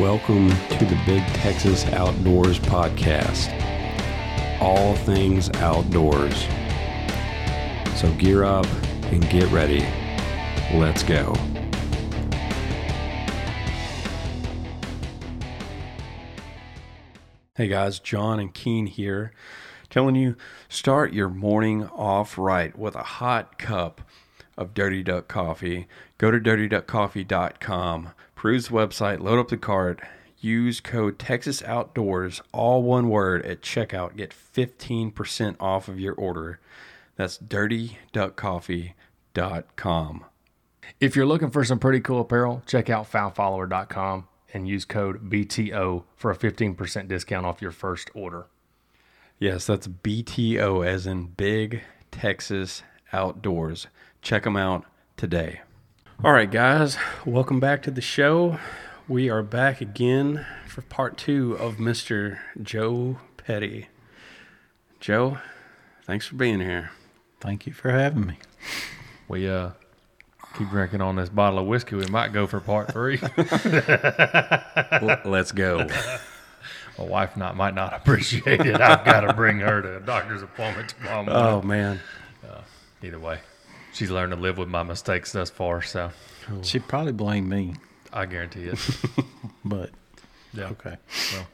[0.00, 3.52] Welcome to the Big Texas Outdoors Podcast.
[4.58, 6.46] All things outdoors.
[8.00, 8.64] So gear up
[9.12, 9.86] and get ready.
[10.72, 11.34] Let's go.
[17.54, 19.34] Hey guys, John and Keen here,
[19.90, 20.34] telling you
[20.70, 24.00] start your morning off right with a hot cup
[24.56, 25.88] of Dirty Duck Coffee.
[26.16, 30.00] Go to dirtyduckcoffee.com, peruse the website, load up the cart,
[30.38, 34.16] use code Texas Outdoors, all one word at checkout.
[34.16, 36.58] Get 15% off of your order.
[37.16, 40.24] That's dirtyduckcoffee.com.
[40.98, 46.04] If you're looking for some pretty cool apparel, check out foulfollower.com and use code BTO
[46.16, 48.46] for a 15% discount off your first order.
[49.38, 53.88] Yes, that's BTO as in Big Texas Outdoors.
[54.22, 54.86] Check them out
[55.18, 55.60] today.
[56.22, 58.58] All right, guys, welcome back to the show.
[59.08, 62.38] We are back again for part two of Mr.
[62.62, 63.88] Joe Peddy.
[65.00, 65.38] Joe,
[66.04, 66.90] thanks for being here.
[67.40, 68.38] Thank you for having me.
[69.28, 69.70] We uh
[70.58, 71.96] keep drinking on this bottle of whiskey.
[71.96, 73.18] We might go for part three.
[73.38, 75.86] L- let's go.
[76.98, 78.78] My wife not might not appreciate it.
[78.80, 81.34] I've got to bring her to a doctor's appointment tomorrow morning.
[81.42, 82.00] Oh, man.
[83.02, 83.38] Either way,
[84.00, 86.10] she's learned to live with my mistakes thus far, so
[86.62, 87.74] She'd probably blame me,
[88.14, 88.78] I guarantee it.
[89.64, 89.90] but
[90.54, 90.68] Yeah.
[90.68, 90.96] okay.
[91.34, 91.46] Well,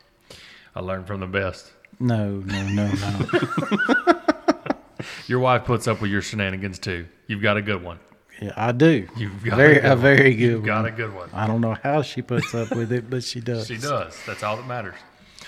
[0.77, 1.72] I learned from the best.
[1.98, 4.22] No, no, no, no.
[5.27, 7.06] Your wife puts up with your shenanigans too.
[7.27, 7.98] You've got a good one.
[8.41, 9.08] yeah, I do.
[9.17, 11.28] You've got very, a, good a very good You've got a good one.
[11.33, 13.67] I don't know how she puts up with it, but she does.
[13.67, 14.17] She does.
[14.24, 14.94] That's all that matters.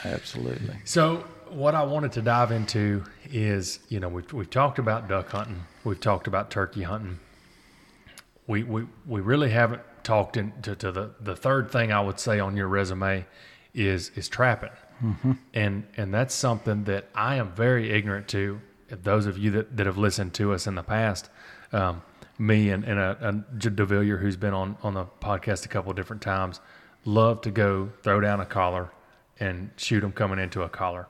[0.05, 0.77] Absolutely.
[0.85, 5.31] So, what I wanted to dive into is, you know, we've, we've talked about duck
[5.31, 7.19] hunting, we've talked about turkey hunting.
[8.47, 12.41] We we, we really haven't talked into to the the third thing I would say
[12.41, 13.27] on your resume
[13.75, 14.71] is is trapping,
[15.55, 18.61] and and that's something that I am very ignorant to.
[18.89, 21.29] Those of you that, that have listened to us in the past,
[21.73, 22.01] um,
[22.39, 26.23] me and, and a, a who's been on on the podcast a couple of different
[26.23, 26.61] times,
[27.05, 28.91] love to go throw down a caller
[29.41, 31.07] and shoot them coming into a caller.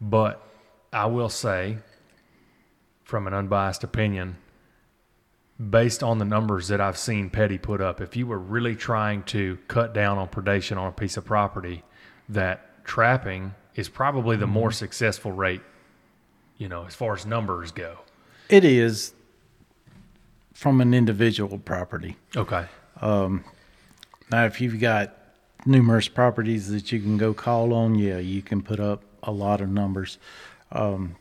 [0.00, 0.42] But
[0.92, 1.78] I will say,
[3.02, 4.36] from an unbiased opinion,
[5.58, 9.24] based on the numbers that I've seen Peddy put up, if you were really trying
[9.24, 11.82] to cut down on predation on a piece of property,
[12.28, 14.74] that trapping is probably the more mm-hmm.
[14.74, 15.62] successful rate,
[16.56, 17.98] you know, as far as numbers go.
[18.48, 19.14] It is
[20.54, 22.16] from an individual property.
[22.36, 22.66] Okay.
[23.00, 23.44] Um,
[24.30, 25.16] now, if you've got
[25.66, 29.60] numerous properties that you can go call on, yeah, you can put up a lot
[29.60, 30.18] of numbers.
[30.72, 31.16] Um,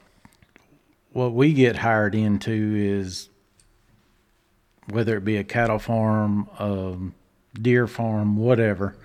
[1.14, 3.30] what we get hired into is
[4.90, 7.14] whether it be a cattle farm, um,
[7.60, 8.96] deer farm, whatever.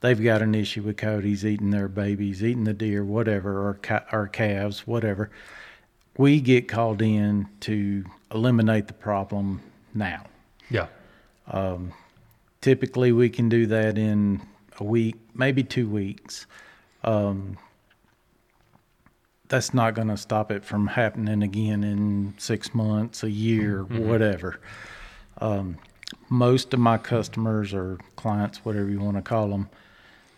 [0.00, 4.04] They've got an issue with coyotes eating their babies, eating the deer, whatever, or ca-
[4.12, 5.30] or calves, whatever.
[6.16, 9.60] We get called in to eliminate the problem
[9.94, 10.24] now
[10.70, 10.86] Yeah.
[12.60, 14.40] typically we can do that in
[14.78, 16.46] a week, maybe two weeks.
[17.04, 17.56] Um,
[19.48, 24.60] that's not going to stop it from happening again in six months, a year, whatever.
[25.40, 25.78] Um,
[26.28, 29.68] most of my customers or clients, whatever you want to call them,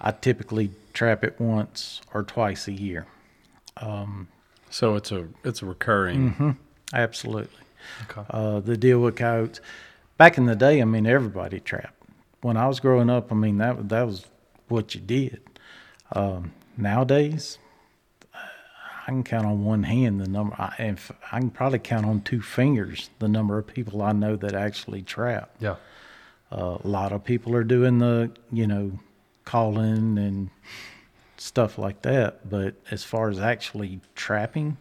[0.00, 3.06] I typically trap it once or twice a year.
[4.71, 6.56] So it's a it's a recurring.
[6.92, 7.50] Absolutely.
[8.10, 8.22] Okay.
[8.31, 9.60] uh, the deal with coyotes.
[10.19, 11.94] Back in the day, I mean, everybody trapped.
[12.42, 14.27] When I was growing up, I mean, that that was
[14.69, 15.41] what you did.
[16.12, 17.59] Um, nowadays,
[19.10, 20.54] can count on one hand the number.
[20.59, 24.37] I, if, I can probably count on two fingers the number of people I know
[24.37, 25.50] that actually trap.
[25.60, 25.76] Yeah.
[26.50, 28.98] Uh, a lot of people are doing the, you know,
[29.44, 30.50] calling and
[31.37, 32.48] stuff like that.
[32.48, 34.77] But as far as actually trapping,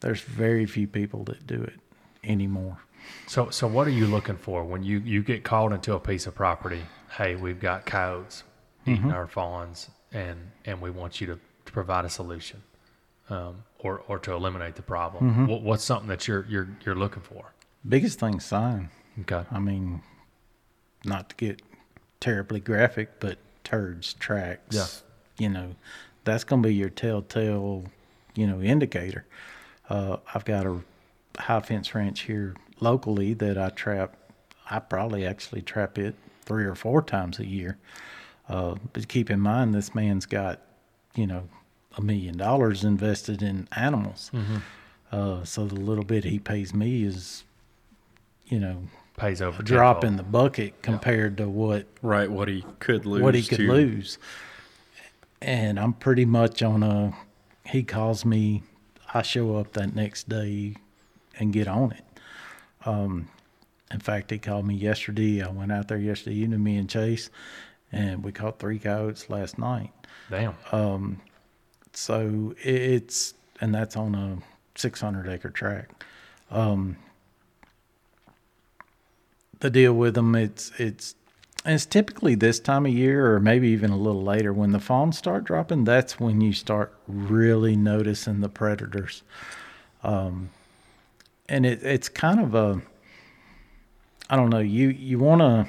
[0.00, 1.78] there's very few people that do it
[2.24, 2.78] anymore.
[3.26, 6.26] So, so what are you looking for when you, you get called into a piece
[6.26, 6.82] of property?
[7.10, 8.44] Hey, we've got coyotes
[8.86, 12.62] eating our fawns, and and we want you to, to provide a solution,
[13.30, 15.46] um, or or to eliminate the problem.
[15.46, 17.52] What, what's something that you're you're you're looking for?
[17.88, 18.90] Biggest thing, sign.
[19.20, 19.44] Okay.
[19.50, 20.02] I mean,
[21.04, 21.62] not to get
[22.20, 24.74] terribly graphic, but turds, tracks.
[24.74, 24.86] Yeah.
[25.44, 25.74] You know,
[26.24, 27.84] that's going to be your telltale,
[28.34, 29.24] you know, indicator.
[29.88, 30.80] Uh, I've got a
[31.38, 34.16] high fence ranch here locally that I trap.
[34.70, 36.14] I probably actually trap it
[36.44, 37.78] three or four times a year.
[38.48, 40.60] Uh, but keep in mind, this man's got,
[41.14, 41.48] you know,
[41.98, 44.30] a million dollars invested in animals.
[45.12, 47.44] Uh, so the little bit he pays me is,
[48.46, 48.84] you know,
[49.16, 53.22] pays over drop in the bucket compared to what Right, what he could lose.
[53.22, 54.18] what he could lose.
[55.42, 57.14] And I'm pretty much on a.
[57.64, 58.62] He calls me.
[59.14, 60.74] I show up that next day
[61.38, 62.04] and get on it.
[62.84, 63.28] Um,
[63.90, 65.42] in fact, he called me yesterday.
[65.42, 67.30] I went out there yesterday you evening, me and Chase,
[67.90, 69.92] and we caught three coyotes last night.
[70.30, 70.54] Damn.
[71.92, 74.38] So it's and that's on a
[74.78, 76.04] 600 acre tract.
[76.50, 76.96] Um,
[79.60, 81.14] the deal with them, it's it's
[81.66, 85.18] it's typically this time of year, or maybe even a little later, when the fawns
[85.18, 85.84] start dropping.
[85.84, 89.22] That's when you start really noticing the predators.
[90.02, 90.50] Um,
[91.48, 92.80] and it it's kind of a
[94.30, 94.60] I don't know.
[94.60, 95.68] You you want to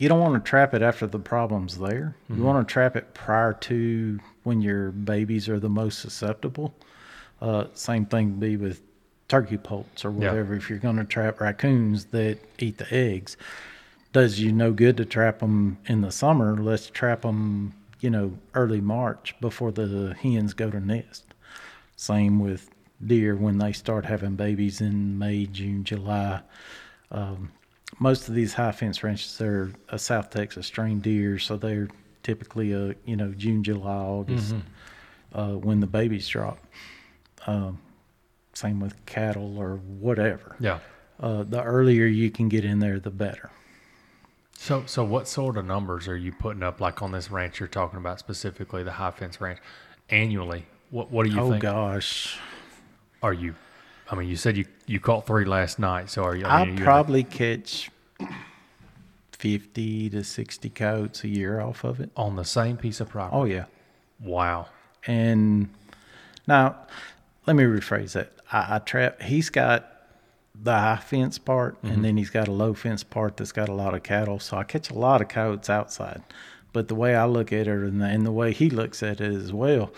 [0.00, 2.16] you don't want to trap it after the problem's there.
[2.28, 6.74] You want to trap it prior to when your babies are the most susceptible.
[7.40, 8.80] Uh, same thing be with
[9.28, 10.30] turkey poults or Yeah.
[10.30, 10.54] whatever.
[10.54, 13.36] If you're going to trap raccoons that eat the eggs,
[14.12, 16.56] does you no good to trap them in the summer.
[16.56, 21.24] Let's trap them, you know, early March before the hens go to nest.
[21.96, 22.70] Same with
[23.06, 26.40] deer when they start having babies in May, June, July.
[27.10, 27.52] Um,
[28.00, 31.88] most of these high fence ranches are a South Texas strain deer, so they're
[32.24, 34.54] typically a you know June, July, August
[35.34, 36.58] uh, when the babies drop.
[37.46, 37.78] Um,
[38.54, 40.56] same with cattle or whatever.
[40.58, 40.80] Yeah.
[41.20, 43.50] Uh, the earlier you can get in there, the better.
[44.54, 47.68] So, so what sort of numbers are you putting up, like on this ranch you're
[47.68, 49.58] talking about specifically, the high fence ranch,
[50.10, 50.66] annually?
[50.90, 51.62] What What do you oh think?
[51.62, 52.38] gosh,
[53.22, 53.54] Are you?
[54.10, 56.10] I mean, you said you you caught three last night.
[56.10, 56.44] So are you?
[56.44, 57.90] I I mean, you- probably catch
[59.32, 62.10] fifty to sixty coats a year off of it.
[62.16, 63.36] on the same piece of property.
[63.36, 63.64] Oh yeah.
[64.20, 64.66] Wow.
[65.06, 65.70] And
[66.46, 66.76] now,
[67.46, 68.32] let me rephrase that.
[68.52, 69.22] I, I trap.
[69.22, 69.86] He's got
[70.62, 72.02] the high fence part, and mm-hmm.
[72.02, 74.38] then he's got a low fence part that's got a lot of cattle.
[74.40, 76.22] So I catch a lot of coats outside.
[76.72, 79.20] But the way I look at it, and the, and the way he looks at
[79.20, 79.90] it as well,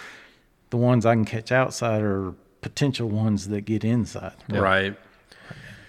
[0.71, 4.37] the ones I can catch outside are potential ones that get inside.
[4.49, 4.97] Right.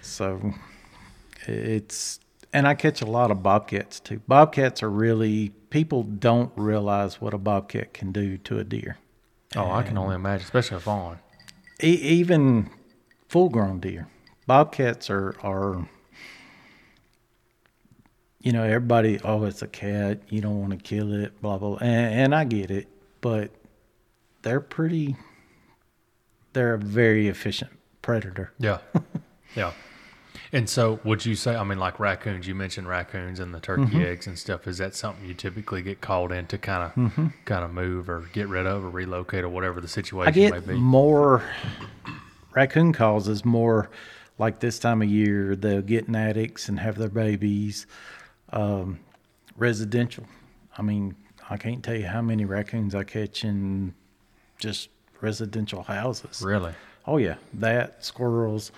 [0.01, 0.53] So
[1.47, 2.19] it's
[2.51, 4.21] and I catch a lot of bobcats too.
[4.27, 8.97] Bobcats are really people don't realize what a bobcat can do to a deer.
[9.55, 11.19] Oh, I can only imagine, especially a fawn.
[11.81, 12.69] E- even
[13.29, 14.07] full grown deer.
[14.45, 15.87] Bobcats are are
[18.39, 21.77] you know everybody oh it's a cat you don't want to kill it blah blah
[21.77, 22.89] and, and I get it
[23.21, 23.51] but
[24.41, 25.15] they're pretty
[26.53, 27.71] they're a very efficient
[28.01, 28.53] predator.
[28.59, 28.79] Yeah.
[29.55, 29.71] yeah.
[30.51, 31.55] And so, would you say?
[31.55, 32.47] I mean, like raccoons.
[32.47, 34.01] You mentioned raccoons and the turkey Mm-hmm.
[34.01, 34.67] eggs and stuff.
[34.67, 37.11] Is that something you typically get called in to kind of,
[37.45, 40.73] kind of move or get rid of or relocate or whatever the situation I may
[40.73, 40.73] be?
[40.75, 41.43] more
[42.53, 43.89] raccoon calls is more
[44.37, 47.87] like this time of year they'll get in attics and have their babies.
[48.51, 48.99] Um,
[49.57, 50.25] residential.
[50.77, 51.15] I mean,
[51.49, 53.95] I can't tell you how many raccoons I catch in
[54.59, 54.89] just
[55.23, 56.41] residential houses.
[56.43, 56.73] Really?
[57.07, 58.71] Oh yeah, that squirrels,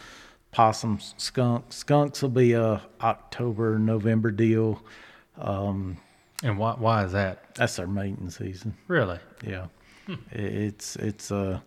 [0.51, 1.75] possums, skunks.
[1.77, 4.81] Skunks will be a October November deal.
[5.37, 5.97] Um,
[6.43, 6.73] And why?
[6.77, 7.55] Why is that?
[7.55, 8.75] that's their mating season.
[8.87, 9.19] Really?
[9.45, 9.67] Yeah,
[10.07, 11.59] I- it's it's uh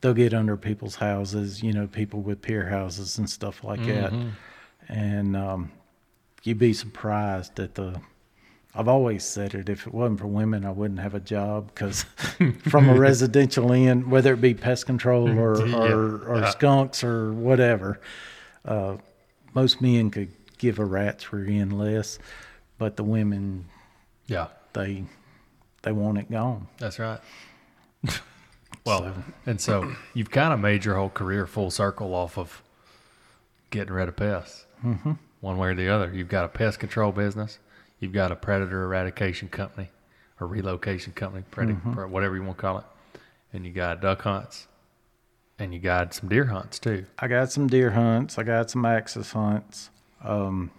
[0.00, 4.12] they'll get under people's houses, you know, people with pier houses and stuff like that,
[4.88, 5.72] and um,
[6.44, 8.00] you'd be surprised at the.
[8.78, 9.68] I've always said it.
[9.68, 12.02] If it wasn't for women, I wouldn't have a job because
[12.68, 15.76] from a residential end, whether it be pest control or Yeah.
[15.92, 16.50] or, or Yeah.
[16.50, 18.00] skunks or whatever,
[18.66, 18.96] uh,
[19.54, 20.28] most men could
[20.58, 22.18] give a rat's rear end less,
[22.78, 23.64] but the women
[24.26, 24.48] Yeah.
[24.74, 25.04] they
[25.82, 26.66] they want it gone.
[26.78, 27.20] That's right.
[28.84, 29.14] well, So-
[29.46, 32.62] and so you've kind of made your whole career full circle off of
[33.70, 35.12] getting rid of pests, mm-hmm.
[35.40, 36.12] one way or the other.
[36.12, 37.58] You've got a pest control business,
[38.00, 39.90] you've got a predator eradication company
[40.40, 42.84] or relocation company, pred- or whatever you want to call it,
[43.52, 44.66] and you got duck hunts,
[45.58, 47.06] and you got some deer hunts too.
[47.18, 48.38] I got some deer hunts.
[48.38, 49.88] I got some axis hunts.
[50.22, 50.70] Um,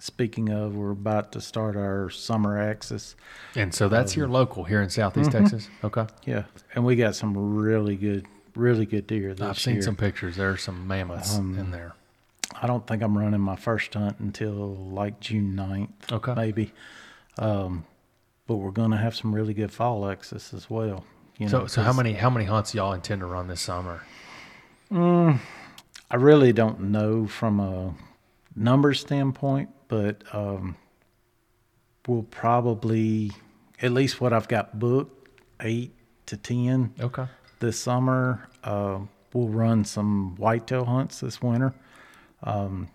[0.00, 3.14] speaking of, we're about to start our summer axis.
[3.54, 5.68] And so that's your local here in Southeast Texas.
[5.84, 9.82] Okay, Yeah, and we got some really good, really good deer this I've seen year.
[9.82, 10.36] some pictures.
[10.36, 11.94] There are some mammoths Um, in there.
[12.60, 16.34] I don't think I'm running my first hunt until like June 9th, Okay.
[16.34, 16.72] maybe.
[17.38, 17.84] Um,
[18.46, 21.04] but we're gonna have some really good fall axis as well.
[21.36, 24.02] You So, know, so how many how many hunts y'all intend to run this summer?
[24.90, 27.94] I really don't know from a
[28.56, 30.76] number standpoint, but um,
[32.06, 33.30] we'll probably,
[33.82, 35.28] at least what I've got booked,
[35.60, 35.94] eight
[36.26, 37.26] to ten Okay.
[37.60, 38.48] this summer.
[38.64, 39.00] Uh,
[39.34, 41.74] we'll run some whitetail hunts this winter.
[42.42, 42.88] Um,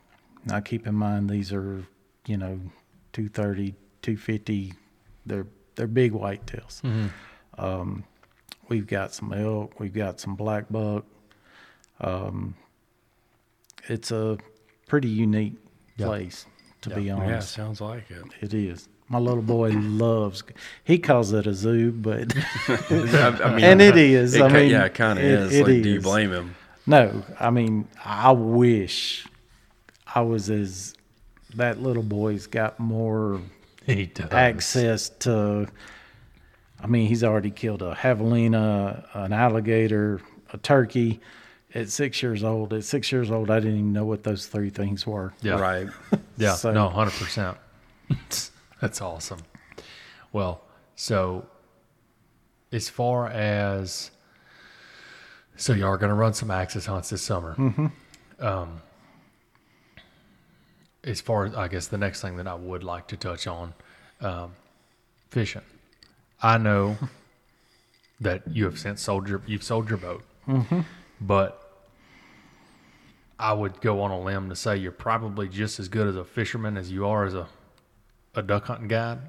[0.45, 1.85] now keep in mind these are,
[2.27, 2.59] you know,
[3.13, 3.71] 230,
[4.01, 4.73] 250.
[5.25, 6.81] They're they're big whitetails.
[7.57, 8.03] Um,
[8.69, 9.79] we've got some elk.
[9.79, 11.05] We've got some black buck.
[12.01, 12.55] Um,
[13.89, 14.37] it's a
[14.87, 15.55] pretty unique
[15.97, 16.05] Yeah.
[16.07, 16.45] place,
[16.81, 17.57] to be honest.
[17.57, 18.23] Yeah, sounds like it.
[18.41, 18.87] It is.
[19.09, 20.43] My little boy loves.
[20.83, 22.33] He calls it a zoo, but
[22.67, 24.33] I, mean, and it is.
[24.33, 25.53] It I mean, yeah, it kind of is.
[25.53, 26.55] it like, do you blame him?
[26.87, 27.23] no.
[27.39, 29.25] I mean, I wish
[30.15, 30.95] I was as
[31.55, 33.41] that little boy's got more
[33.85, 34.31] He does.
[34.31, 35.67] access to.
[36.81, 41.19] I mean, he's already killed a javelina, an alligator, a turkey.
[41.75, 44.69] At six years old, at six years old, I didn't even know what those three
[44.69, 45.33] things were.
[45.41, 45.59] Yeah.
[45.59, 45.87] Right.
[46.37, 47.57] Yeah, So- no, hundred percent.
[48.81, 49.39] That's awesome.
[50.31, 50.61] Well,
[50.95, 51.45] so
[52.71, 54.11] as far as
[55.55, 57.55] so y'all are going to run some axis hunts this summer.
[57.55, 57.87] Mm-hmm.
[58.45, 58.81] Um,
[61.03, 63.73] as far as I guess the next thing that I would like to touch on,
[64.21, 64.53] um,
[65.29, 65.61] fishing.
[66.41, 66.97] I know
[68.21, 70.23] that you have since sold your you've sold your boat,
[71.19, 71.59] but
[73.39, 76.23] I would go on a limb to say you're probably just as good as a
[76.23, 77.47] fisherman as you are as a,
[78.35, 79.19] a duck hunting guide.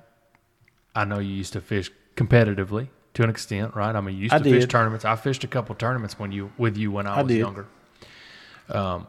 [0.95, 3.95] I know you used to fish competitively to an extent, right?
[3.95, 5.04] I mean, you used I to fish tournaments.
[5.04, 7.38] I fished a couple tournaments when you with you when I, I was did.
[7.38, 7.66] younger.
[8.69, 9.07] Um,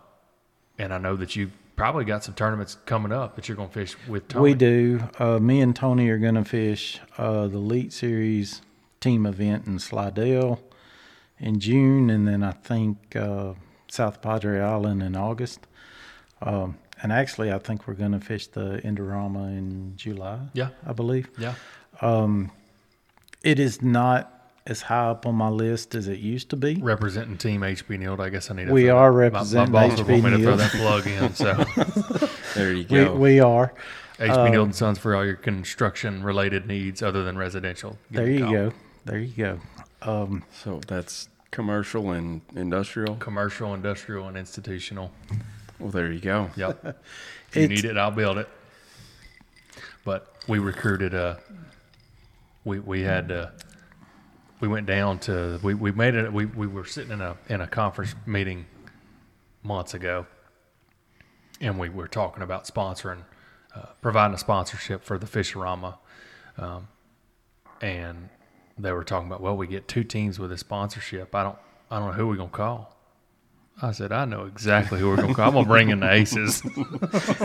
[0.77, 3.73] and I know that you probably got some tournaments coming up that you're going to
[3.73, 4.43] fish with Tony.
[4.43, 5.03] We do.
[5.19, 8.61] Uh, me and Tony are going to fish uh, the Elite Series
[9.01, 10.61] team event in Slidell
[11.39, 13.53] in June, and then I think uh,
[13.89, 15.67] South Padre Island in August.
[16.41, 20.39] Um, and actually, I think we're going to fish the Indorama in July.
[20.53, 20.69] Yeah.
[20.87, 21.55] I believe Yeah.
[23.43, 24.31] it is not
[24.67, 26.75] as high up on my list as it used to be.
[26.81, 28.73] Representing Team HB Neild, I guess I need to.
[28.73, 31.07] We throw are that- my- representing My, boss would want me to throw that plug
[31.07, 31.33] in.
[31.35, 31.53] So
[32.55, 33.13] There you go.
[33.15, 33.73] we are.
[34.17, 37.97] HB Neild and Sons for all your construction related needs other than residential.
[38.11, 38.51] Give There you call.
[38.53, 38.71] go.
[39.05, 39.59] There you go.
[40.01, 43.15] Um, so that's commercial and industrial.
[43.17, 45.11] Commercial, industrial, and institutional.
[45.79, 46.49] Well, there you go.
[46.55, 46.97] Yep.
[47.49, 48.49] if you need it, I'll build it.
[50.05, 51.35] But we recruited uh
[52.63, 53.47] we we had uh
[54.65, 57.61] we went down to we, we made it we, we were sitting in a in
[57.61, 58.65] a conference meeting
[59.61, 60.25] months ago
[61.61, 63.21] and we were talking about sponsoring
[63.75, 65.97] uh, providing a sponsorship for the Fisherama
[66.57, 66.87] um,
[67.79, 68.27] and
[68.75, 71.35] they were talking about well we get two teams with a sponsorship.
[71.35, 71.57] I don't
[71.91, 72.94] I don't know who we're gonna call
[73.81, 76.61] I said I know exactly who we're gonna call I'm gonna bring in the aces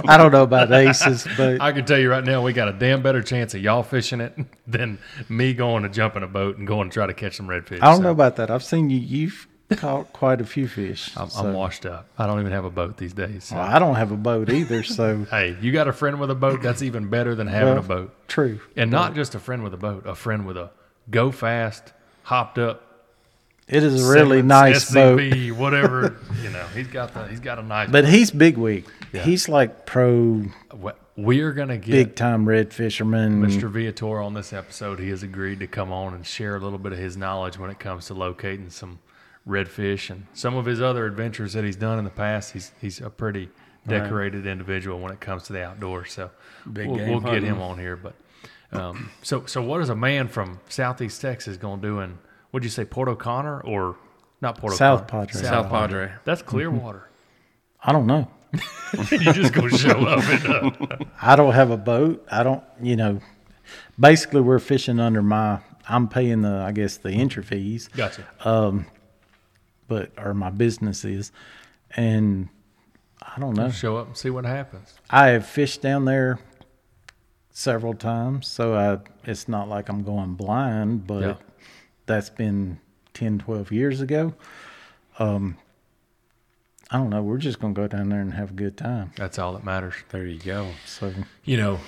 [0.06, 2.72] I don't know about aces, but I can tell you right now, we got a
[2.72, 6.56] damn better chance of y'all fishing it than me going to jump in a boat
[6.56, 7.82] and going to try to catch some redfish.
[7.82, 8.50] I don't So, know about that.
[8.50, 8.98] I've seen you.
[8.98, 11.10] You've caught quite a few fish.
[11.16, 12.06] I'm, so- I'm washed up.
[12.18, 13.44] I don't even have a boat these days.
[13.44, 16.30] so- Well, I don't have a boat either, so Hey, you got a friend with
[16.30, 16.62] a boat?
[16.62, 18.14] That's even better than having a boat.
[18.28, 18.60] true.
[18.76, 20.70] And not just a friend with a boat, a friend with a
[21.10, 22.89] go fast, hopped up.
[23.70, 25.20] It is a really nice boat.
[25.56, 26.18] Whatever.
[26.42, 27.88] you know, he's got the he's got a nice.
[27.90, 28.86] But he's big wig.
[29.12, 29.22] Yeah.
[29.22, 30.44] He's like pro
[31.16, 33.42] we're gonna get big time red fisherman.
[33.42, 33.70] Mr.
[33.70, 36.92] Viator on this episode, he has agreed to come on and share a little bit
[36.92, 38.98] of his knowledge when it comes to locating some
[39.46, 42.52] redfish and some of his other adventures that he's done in the past.
[42.52, 43.48] He's he's a pretty
[43.86, 46.12] decorated individual when it comes to the outdoors.
[46.12, 46.30] So
[46.70, 47.96] Big we'll, we'll get him on here.
[47.96, 48.14] But
[48.72, 52.18] um, so so what is a man from Southeast Texas going to do in?
[52.50, 53.96] What'd you say, Port O'Connor or
[54.40, 55.26] not Port South O'Connor?
[55.26, 55.42] Padre.
[55.42, 56.12] South Padre.
[56.24, 57.08] That's Clearwater.
[57.82, 58.28] I don't know.
[59.10, 60.46] you just go show up and
[60.90, 62.26] uh, I don't have a boat.
[62.30, 63.20] I don't, you know,
[63.98, 68.26] basically we're fishing under my, I'm paying the, I guess, the entry fees, gotcha.
[68.44, 68.86] Um,
[69.86, 71.30] but, or my business is.
[71.96, 72.48] And
[73.22, 73.70] I don't know.
[73.70, 74.94] Show up and see what happens.
[75.10, 76.40] I have fished down there
[77.52, 81.34] several times, so I, it's not like I'm going blind, but Yeah.
[82.10, 82.78] That's been
[83.14, 84.34] 10, 12 years ago.
[85.18, 85.56] Um,
[86.90, 87.22] I don't know.
[87.22, 89.12] We're just going to go down there and have a good time.
[89.16, 89.94] That's all that matters.
[90.08, 90.70] There you go.
[90.86, 91.12] So,
[91.44, 91.78] You know,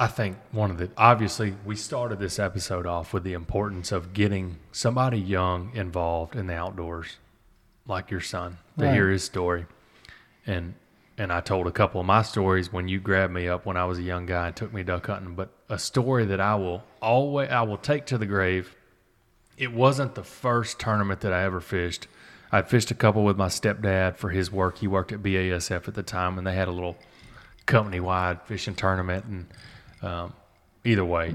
[0.00, 4.12] I think one of the obviously we started this episode off with the importance of
[4.12, 7.18] getting somebody young involved in the outdoors,
[7.86, 8.94] like your son, to Right.
[8.94, 9.66] hear his story.
[10.44, 10.74] And
[11.18, 13.84] and I told a couple of my stories when you grabbed me up when I
[13.84, 15.34] was a young guy and took me duck hunting.
[15.36, 18.74] But a story that I will always I will take to the grave.
[19.56, 22.06] It wasn't the first tournament that I ever fished.
[22.50, 24.78] I'd fished a couple with my stepdad for his work.
[24.78, 26.96] He worked at BASF at the time, and they had a little
[27.66, 29.24] company wide fishing tournament.
[29.24, 29.46] And
[30.02, 30.34] um,
[30.84, 31.34] either way,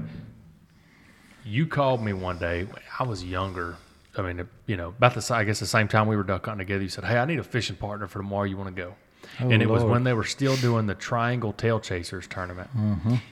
[1.44, 2.66] you called me one day.
[2.98, 3.76] I was younger.
[4.16, 6.66] I mean, you know, about the I guess the same time we were duck hunting
[6.66, 6.82] together.
[6.82, 8.44] You said, "Hey, I need a fishing partner for tomorrow.
[8.44, 8.94] You want to go?"
[9.40, 12.70] Oh, and it was when they were still doing the Triangle Tail Chasers tournament,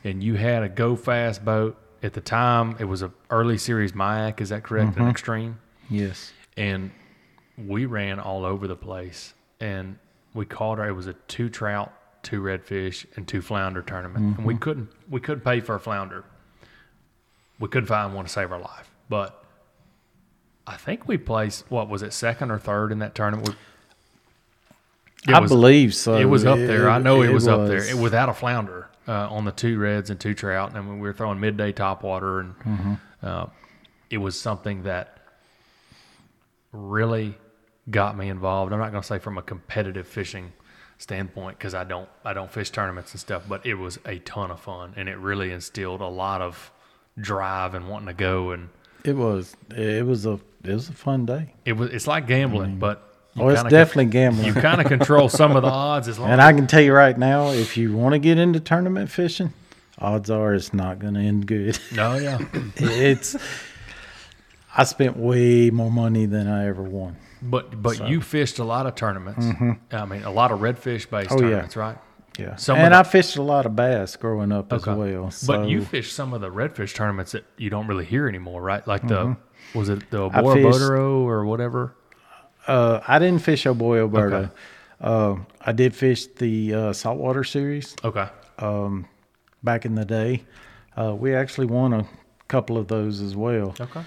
[0.04, 2.76] and you had a go fast boat at the time.
[2.78, 4.96] It was a early series Majek, is that correct?
[4.96, 5.10] An mm-hmm.
[5.10, 5.58] extreme,
[5.90, 6.32] Yes.
[6.56, 6.90] and
[7.56, 9.98] we ran all over the place, and
[10.34, 10.88] we caught her.
[10.88, 14.62] It was a two trout, two redfish, and two flounder tournament, and we mm-hmm.
[14.62, 16.24] couldn't we couldn't pay for a flounder.
[17.58, 19.42] We couldn't find one to save our life, but
[20.66, 23.48] I think we placed what was it second or third in that tournament.
[23.48, 23.54] We,
[25.32, 26.16] It I was- believe so.
[26.16, 26.90] it was up there.
[26.90, 30.10] I know it, was, up there it, without a flounder uh, on the two reds
[30.10, 30.74] and two trout.
[30.76, 32.94] And we were throwing midday topwater, and Mm-hmm.
[33.22, 33.46] uh,
[34.10, 35.18] it was something that
[36.72, 37.36] really
[37.90, 38.72] got me involved.
[38.72, 40.52] I'm not going to say from a competitive fishing
[40.98, 44.50] standpoint because I don't I don't fish tournaments and stuff, but it was a ton
[44.50, 46.70] of fun, and it really instilled a lot of
[47.18, 48.50] drive and wanting to go.
[48.50, 48.68] And
[49.04, 49.56] It was.
[49.70, 50.40] It was a.
[50.64, 51.54] It was a fun day.
[51.64, 53.05] it was it's like gambling, but you
[53.38, 54.46] Oh, it's definitely gambling.
[54.46, 56.92] you kind of control some of the odds as long And I can tell you
[56.94, 59.52] right now, if you want to get into tournament fishing,
[59.98, 61.78] odds are it's not going to end good.
[61.94, 62.38] No, yeah.
[62.76, 63.36] it's.
[64.76, 67.16] I spent way more money than I ever won.
[67.42, 69.46] But but you fished a lot of tournaments.
[69.92, 71.32] I mean, a lot of redfish based Mm-hmm.
[71.32, 71.48] Oh, yeah.
[71.48, 71.98] tournaments, right?
[72.38, 75.30] Yeah, Some and the- I fished a lot of bass growing up as well.
[75.30, 78.60] So but you fished some of the redfish tournaments that you don't really hear anymore,
[78.60, 78.86] right?
[78.86, 79.78] Like the Mm-hmm.
[79.78, 81.94] was it the Bora fished- or whatever?
[82.66, 84.36] Uh, I didn't fish Oboy Alberta.
[84.36, 84.50] Okay.
[85.00, 88.26] Uh, I did fish the uh, saltwater series Okay.
[89.62, 90.44] back in the day.
[90.96, 92.06] Uh, we actually won a
[92.48, 93.74] couple of those as well.
[93.80, 94.02] Okay.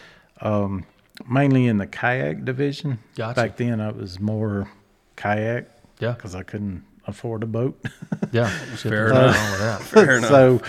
[1.28, 2.98] mainly in the kayak division.
[3.16, 3.36] Gotcha.
[3.42, 4.70] Back then, I was more
[5.16, 5.68] kayak
[6.00, 6.14] Yeah.
[6.14, 7.78] because I couldn't afford a boat.
[8.32, 8.48] Yeah.
[8.78, 9.36] Fair enough.
[9.36, 9.82] wrong with that.
[9.82, 10.30] Fair enough.
[10.30, 10.62] so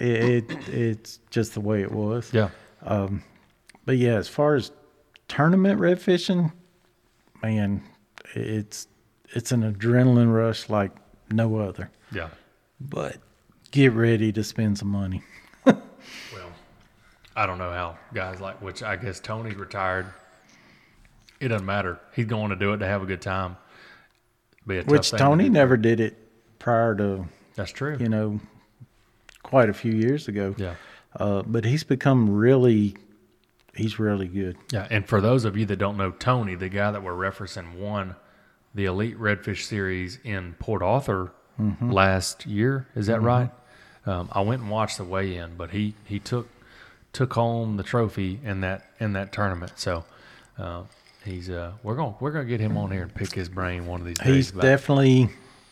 [0.00, 2.30] it, it it's just the way it was.
[2.32, 2.48] Yeah.
[2.82, 3.22] Um,
[3.86, 4.72] But yeah, as far as
[5.28, 6.50] tournament red fishing,
[7.44, 7.82] man,
[8.34, 8.88] it's
[9.30, 10.92] it's an adrenaline rush like
[11.30, 11.90] no other.
[12.12, 12.28] Yeah.
[12.80, 13.18] But
[13.70, 15.22] get ready to spend some money.
[16.34, 16.50] Well,
[17.34, 20.06] I don't know how guys like which I guess Tony's retired.
[21.40, 21.98] It doesn't matter.
[22.14, 23.56] He's going to do it to have a good time.
[24.66, 25.50] Be a Which to Tony do.
[25.50, 26.16] never did it
[26.58, 27.96] prior to That's true.
[27.98, 28.38] you know
[29.42, 30.54] quite a few years ago.
[30.58, 30.74] Yeah.
[31.18, 32.96] Uh, but he's become really,
[33.76, 34.56] he's really good.
[34.72, 37.74] Yeah, and for those of you that don't know Tony, the guy that we're referencing
[37.76, 38.16] won
[38.74, 41.32] the Elite Redfish Series in Port Arthur
[41.80, 42.86] last year.
[42.96, 43.50] Is that right?
[44.06, 46.48] Um, I went and watched the weigh-in, but he he took
[47.12, 49.72] took home the trophy in that in that tournament.
[49.76, 50.04] So
[50.58, 50.82] uh,
[51.24, 54.00] he's uh, we're gonna we're gonna get him on here and pick his brain one
[54.00, 54.34] of these days.
[54.34, 55.30] He's about- definitely,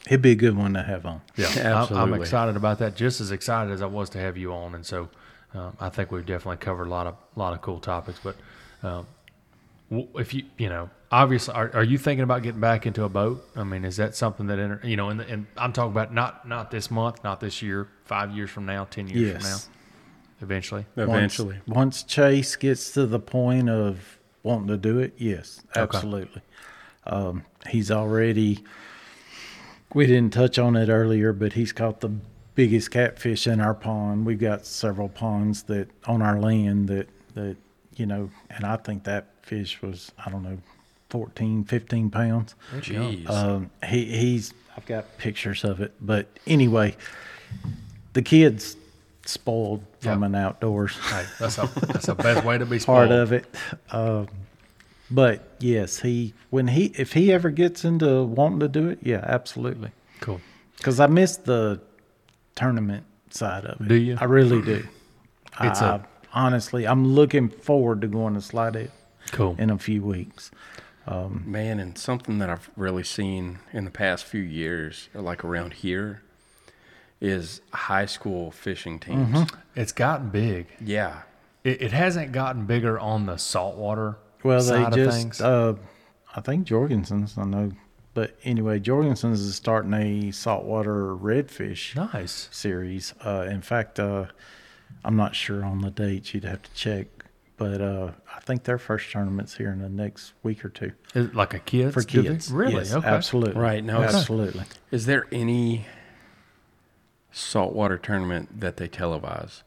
[0.09, 1.21] he'd be a good one to have on.
[1.37, 2.95] yeah, I- I'm excited about that.
[2.97, 5.09] Just as excited as I was to have you on, and so
[5.55, 8.21] um, I think we've definitely covered a lot of lot of cool topics.
[8.23, 8.37] But
[8.83, 9.07] um,
[10.15, 13.45] if you you know, obviously, are, are you thinking about getting back into a boat?
[13.55, 15.11] I mean, is that something that enter, you know?
[15.11, 18.67] And, and I'm talking about not not this month, not this year, five years from
[18.67, 19.59] now, ten years from now,
[20.41, 20.87] eventually.
[20.97, 21.61] Eventually.
[21.67, 26.43] Once, once Chase gets to the point of wanting to do it, yes, absolutely.
[27.05, 28.65] Um, he's already,
[29.93, 32.13] we didn't touch on it earlier, but he's caught the
[32.55, 34.27] biggest catfish in our pond.
[34.27, 37.57] We've got several ponds that on our land that, that,
[37.97, 40.59] you know, and I think that fish was, I don't know,
[41.11, 42.55] 14, 15 pounds.
[42.77, 43.29] Jeez.
[43.29, 46.97] Um, he he's I've got pictures of it, but anyway,
[48.15, 48.77] the kids
[49.27, 50.27] spoiled from Yeah.
[50.27, 53.09] an outdoors Hey, that's a that's the best way to be spoiled.
[53.09, 53.45] part of it.
[53.91, 54.29] Um,
[55.11, 59.23] but yes, he when he if he ever gets into wanting to do it, yeah,
[59.29, 59.91] absolutely.
[60.21, 60.41] Cool.
[60.79, 61.79] Because I missed the
[62.55, 63.89] tournament side of it.
[63.89, 64.17] Do you?
[64.21, 64.87] I really do.
[65.61, 66.01] It's I, a-
[66.33, 68.89] honestly, I'm looking forward to going to Slidell
[69.33, 69.55] Cool.
[69.59, 70.51] in a few weeks.
[71.07, 76.23] Man, and something that I've really seen in the past few years, like around here,
[77.21, 79.51] is high school fishing teams.
[79.77, 80.69] It's gotten big.
[80.81, 81.23] Yeah.
[81.65, 85.41] It, it hasn't gotten bigger on the saltwater Well, they side of just, things.
[85.43, 85.75] uh,
[86.35, 87.73] I think Jorgensen's, I know,
[88.15, 92.49] but anyway, Jorgensen's is starting a saltwater redfish nice.
[92.51, 93.15] series.
[93.25, 94.27] Uh, in fact, uh,
[95.05, 96.35] I'm not sure on the dates.
[96.35, 97.07] You'd have to check,
[97.57, 101.27] but uh, I think their first tournament's here in the next week or two Is
[101.27, 102.51] it like a kids for divi- kids.
[102.53, 102.75] Really?
[102.75, 103.07] Yes, okay.
[103.09, 103.61] absolutely.
[103.61, 104.65] Right, now it's- absolutely.
[104.91, 105.87] Is there any
[107.31, 109.63] saltwater tournament that they televise?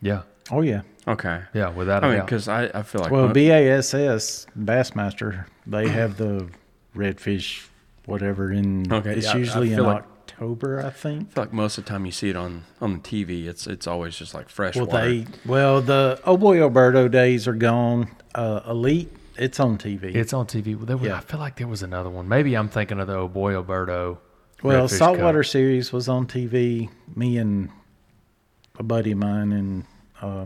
[0.00, 0.22] Yeah.
[0.50, 0.82] Oh yeah.
[1.06, 1.42] Okay.
[1.54, 1.70] Yeah.
[1.70, 2.26] Without a I mean, doubt.
[2.26, 6.48] because I, I feel like Well, mo- BASS Bassmaster, they have the
[6.98, 7.66] redfish,
[8.06, 8.52] whatever.
[8.52, 11.28] In Okay, it's yeah, I- I usually in like- October, I think.
[11.30, 13.66] I feel like most of the time you see it on on the TV, it's
[13.66, 15.08] it's always just like fresh Well, water.
[15.08, 18.08] they well the Oh Boy Oberto days are gone.
[18.34, 20.14] Uh, Elite, it's on TV.
[20.14, 20.74] It's on TV.
[20.86, 21.16] There was, Yeah.
[21.16, 22.28] I feel like there was another one.
[22.28, 24.18] Maybe I'm thinking of the Oh Boy Oberto
[24.62, 25.50] Well, Redfish Saltwater Cup.
[25.50, 26.88] Series was on TV.
[27.16, 27.70] Me and
[28.78, 29.84] a buddy of mine, and
[30.22, 30.44] uh,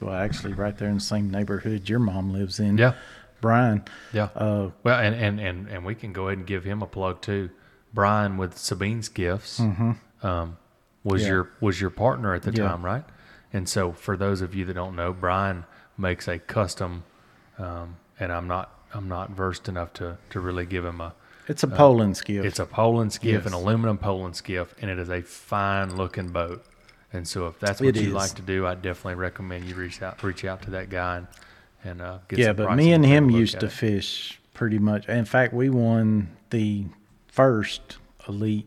[0.00, 2.78] well, actually, right there in the same neighborhood your mom lives in.
[2.78, 2.94] Yeah,
[3.40, 3.84] Brian.
[4.12, 4.28] yeah.
[4.34, 7.20] Uh, Well, and, and, and, and we can go ahead and give him a plug
[7.22, 7.50] too.
[7.92, 11.22] Brian with Sabine Skiffs um, was Mm-hmm.
[11.22, 11.26] Yeah.
[11.28, 12.68] your was your partner at the Yeah.
[12.68, 13.04] time, right?
[13.52, 15.64] And so, for those of you that don't know, Brian
[15.98, 17.02] makes a custom,
[17.58, 21.14] um, and I'm not I'm not versed enough to to really give him a.
[21.48, 22.44] it's a poling skiff.
[22.44, 26.64] It's a poling skiff, an aluminum poling skiff, and it is a fine looking boat.
[27.12, 28.14] And so, if that's what It you is.
[28.14, 31.26] like to do, I definitely recommend you reach out reach out to that guy and,
[31.84, 33.72] and uh, get yeah, but me and him used to it.
[33.72, 35.08] fish pretty much.
[35.08, 36.86] In fact, we won the
[37.26, 38.66] first elite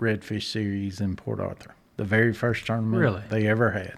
[0.00, 1.74] redfish series in Port Arthur.
[1.96, 3.22] The very first tournament Really?
[3.28, 3.96] they ever had.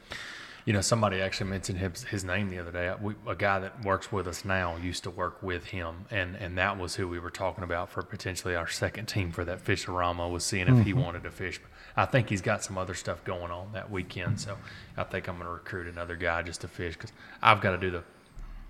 [0.67, 2.93] You know, somebody actually mentioned his, his name the other day.
[3.01, 6.57] We, a guy that works with us now used to work with him, and, and
[6.57, 10.31] that was who we were talking about for potentially our second team for that Fisherama
[10.31, 11.01] was seeing if he Mm-hmm.
[11.03, 11.61] wanted to fish.
[11.97, 14.57] I think he's got some other stuff going on that weekend, so
[14.97, 17.13] I think I'm going to recruit another guy just to fish because
[17.43, 18.03] I've got to do the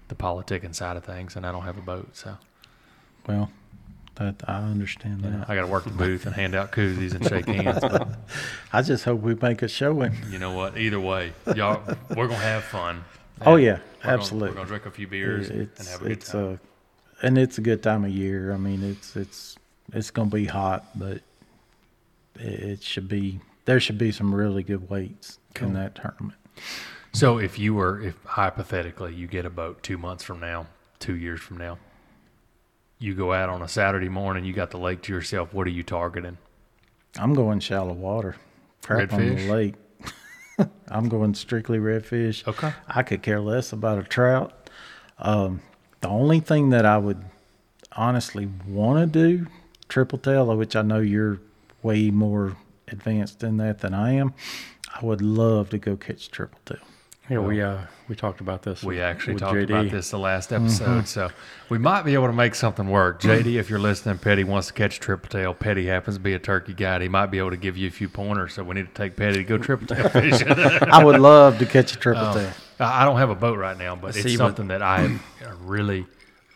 [0.08, 2.36] the politicking side of things, and I don't have a boat, so
[3.26, 3.50] Well,
[4.16, 5.48] that I understand that.
[5.50, 7.80] I got to work the booth and hand out koozies and shake hands.
[7.80, 8.08] But
[8.72, 10.14] I just hope we make a showing.
[10.30, 10.76] you know what?
[10.78, 11.82] Either way, y'all,
[12.16, 13.04] we're gonna have fun.
[13.44, 14.48] Oh yeah, we're gonna- absolutely.
[14.50, 16.52] we're gonna drink a few beers and it's have a good time.
[16.54, 16.56] uh,
[17.26, 18.52] and it's a good time of year.
[18.52, 19.56] I mean, it's it's
[19.92, 21.16] it's gonna be hot, but
[22.38, 25.68] it, it should be there should be some really good weights Cool.
[25.68, 26.38] in that tournament.
[27.14, 30.66] So if you were, if hypothetically you get a boat two months from now,
[30.98, 31.78] two years from now,
[32.98, 35.54] you go out on a Saturday morning, you got the lake to yourself.
[35.54, 36.38] What are you targeting?
[37.16, 38.34] I'm going shallow water,
[38.82, 39.36] crap on Redfish?
[39.46, 39.74] the lake.
[40.88, 42.48] I'm going strictly redfish.
[42.48, 42.72] Okay.
[42.88, 44.68] I could care less about a trout.
[45.18, 45.60] Um,
[46.00, 47.24] the only thing that I would
[47.92, 49.46] honestly want to do,
[49.88, 51.38] triple tail, which I know you're
[51.80, 52.56] way more
[52.88, 54.34] advanced in that than I am.
[54.92, 56.78] I would love to go catch triple tail.
[57.30, 58.82] Yeah, we uh we talked about this.
[58.84, 59.64] We actually with talked JD.
[59.64, 61.30] about this the last episode, so
[61.70, 63.22] we might be able to make something work.
[63.22, 65.54] JD, if you're listening, Peddy wants to catch triple tail.
[65.54, 67.00] Peddy happens to be a turkey guide.
[67.00, 68.52] He might be able to give you a few pointers.
[68.52, 70.48] So we need to take Peddy to go triple tail fishing.
[70.52, 72.52] I would love to catch a triple Oh, tail.
[72.78, 75.18] I I don't have a boat right now, but See, it's but- something that I
[75.62, 76.04] really,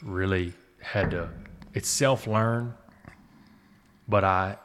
[0.02, 0.52] really
[0.82, 1.30] had to.
[1.72, 2.74] It's self learn,
[4.06, 4.56] but I,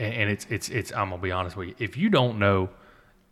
[0.00, 0.90] and, and it's it's it's.
[0.92, 1.74] I'm gonna be honest with you.
[1.78, 2.70] If you don't know,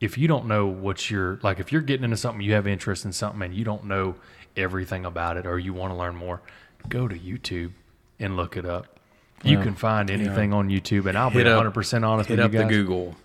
[0.01, 3.05] if you don't know what you're like, if you're getting into something, you have interest
[3.05, 4.15] in something, and you don't know
[4.57, 6.41] everything about it, or you want to learn more,
[6.89, 7.73] go to YouTube
[8.19, 8.99] and look it up.
[9.43, 9.65] You Yeah.
[9.65, 12.47] can find anything on YouTube, and I'll be Hit up- 100 percent honest Hit with
[12.47, 12.71] up you the guys.
[12.73, 13.17] Google.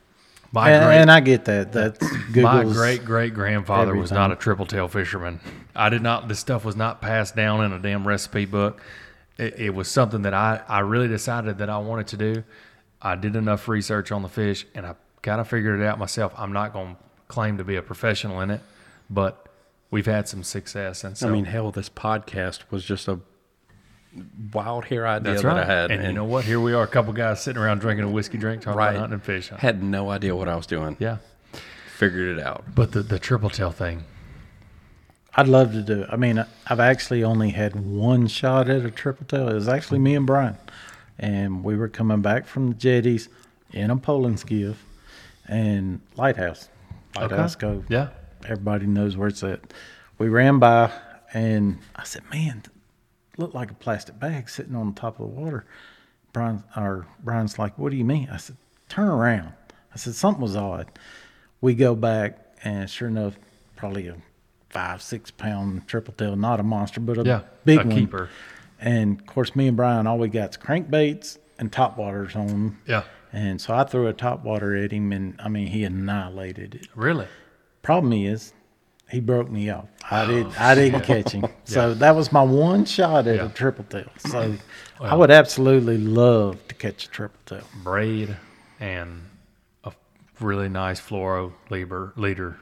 [0.52, 1.74] My And, great- and I get that.
[1.74, 2.74] That's my Google's.
[2.78, 5.42] great great grandfather was not a triple tail fisherman.
[5.76, 6.30] I did not.
[6.30, 8.82] This stuff was not passed down in a damn recipe book.
[9.38, 12.44] It, it was something that I I really decided that I wanted to do.
[13.02, 16.34] I did enough research on the fish, and I kind of figured it out myself.
[16.38, 18.62] I'm not going to claim to be a professional in it,
[19.10, 19.48] but
[19.90, 21.04] we've had some success.
[21.04, 23.20] And so I mean, hell, this podcast was just a
[24.54, 25.58] wild hair idea that's that.
[25.58, 26.46] I had, and, you know what?
[26.46, 29.00] Here we are, a couple guys sitting around drinking a whiskey drink, talking right, about
[29.00, 29.58] hunting and fishing.
[29.58, 30.96] had no idea what I was doing.
[31.00, 31.18] Yeah,
[31.98, 32.64] Figured it out.
[32.76, 34.04] but the the triple tail thing.
[35.38, 36.04] I'd love to do.
[36.04, 36.10] it.
[36.12, 39.50] I mean, I've actually only had one shot at a triple tail.
[39.50, 40.56] It was actually me and Brian,
[41.20, 43.28] and we were coming back from the jetties
[43.74, 44.82] in a poling skiff
[45.48, 46.70] and Lighthouse,
[47.16, 47.86] Lighthouse Cove.
[47.90, 48.10] Yeah,
[48.44, 49.74] Everybody knows where it's at.
[50.18, 50.92] We ran by,
[51.34, 52.64] and I said, "Man,
[53.38, 55.66] looked like a plastic bag sitting on the top of the water."
[56.34, 58.58] Brian, or Brian's like, "What do you mean?" I said,
[58.90, 59.54] "Turn around."
[59.94, 60.88] I said something was odd.
[61.62, 63.38] We go back, and sure enough,
[63.76, 64.16] probably a
[64.70, 67.96] five, six pound triple tail, not a monster, but a yeah, big a one.
[67.96, 68.30] keeper.
[68.80, 72.48] And of course, me and Brian, all we got is crankbaits and top waters on
[72.48, 72.80] them.
[72.86, 76.76] Yeah, And so I threw a top water at him, and I mean, he annihilated
[76.76, 76.88] it.
[76.96, 77.28] really.
[77.82, 78.54] Problem is,
[79.12, 79.86] he broke me off.
[80.10, 80.48] I oh, did.
[80.58, 81.46] I didn't catch him.
[81.66, 83.46] So that was my one shot at Yeah.
[83.46, 84.08] a triple tail.
[84.18, 84.56] So
[85.00, 87.64] I Well- would absolutely love to catch a triple tail.
[87.84, 88.36] braid
[88.80, 89.22] and
[89.84, 89.92] a
[90.40, 92.58] really nice fluoro leader, leader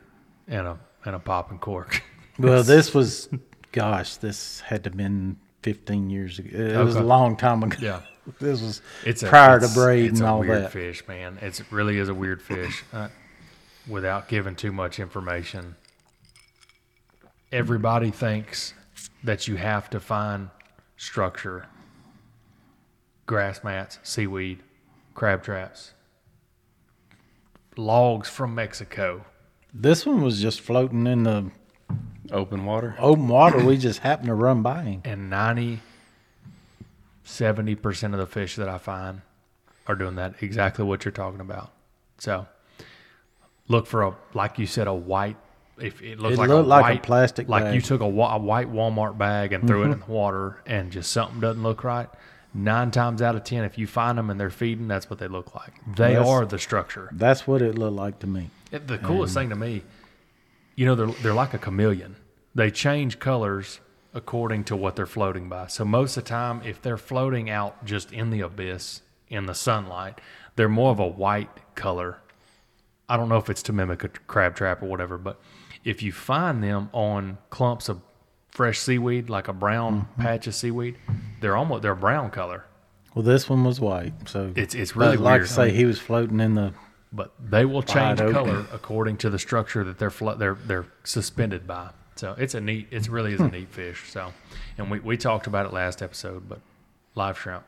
[0.47, 2.01] and a and a popping cork.
[2.39, 3.29] Well, this was,
[3.71, 6.57] gosh, this had to have been 15 years ago.
[6.57, 7.07] It was a Okay.
[7.07, 7.77] long time ago.
[7.79, 8.01] Yeah.
[8.39, 10.71] This was It's a, prior to it's- braid it's and a all weird that.
[10.71, 11.37] fish, man.
[11.41, 12.83] It really is a weird fish.
[12.93, 13.09] Uh,
[13.87, 15.75] without giving too much information,
[17.51, 18.73] everybody thinks
[19.23, 20.49] that you have to find
[20.97, 21.67] structure,
[23.25, 24.59] grass mats, seaweed,
[25.15, 25.91] crab traps,
[27.77, 29.25] logs from Mexico.
[29.73, 31.51] This one was just floating in the
[32.31, 32.95] Open water.
[32.99, 33.63] open water.
[33.65, 35.01] we just happened to run by him.
[35.03, 35.29] and
[37.25, 39.21] 90 70% of the fish that I find
[39.87, 41.71] are doing that exactly what you're talking about.
[42.17, 42.47] So
[43.67, 45.37] look for a like you said a white.
[45.79, 47.75] If it looks It like looked a like a plastic like bag.
[47.75, 48.07] you took a, a
[48.37, 49.89] white Walmart bag and threw Mm-hmm.
[49.89, 52.07] it in the water, and just something doesn't look right.
[52.53, 55.27] Nine times out of ten, if you find them and they're feeding, that's what they
[55.27, 55.73] look like.
[55.95, 57.09] They That's- are the structure.
[57.11, 58.51] That's what it looked like to me.
[58.71, 59.81] It- the coolest thing to me,
[60.75, 62.15] you know, they're they're like a chameleon.
[62.53, 63.79] They change colors
[64.13, 65.67] according to what they're floating by.
[65.67, 69.55] So most of the time, if they're floating out just in the abyss in the
[69.55, 70.19] sunlight,
[70.55, 72.19] they're more of a white color.
[73.09, 75.39] I don't know if it's to mimic a crab trap or whatever, but
[75.83, 78.01] if you find them on clumps of
[78.51, 80.21] fresh seaweed, like a brown mm-hmm.
[80.21, 80.97] patch of seaweed,
[81.41, 82.65] they're almost they're brown color.
[83.15, 85.49] Well, this one was white, so It's it's really like weird.
[85.49, 86.73] I say, he was floating in the.
[87.11, 91.67] but they will change color according to the structure that they're flo- they're they're suspended
[91.67, 91.89] by.
[92.15, 92.87] So it's a neat.
[92.91, 93.55] It really is a hmm.
[93.55, 94.09] neat fish.
[94.09, 94.33] So,
[94.77, 96.59] and we we talked about it last episode, but
[97.15, 97.63] live shrimp.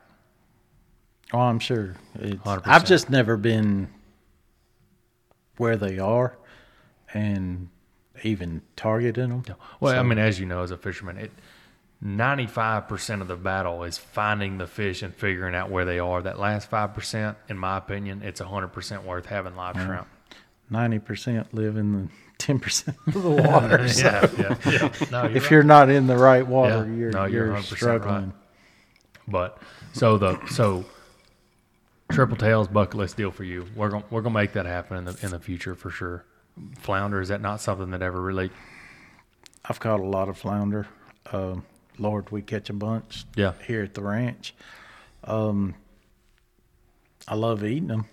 [1.33, 1.95] Oh, I'm sure.
[2.15, 2.61] It's, 100%.
[2.65, 3.89] I've just never been
[5.57, 6.37] where they are,
[7.13, 7.69] and
[8.23, 9.43] even targeting them.
[9.79, 11.31] Well, I mean, as you know, as a fisherman, it
[12.01, 15.99] ninety five percent of the battle is finding the fish and figuring out where they
[15.99, 16.21] are.
[16.21, 19.85] That last five percent, in my opinion, it's hundred percent worth having live hmm.
[19.85, 20.07] shrimp.
[20.69, 23.87] Ninety percent live in the ten percent of the water.
[23.87, 24.91] so yeah, yeah, yeah.
[25.11, 25.51] No, you're if right.
[25.51, 26.95] you're not in the right water, Yeah.
[26.95, 27.63] you're No, you're you're, 100% right.
[27.77, 28.33] struggling.
[29.27, 29.57] But
[29.93, 30.85] so the so
[32.11, 33.65] triple tails bucket list deal for you.
[33.75, 36.23] We're gonna we're gonna make that happen in the in the future for sure.
[36.79, 38.49] Flounder is that not something that ever really?
[39.67, 40.87] I've caught a lot of flounder.
[41.33, 41.65] Um,
[41.97, 43.53] Lord, we catch a bunch Yeah.
[43.65, 44.53] here at the ranch.
[45.23, 45.73] Um,
[47.27, 48.05] I love eating them.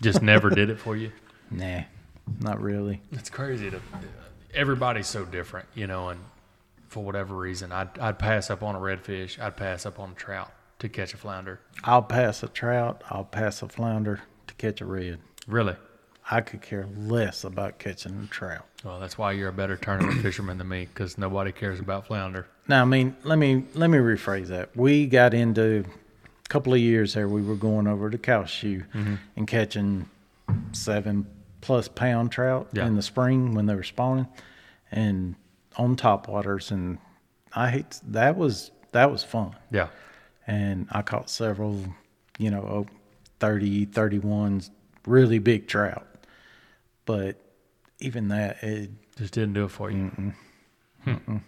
[0.00, 1.10] Just never did it for you.
[1.50, 1.82] Nah,
[2.40, 3.00] not really.
[3.12, 3.80] It's crazy to
[4.54, 6.20] everybody's so different, you know, and
[6.88, 10.14] for whatever reason, I'd I'd pass up on a redfish, I'd pass up on a
[10.14, 11.60] trout to catch a flounder.
[11.84, 13.02] I'll pass a trout.
[13.10, 15.18] I'll pass a flounder to catch a red.
[15.46, 15.76] Really?
[16.30, 18.64] I could care less about catching a trout.
[18.82, 22.46] Well, that's why you're a better tournament fisherman than me, because nobody cares about flounder.
[22.66, 24.74] Now, I mean, let me let me rephrase that.
[24.76, 25.84] We got into
[26.44, 27.28] a couple of years there.
[27.28, 29.14] We were going over to Calhoun Mm-hmm.
[29.36, 30.08] and catching
[30.72, 31.26] seven
[31.64, 32.86] plus pound trout Yeah.
[32.86, 34.28] in the spring when they were spawning,
[34.92, 35.34] and
[35.76, 36.70] on top waters.
[36.70, 36.98] And
[37.54, 39.56] I hate that was that was fun.
[39.70, 39.88] Yeah.
[40.46, 41.80] And I caught several,
[42.38, 42.86] you know, oh,
[43.40, 44.70] 30, 31s,
[45.06, 46.06] really big trout.
[47.06, 47.36] But
[47.98, 50.34] even that, it, Just didn't do it for you.
[51.04, 51.38] Hmm.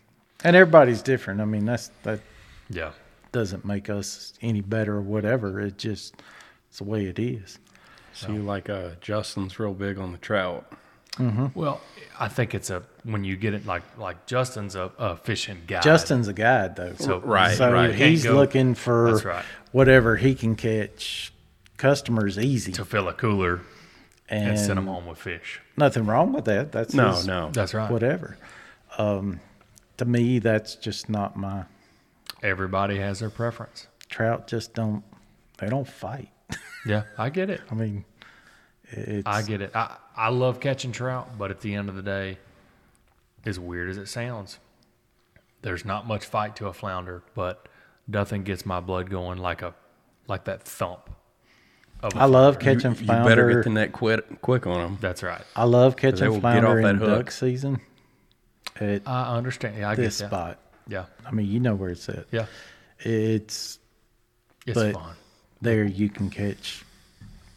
[0.44, 1.40] and everybody's different.
[1.40, 2.20] I mean, that's that
[2.70, 2.92] Yeah.
[3.32, 5.60] doesn't make us any better or whatever.
[5.60, 6.14] It just
[6.68, 7.58] it's the way it is.
[8.16, 10.64] See, like uh, Justin's real big on the trout.
[11.54, 11.80] Well,
[12.20, 15.80] I think it's a when you get it like like Justin's a, a fishing guy.
[15.80, 17.94] Justin's a guide though, So- Right, so right.
[17.94, 19.44] he's go- looking for That's right.
[19.72, 21.32] whatever he can catch.
[21.78, 23.60] Customers easy, to fill a cooler
[24.30, 25.60] and, and, send them home with fish.
[25.76, 26.72] nothing wrong with that.
[26.72, 27.50] That's No, his- no.
[27.52, 27.90] That's right.
[27.90, 28.36] whatever.
[28.98, 29.40] Um,
[29.98, 31.64] to me, that's just not my
[32.42, 33.86] Everybody has their preference.
[34.10, 34.46] trout.
[34.48, 35.02] Just don't
[35.58, 36.28] they don't fight.
[36.86, 37.60] Yeah, I get it.
[37.70, 38.04] I mean,
[38.84, 39.74] it's I get it.
[39.74, 42.38] I, I love catching trout, but at the end of the day,
[43.44, 44.58] as weird as it sounds,
[45.62, 47.68] there's not much fight to a flounder, but
[48.06, 49.74] nothing gets my blood going like a
[50.28, 51.10] like that thump.
[52.04, 52.80] Of a I love flounder.
[52.80, 53.28] catching You flounder.
[53.28, 54.98] better get the net quick, quick on them.
[55.00, 55.42] That's right.
[55.56, 57.08] I love they catching will get flounder off that in hook.
[57.08, 57.80] duck season.
[58.78, 59.76] At I understand.
[59.78, 60.36] Yeah, I this get that.
[60.36, 62.26] spot, Yeah, I mean, you know where it's at.
[62.30, 62.46] yeah,
[63.00, 63.80] It's
[64.66, 65.14] it's But- fun.
[65.60, 65.84] There.
[65.84, 66.84] You can catch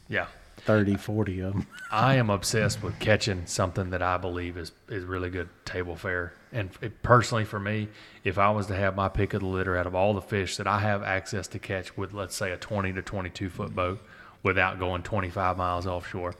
[0.07, 0.27] Yeah.
[0.59, 1.67] 30, 40 of them.
[1.91, 6.33] I am obsessed with catching something that I believe is is really good table fare.
[6.51, 7.87] And it, personally, for me,
[8.23, 10.57] if I was to have my pick of the litter out of all the fish
[10.57, 14.01] that I have access to catch with, let's say, a 20 to 22 foot boat
[14.43, 16.35] without going 25 miles offshore,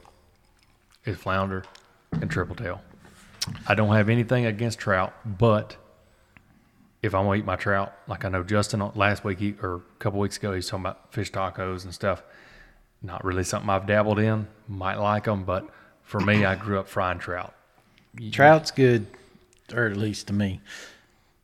[1.04, 1.64] is flounder
[2.12, 2.82] and triple tail.
[3.66, 5.76] I don't have anything against trout, but
[7.02, 9.80] if I'm gonna eat my trout, like I know Justin last week he, or a
[9.98, 12.22] couple weeks ago, he's talking about fish tacos and stuff.
[13.02, 14.46] Not really something I've dabbled in.
[14.68, 15.66] Might like them, but
[16.02, 17.54] for me, I grew up frying trout.
[18.32, 19.06] Trout's good,
[19.74, 20.60] or at least to me,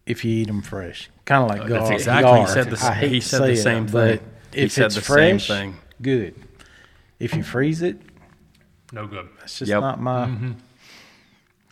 [0.05, 1.09] if you eat them fresh.
[1.25, 1.92] Kind of like Uh, that's gar.
[1.95, 4.31] exactly- he said the- he said the say it, same but thing.
[4.53, 5.77] He If said it's the same fresh, thing.
[6.03, 6.35] good.
[7.19, 8.01] If you freeze it,
[8.92, 9.29] No good.
[9.40, 9.81] That's just Yep.
[9.81, 10.29] not my.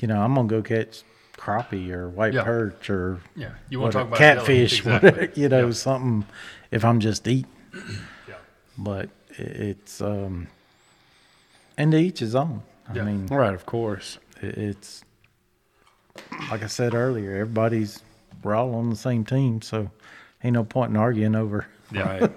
[0.00, 1.02] You know, I'm gonna go catch
[1.44, 2.44] crappie or white Yeah.
[2.44, 5.10] perch or Yeah, you want to talk about catfish, Exactly.
[5.10, 5.72] whatever, you know, Yeah.
[5.72, 6.26] something.
[6.70, 7.50] If I'm just eating,
[8.28, 8.34] Yeah.
[8.78, 10.48] but it's um,
[11.76, 12.62] and to each his own.
[12.88, 13.04] I Yeah.
[13.04, 14.18] mean, Right, of course.
[14.40, 15.04] it's
[16.50, 18.02] like I said earlier, everybody's
[18.42, 19.90] we're all on the same team, so
[20.42, 22.30] ain't no point in arguing over Right.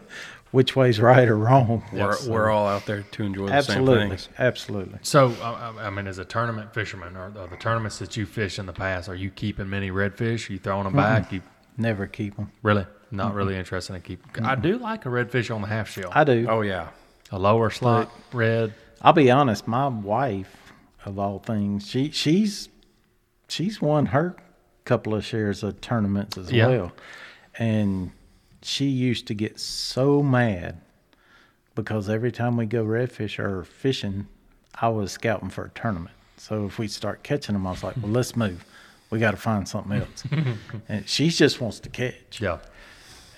[0.52, 1.84] Which way's right or wrong.
[1.92, 4.30] we're, we're all out there to enjoy the absolutely, same things.
[4.40, 5.00] absolutely.
[5.02, 8.26] So, I, I- I mean, as a tournament fisherman, or the, the tournaments that you
[8.26, 10.50] fish in the past, are you keeping many redfish?
[10.50, 11.32] Are you throwing them back?
[11.32, 11.42] You
[11.78, 12.52] Never keep them.
[12.64, 14.22] really not really interested in keep.
[14.44, 16.46] I do like a redfish on the half shell, I do.
[16.50, 16.88] Oh yeah.
[17.32, 18.74] a lower slot red.
[19.02, 19.68] I'll be honest.
[19.68, 20.74] My wife,
[21.06, 22.68] of all things, she she's
[23.48, 24.36] she's won her
[24.86, 26.68] couple of shares of tournaments as Yeah.
[26.68, 26.92] well,
[27.60, 28.12] and
[28.64, 30.82] she used to get so mad
[31.76, 34.28] because every time we go redfish or fishing,
[34.80, 36.16] I was scouting for a tournament.
[36.38, 38.64] So if we start catching them, I was like, "Well, let's move.
[39.10, 40.24] We got to find something else."
[40.90, 42.40] and she just wants to catch.
[42.42, 42.60] Yeah,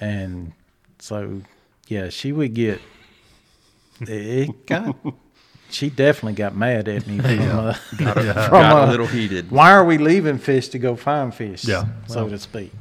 [0.02, 0.54] And
[1.00, 1.42] so,
[1.88, 2.82] yeah, she would get.
[4.02, 4.96] It got.
[5.72, 9.52] She definitely got mad at me from, uh, from Got uh, a little heated.
[9.52, 11.64] why are we leaving fish to go find fish?
[11.66, 11.86] Yeah.
[12.08, 12.30] so Well.
[12.30, 12.72] to speak.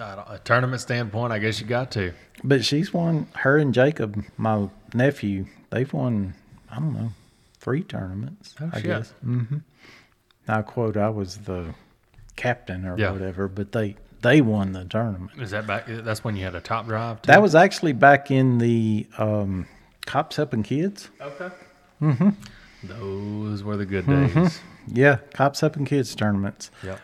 [0.00, 2.12] A tournament standpoint, I guess you got to.
[2.42, 3.26] But she's won.
[3.34, 6.34] Her and Jacob, my nephew, they've won.
[6.70, 7.10] I don't know,
[7.58, 8.54] three tournaments.
[8.60, 8.84] Oh, I shit.
[8.84, 9.10] guess.
[9.22, 9.58] hmm
[10.48, 11.74] I quote, I was the
[12.36, 13.12] captain or Yeah.
[13.12, 15.32] whatever, but they they won the tournament.
[15.40, 15.84] Is that back?
[15.86, 17.22] That's when you had a top drive.
[17.22, 17.26] Too?
[17.28, 19.66] That was actually back in the um,
[20.06, 21.10] cops helping kids.
[21.20, 21.50] okay.
[22.02, 22.30] Mm-hmm.
[22.84, 24.60] Those were the good days.
[24.86, 26.70] Yeah, cops helping kids tournaments.
[26.82, 26.98] Yep.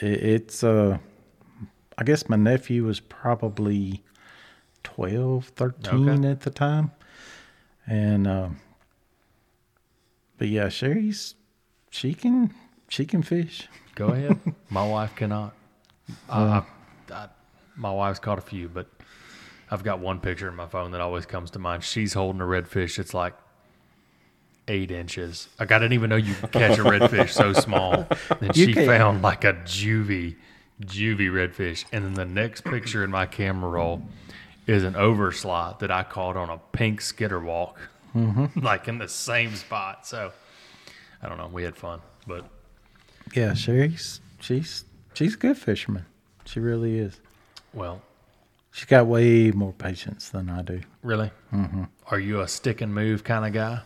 [0.00, 0.98] It, it's uh,
[2.00, 4.02] I guess my nephew was probably
[4.84, 6.28] 12, 13 Okay.
[6.30, 6.90] at the time,
[7.86, 8.56] and um,
[10.38, 11.34] but yeah, Sherry's
[11.90, 12.54] she can
[12.88, 13.68] she can fish.
[13.94, 14.38] Go ahead.
[14.70, 15.52] my wife cannot.
[16.28, 16.62] I, I,
[17.14, 17.28] I,
[17.76, 18.86] my wife's caught a few, but
[19.70, 21.84] I've got one picture in my phone that always comes to mind.
[21.84, 22.98] She's holding a redfish.
[22.98, 23.34] It's like
[24.68, 25.48] eight inches.
[25.58, 28.06] Like I didn't even know you could catch a redfish so small.
[28.40, 28.86] Then You she can.
[28.86, 30.36] found like a juvie,
[30.80, 31.84] juvie redfish.
[31.92, 34.02] And then the next picture in my camera roll
[34.66, 37.78] is an overslot that I caught on a pink skitter walk,
[38.56, 40.06] like in the same spot.
[40.06, 40.32] So
[41.22, 41.48] I don't know.
[41.52, 42.44] We had fun, but
[43.34, 46.06] Yeah, she's she's she's a good fisherman.
[46.44, 47.20] She really is.
[47.72, 48.02] well,
[48.72, 50.80] She's got way more patience than I do.
[51.02, 51.32] Really?
[51.52, 51.84] Mm-hmm.
[52.06, 53.80] Are you a stick and move kind of guy?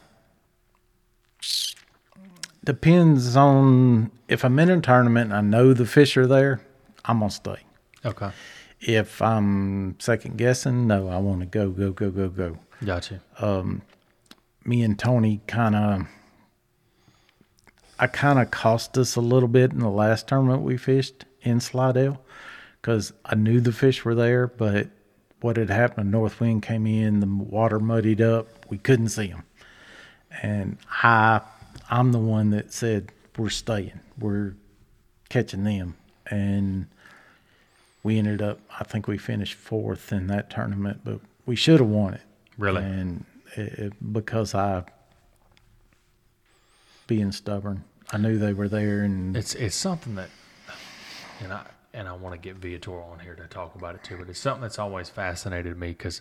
[2.65, 6.61] Depends on if I'm in a tournament and I know the fish are there,
[7.05, 7.59] I'm gonna stay.
[8.05, 8.31] Okay.
[8.81, 12.59] If I'm second guessing, no, I want to go, go, go, go, go.
[12.85, 13.21] Gotcha.
[13.41, 13.81] you.
[14.67, 16.07] Me and Tony kind of,
[17.99, 21.61] I kind of cost us a little bit in the last tournament we fished in
[21.61, 22.23] Slidell
[22.81, 24.89] because I knew the fish were there, but
[25.41, 29.29] what had happened, a north wind came in, the water muddied up, we couldn't see
[29.29, 29.45] them.
[30.43, 31.43] And I,
[31.91, 34.55] I'm the one that said, we're staying, we're
[35.29, 35.97] catching them.
[36.31, 36.87] And
[38.03, 41.89] we ended up, I think we finished fourth in that tournament, but we should have
[41.89, 42.23] won it.
[42.59, 42.83] Really?
[42.83, 43.25] And
[43.57, 44.85] it, it, because I,
[47.07, 50.29] being stubborn, I knew they were there, and It's it's something that,
[51.43, 54.17] and I and I want to get Viator on here to talk about it too.
[54.19, 56.21] But it's something that's always fascinated me because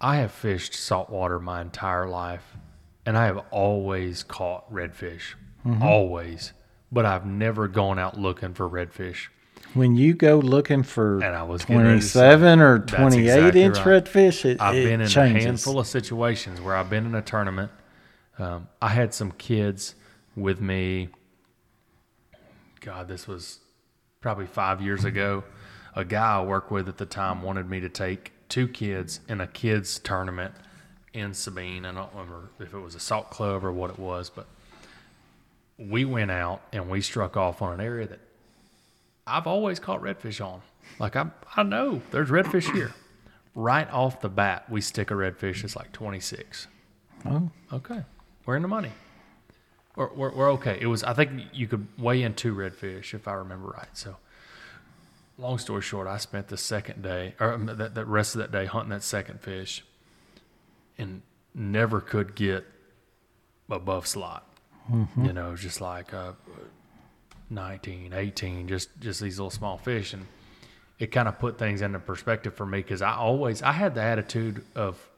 [0.00, 2.56] I have fished saltwater my entire life,
[3.04, 5.82] and I have always caught redfish, mm-hmm.
[5.82, 6.52] always.
[6.92, 9.26] But I've never gone out looking for redfish.
[9.74, 13.36] when you go looking for And I was getting ready to say, twenty-seven or twenty-eight
[13.36, 14.04] exactly inch right.
[14.04, 15.44] redfish, it, I've it been in changes.
[15.44, 17.70] a handful of situations where I've been in a tournament.
[18.38, 19.94] Um, I had some kids
[20.36, 21.08] with me.
[22.80, 23.58] God, this was
[24.20, 25.42] probably five years ago.
[25.94, 29.40] A guy I worked with at the time wanted me to take two kids in
[29.40, 30.54] a kids tournament
[31.12, 31.84] in Sabine.
[31.86, 34.46] I don't remember if it was a salt club or what it was, but
[35.78, 38.20] we went out and we struck off on an area that
[39.26, 40.62] I've always caught redfish on.
[40.98, 42.94] Like I, I know there's redfish here.
[43.54, 45.64] Right off the bat, we stick a redfish.
[45.64, 46.66] It's like 26.
[47.24, 48.02] Oh, Okay,
[48.44, 48.92] we're in the money.
[49.96, 50.78] We're, we're, we're okay.
[50.80, 51.02] It was.
[51.02, 53.88] I think you could weigh in two redfish if I remember right.
[53.94, 54.16] So,
[55.38, 58.52] long story short, I spent the second day or um, that, that rest of that
[58.52, 59.84] day hunting that second fish,
[60.98, 61.22] and
[61.54, 62.66] never could get
[63.70, 64.46] above slot.
[65.16, 66.32] You know, just like uh,
[67.50, 70.26] 19, 18, just just these little small fish, and
[70.98, 74.02] it kind of put things into perspective for me because I always I had the
[74.02, 75.08] attitude of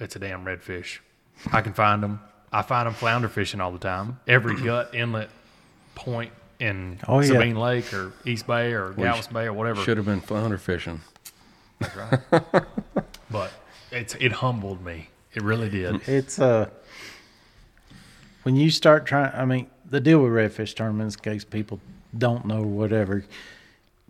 [0.00, 0.98] it's a damn redfish.
[1.52, 2.20] I can find them.
[2.52, 4.20] I find them flounder fishing all the time.
[4.26, 5.28] Every gut, inlet,
[5.94, 7.26] point in Oh, yeah.
[7.28, 9.82] Sabine Lake or East Bay or Galveston Bay or whatever.
[9.82, 11.00] Should have been flounder fishing.
[11.80, 12.42] That's right.
[13.30, 13.50] But
[13.90, 15.08] it's it humbled me.
[15.32, 16.08] It really did.
[16.08, 16.70] it's uh
[18.44, 19.32] when you start trying.
[19.34, 21.80] I mean, the deal with redfish tournaments, in case people
[22.16, 23.24] don't know, whatever.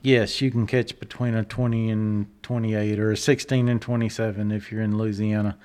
[0.03, 4.70] yes, you can catch between a 20 and 28 or a 16 and 27 if
[4.70, 5.57] you're in Louisiana.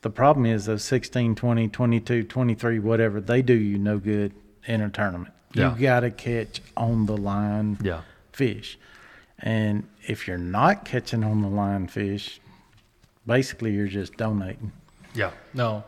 [0.00, 4.32] The problem is those 16, 20, 22, 23, whatever, they do you no good
[4.66, 5.34] in a tournament.
[5.52, 5.74] Yeah.
[5.76, 8.00] You got to catch on the line Yeah.
[8.32, 8.78] fish.
[9.38, 12.40] And if you're not catching on the line fish,
[13.26, 14.72] basically you're just donating.
[15.14, 15.30] Yeah.
[15.52, 15.84] No.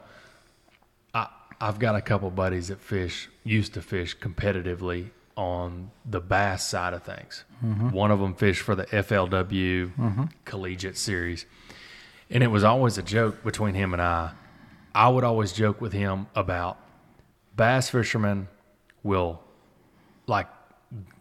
[1.60, 6.94] I've got a couple buddies that fish used to fish competitively on the bass side
[6.94, 7.44] of things.
[7.64, 7.90] Mm-hmm.
[7.90, 10.24] One of them fished for the FLW mm-hmm.
[10.44, 11.46] collegiate series.
[12.30, 14.32] And it was always a joke between him and I.
[14.94, 16.78] I would always joke with him about
[17.54, 18.48] bass fishermen
[19.02, 19.40] will
[20.26, 20.48] like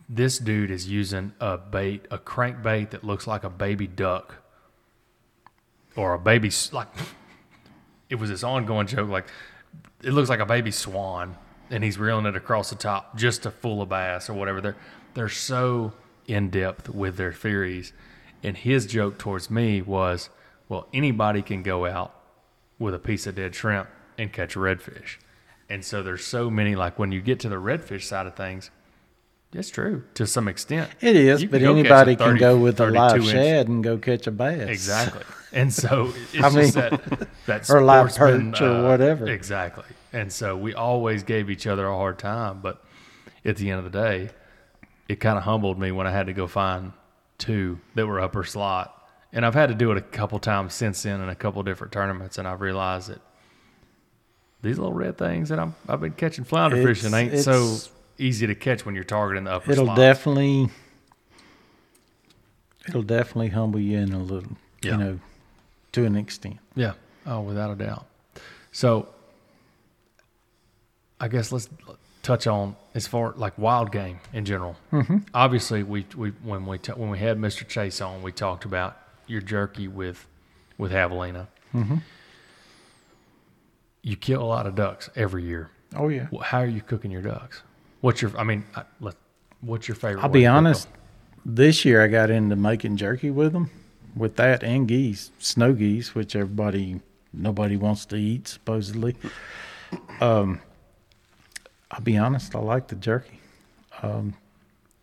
[0.08, 4.36] this dude is using a bait, a crankbait that looks like a baby duck
[5.96, 6.88] or a baby like
[8.10, 9.28] it was this ongoing joke like
[10.04, 11.38] it looks like a baby swan
[11.70, 14.62] and he's reeling it across the top just to fool a bass or whatever.
[14.62, 14.78] They're
[15.14, 15.94] they're so
[16.28, 17.94] in depth with their theories
[18.44, 20.30] and his joke towards me was
[20.70, 22.14] well anybody can go out
[22.78, 25.18] with a piece of dead shrimp and catch a redfish.
[25.70, 28.70] And so there's so many like when you get to the redfish side of things
[29.56, 32.80] it's true to some extent It is, but go catch a anybody can go with
[32.80, 33.32] a live 32 inch.
[33.32, 34.70] shad and go catch a bass.
[34.70, 35.24] Exactly.
[35.54, 39.28] And so it's I just mean- that that Or live perch or uh, whatever.
[39.30, 39.86] Exactly.
[40.14, 42.84] And so we always gave each other a hard time, but
[43.44, 44.30] at the end of the day,
[45.08, 46.94] it kind of humbled me when I had to go find
[47.38, 48.92] two that were upper slot.
[49.34, 51.92] And I've had to do it a couple times since then in a couple different
[51.94, 53.20] tournaments, and I've realized that
[54.62, 57.78] these little red things that I'm, I've been catching flounder It's- fishing ain't so
[58.18, 59.98] easy to catch when you're targeting the upper It'll slot.
[59.98, 60.70] definitely,
[62.88, 64.92] it'll definitely humble you in a little, Yeah.
[64.92, 65.20] you know,
[65.94, 66.58] to an extent.
[66.76, 66.94] Yeah.
[67.26, 68.06] Oh, without a doubt.
[68.72, 69.10] So,
[71.20, 71.70] I guess let's
[72.24, 74.76] touch on as far like wild game in general.
[74.92, 75.18] Mm-hmm.
[75.34, 77.68] Obviously, we we when we t- when we had Mr.
[77.68, 78.98] Chase on, we talked about
[79.28, 80.28] your jerky with
[80.78, 81.48] with javelina.
[81.74, 81.98] Mm-hmm.
[84.04, 85.70] You kill a lot of ducks every year.
[85.96, 86.28] Oh yeah.
[86.44, 87.62] How are you cooking your ducks?
[88.06, 88.38] What's your?
[88.38, 89.16] I mean, I, let,
[89.62, 90.22] what's your favorite?
[90.22, 90.88] I'll be honest.
[91.44, 93.72] This year I got into making jerky with them,
[94.16, 97.02] with that and geese, snow geese, which everybody
[97.34, 99.16] nobody wants to eat supposedly.
[100.22, 100.62] Um,
[101.90, 102.56] I'll be honest.
[102.56, 103.40] I like the jerky.
[104.04, 104.36] Um,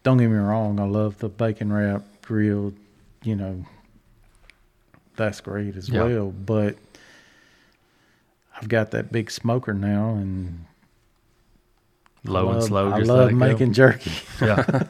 [0.05, 0.79] don't get me wrong.
[0.79, 2.77] I love the bacon wrap grilled.
[3.25, 3.65] You know,
[5.17, 6.05] that's great as Yeah.
[6.05, 6.31] well.
[6.31, 6.77] But
[8.57, 10.67] I've got that big smoker now, and
[12.25, 12.93] Low I and slow.
[12.93, 13.39] I just let love it go.
[13.39, 14.13] making jerky.
[14.41, 14.85] Yeah.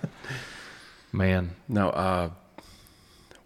[1.12, 2.30] Man, No, uh,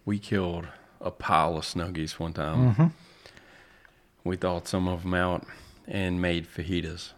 [0.04, 0.66] we killed
[1.00, 2.74] a pile of snow geese one time.
[2.74, 2.92] Mhm.
[4.24, 5.44] We thawed some of them out
[5.88, 7.12] and made fajitas,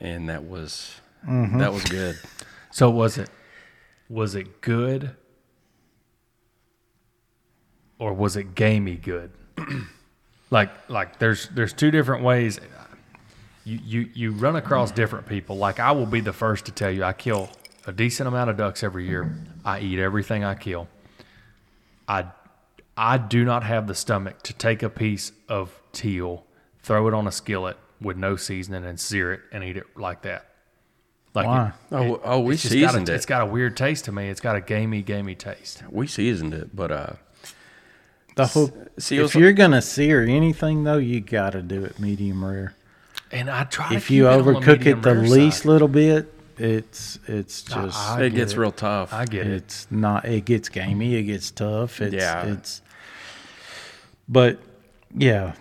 [0.00, 1.58] and that was Mm-hmm.
[1.58, 2.18] that was good.
[2.70, 3.30] So was it
[4.08, 5.14] was it good
[7.98, 9.30] or was it gamey good?
[10.50, 12.58] like like there's there's two different ways
[13.64, 15.56] you, you you run across different people.
[15.56, 17.48] Like I will be the first to tell you I kill
[17.86, 19.34] a decent amount of ducks every year.
[19.64, 20.88] I eat everything I kill.
[22.06, 22.26] I
[22.96, 26.44] I do not have the stomach to take a piece of teal,
[26.82, 30.22] throw it on a skillet with no seasoning and sear it and eat it like
[30.22, 30.46] that.
[31.34, 31.72] Like Why?
[31.90, 33.16] Oh, oh, we it's just got seasoned a, it.
[33.16, 34.28] It's got a weird taste to me.
[34.28, 35.82] It's got a gamey, gamey taste.
[35.90, 37.12] we seasoned it, but uh,
[38.36, 42.74] The whole, see, if you're gonna sear anything though, you gotta do it medium rare.
[43.34, 43.92] And I try.
[43.94, 45.68] If keep you it on the overcook medium it the rare least side.
[45.68, 48.58] little bit, it's it's just I it get gets it.
[48.58, 49.12] real tough.
[49.12, 49.52] I get it.
[49.54, 50.24] it's not.
[50.24, 51.16] It gets gamey.
[51.16, 52.00] It gets tough.
[52.00, 52.46] It's Yeah.
[52.46, 52.80] it's.
[54.28, 54.58] But
[55.16, 55.54] yeah,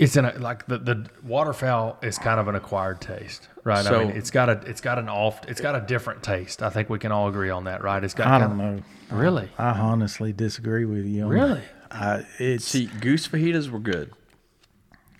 [0.00, 3.78] It's in a like the the waterfowl is kind of an acquired taste, right?
[3.78, 6.62] I So- mean, it's got a it's got an off it's got a different taste.
[6.62, 8.02] I think we can all agree on that, right?
[8.02, 8.82] It's got I kind don't of, know.
[9.16, 9.48] Really?
[9.58, 11.24] I honestly disagree with you.
[11.24, 11.60] on Really?
[11.90, 11.96] that.
[11.96, 14.10] I, it's See, goose fajitas were good,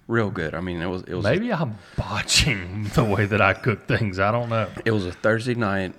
[0.07, 0.55] real good.
[0.55, 4.19] I mean, it was it was Maybe I'm botching the way that I cook things.
[4.19, 4.69] I don't know.
[4.85, 5.95] it was a Thursday night.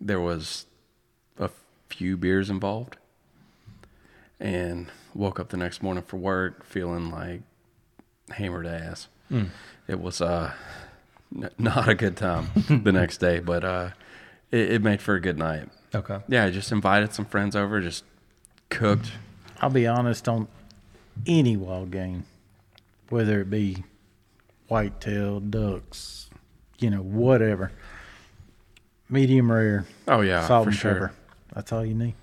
[0.00, 0.66] There was
[1.38, 1.50] a
[1.88, 2.96] few beers involved,
[4.38, 7.42] and woke up the next morning for work feeling like
[8.30, 9.08] hammered ass.
[9.86, 10.52] It was uh,
[11.36, 12.48] n- not a good time
[12.84, 13.90] the next day, but uh,
[14.50, 15.68] it, it made for a good night.
[15.94, 16.18] Okay.
[16.28, 18.04] Yeah, I just invited some friends over, just
[18.70, 19.12] cooked.
[19.60, 20.48] I'll be honest on
[21.26, 22.24] any wild game,
[23.10, 23.84] whether it be
[24.68, 26.30] whitetail, ducks,
[26.78, 27.72] you know, whatever.
[29.08, 30.92] Medium rare, Oh yeah, salt for and sure.
[30.94, 31.12] pepper.
[31.54, 32.14] That's all you need.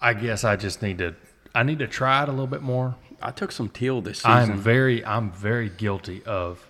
[0.00, 1.14] I guess I just need to
[1.54, 2.94] I need to try it a little bit more.
[3.22, 4.30] I took some teal this season.
[4.30, 6.66] I'm very I'm very guilty of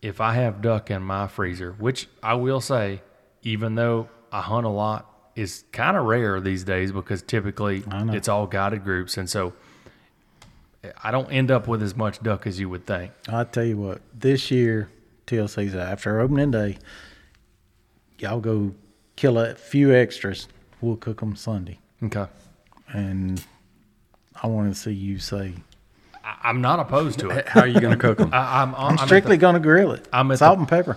[0.00, 3.02] if I have duck in my freezer, which I will say,
[3.42, 8.28] even though I hunt a lot, is kind of rare these days because typically it's
[8.28, 9.52] all guided groups, and so
[11.02, 13.12] I don't end up with as much duck as you would think.
[13.28, 14.88] I tell you what, this year
[15.26, 16.78] TLC's after opening day,
[18.18, 18.74] y'all go
[19.14, 20.48] kill a few extras.
[20.80, 22.26] We'll cook them Sunday, Okay,
[22.92, 23.44] and
[24.42, 25.54] I want to see you say
[26.24, 27.48] I, I'm not opposed to it.
[27.48, 28.30] How are you going to cook them?
[28.32, 30.08] I, I'm, I'm, I'm strictly going to grill it.
[30.12, 30.96] I'm at salt the- and pepper.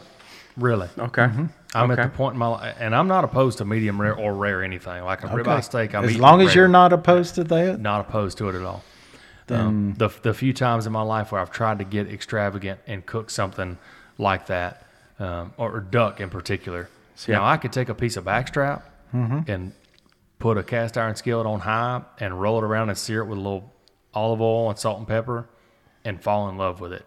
[0.58, 0.90] really.
[0.98, 1.24] Okay.
[1.24, 1.46] Mm-hmm.
[1.76, 4.34] I'm at the point in my life, and I'm not opposed to medium rare or
[4.34, 5.94] rare anything like a ribeye steak.
[5.94, 6.56] I'm as long as rare.
[6.56, 8.82] you're not opposed to that, not opposed to it at all.
[9.48, 12.80] Then Um, the the few times in my life where I've tried to get extravagant
[12.88, 13.78] and cook something
[14.18, 14.86] like that,
[15.20, 16.90] um, or, or duck in particular.
[17.16, 18.82] See, now I- could take a piece of backstrap
[19.14, 19.72] and
[20.40, 23.38] put a cast iron skillet on high and roll it around and sear it with
[23.38, 23.72] a little
[24.14, 25.48] olive oil and salt and pepper,
[26.04, 27.06] and fall in love with it.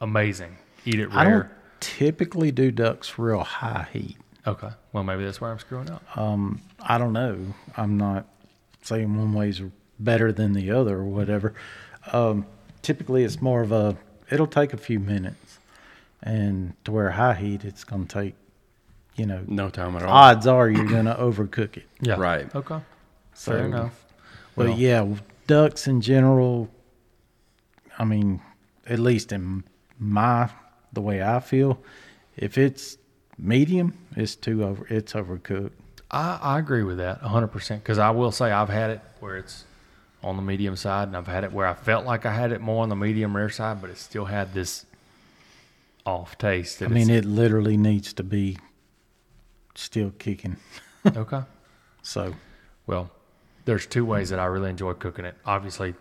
[0.00, 0.56] Amazing.
[0.86, 1.50] Eat it I don't rare.
[1.80, 4.16] typically do ducks real high heat.
[4.46, 4.70] Okay.
[4.92, 6.02] Well, maybe that's where I'm screwing up.
[6.16, 7.38] Um, I don't know.
[7.76, 8.26] I'm not
[8.82, 9.60] saying one way's
[10.00, 11.54] better than the other or whatever.
[12.12, 12.46] Um,
[12.82, 13.96] typically, it's more of a.
[14.30, 15.58] It'll take a few minutes,
[16.22, 18.34] and to where high heat, it's going to take.
[19.16, 20.10] You know, No time at all.
[20.10, 21.86] odds are you're going to overcook it.
[22.00, 22.14] yeah.
[22.18, 22.52] Right.
[22.54, 22.80] Okay.
[23.34, 24.04] So, Fair enough.
[24.56, 25.06] But Well- yeah,
[25.46, 26.70] ducks in general.
[27.98, 28.40] I mean,
[28.86, 29.64] at least in
[29.98, 30.48] my
[30.92, 31.82] the way I feel,
[32.36, 32.96] if it's
[33.36, 34.86] medium, it's too over.
[34.88, 35.72] It's overcooked.
[36.10, 39.64] I, I agree with that 100% because I will say I've had it where it's
[40.22, 42.60] on the medium side and I've had it where I felt like I had it
[42.60, 44.84] more on the medium rare side, but it still had this
[46.04, 46.82] off taste.
[46.82, 48.58] I mean, it literally needs to be
[49.74, 50.56] still kicking.
[51.16, 51.42] okay.
[52.02, 52.34] So,
[52.86, 53.10] Well,
[53.64, 55.34] there's two ways that I really enjoy cooking it.
[55.46, 55.94] Obviously,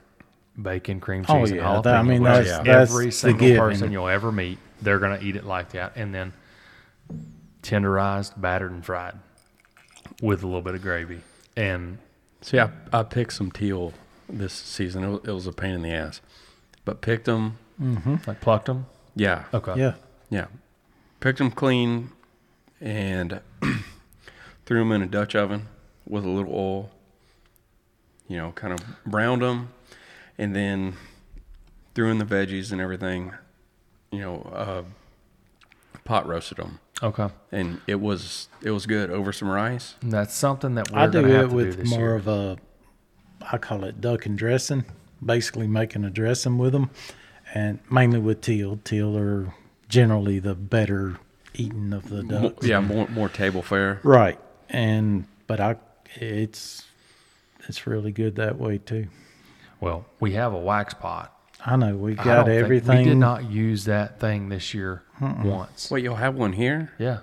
[0.61, 1.83] bacon, cream oh, cheese, Oh, and yeah, jalapeno.
[1.83, 5.19] that- I mean, which that's- that's every the single person you'll ever meet, they're gonna
[5.21, 6.33] eat it like that, and then
[7.63, 9.15] tenderized, battered, and fried
[10.21, 11.21] with a little bit of gravy.
[11.55, 11.97] And
[12.41, 13.93] See, I, I picked some teal
[14.29, 15.03] this season.
[15.03, 16.21] It was, it was a pain in the ass,
[16.85, 17.57] but picked them.
[18.27, 18.85] like plucked them.
[19.15, 19.45] Yeah.
[19.53, 19.73] Okay.
[19.77, 19.95] yeah,
[20.29, 20.45] Yeah.
[21.19, 22.11] Picked them clean
[22.79, 23.41] and
[24.65, 25.67] threw them in a Dutch oven
[26.07, 26.91] with a little oil.
[28.27, 29.69] You know, kind of browned them
[30.37, 30.93] and then
[31.95, 33.33] threw in the veggies and everything.
[34.11, 34.83] You know, uh,
[36.05, 36.79] pot roasted them.
[37.01, 37.29] Okay.
[37.51, 39.95] And it was it was good over some rice.
[40.01, 41.99] And that's something that we're I do gonna have it to with do this more
[41.99, 42.15] year.
[42.15, 42.57] of a.
[43.51, 44.85] I call it duck and dressing.
[45.25, 46.89] Basically, making a dressing with them,
[47.53, 48.79] and mainly with teal.
[48.83, 49.53] Teal are
[49.89, 51.17] generally the better
[51.53, 52.65] eating of the Mo- ducks.
[52.65, 53.99] yeah, more more table fare.
[54.03, 54.39] Right.
[54.69, 55.75] And but I
[56.15, 56.85] it's
[57.67, 59.07] it's really good that way too.
[59.81, 61.33] Well, we have a wax pot.
[61.65, 62.99] I know we got everything.
[62.99, 65.91] we did not use that thing this year once.
[65.91, 66.93] Wait, you'll have one here?
[66.97, 67.19] Yeah.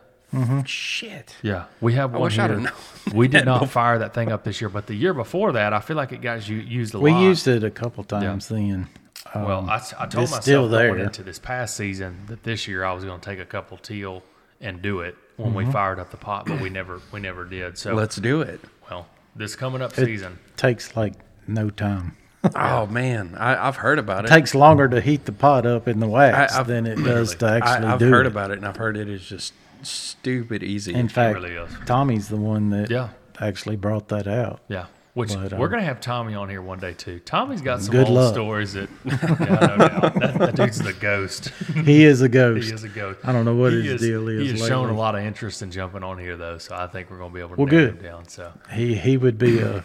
[0.66, 1.34] Shit.
[1.42, 2.60] Yeah, we have one wish I'd here.
[2.60, 2.62] have
[3.06, 5.72] known we did not fire that thing up this year, but the year before that,
[5.72, 7.20] I feel like it got u- used a we lot.
[7.20, 8.88] We used it a couple times then.
[9.34, 12.42] Well, Um, I, s- I told it's myself still going into this past season that
[12.44, 14.22] this year I was going to take a couple teal
[14.60, 15.56] and do it when Mm-hmm.
[15.56, 17.76] we fired up the pot, but we never we never did.
[17.78, 18.60] So Let's do it.
[18.90, 21.14] well, this coming up It season, takes like
[21.46, 22.16] no time.
[22.54, 24.34] Oh man, I, I've heard about It it.
[24.34, 27.46] takes longer to heat the pot up in the wax I- than it does to
[27.46, 28.30] I, actually I've do heard it.
[28.30, 29.52] about it, and I've heard it is just
[29.88, 30.94] stupid easy.
[30.94, 31.56] In fact, really.
[31.86, 33.08] Tommy's the one that Yeah.
[33.40, 34.60] actually brought that out.
[34.68, 34.86] yeah.
[35.14, 37.20] Which But, we're um, gonna have Tommy on here one day too.
[37.20, 38.34] Tommy's got some Good old luck.
[38.34, 40.14] stories that yeah, no doubt.
[40.20, 41.48] That, that dude's the ghost.
[41.86, 42.68] He is a ghost.
[42.68, 43.20] he is a ghost.
[43.24, 45.22] I don't know what He his is- deal is He has shown a lot of
[45.24, 47.66] interest in jumping on here though, so I think we're gonna be able to Well,
[47.66, 47.96] good.
[47.96, 48.28] him down.
[48.28, 49.84] So He he would be a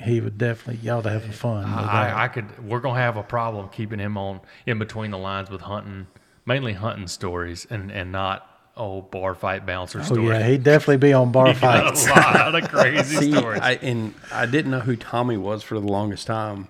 [0.00, 1.66] he would definitely y'all to have fun.
[1.66, 2.46] I, I could.
[2.68, 6.08] We're gonna have a problem keeping him on in between the lines with hunting,
[6.46, 10.28] mainly hunting stories, and and not old bar fight bouncer oh stories.
[10.28, 12.06] yeah, he'd definitely be on bar He fights.
[12.06, 13.60] a lot of crazy See, stories.
[13.60, 16.68] I, and I didn't know who Tommy was for the longest time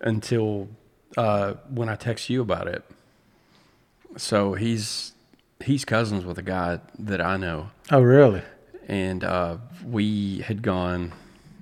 [0.00, 0.68] until
[1.16, 2.82] uh, when I text you about it.
[4.16, 5.12] So he's
[5.64, 8.42] he's cousins with a guy that I know, Oh really?
[8.88, 11.12] and uh, we had gone.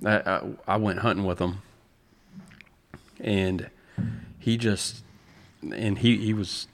[0.04, 1.62] I, I, I went hunting with him,
[3.20, 3.70] and
[4.38, 5.02] he just
[5.62, 6.68] and he he was.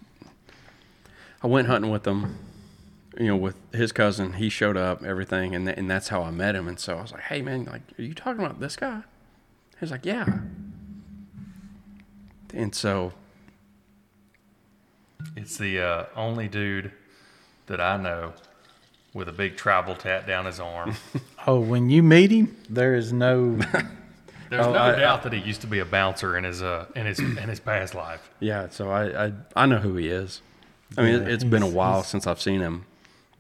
[1.43, 2.37] I went hunting with him,
[3.19, 4.35] you know, with his cousin.
[4.35, 6.69] He showed up, everything, and th- and that's how I met him.
[6.69, 9.77] And so I was like, "Hey, man, like, are you talking about this guy?" He
[9.81, 10.39] was like, "Yeah."
[12.55, 13.13] And so
[15.37, 16.93] it's the uh, only dude
[17.67, 18.35] that I know
[19.15, 20.95] with a big tribal tat down his arm.
[21.45, 23.57] Oh, when you meet him, there is no.
[24.49, 26.87] There's Oh, no I- doubt that he used to be a bouncer in his uh
[26.95, 28.31] in his in his past life.
[28.39, 30.41] yeah, so I I, I know who he is.
[30.97, 32.85] I mean, Yeah, it's been a while since I've seen him.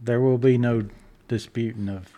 [0.01, 0.85] There will be no
[1.29, 2.13] disputing of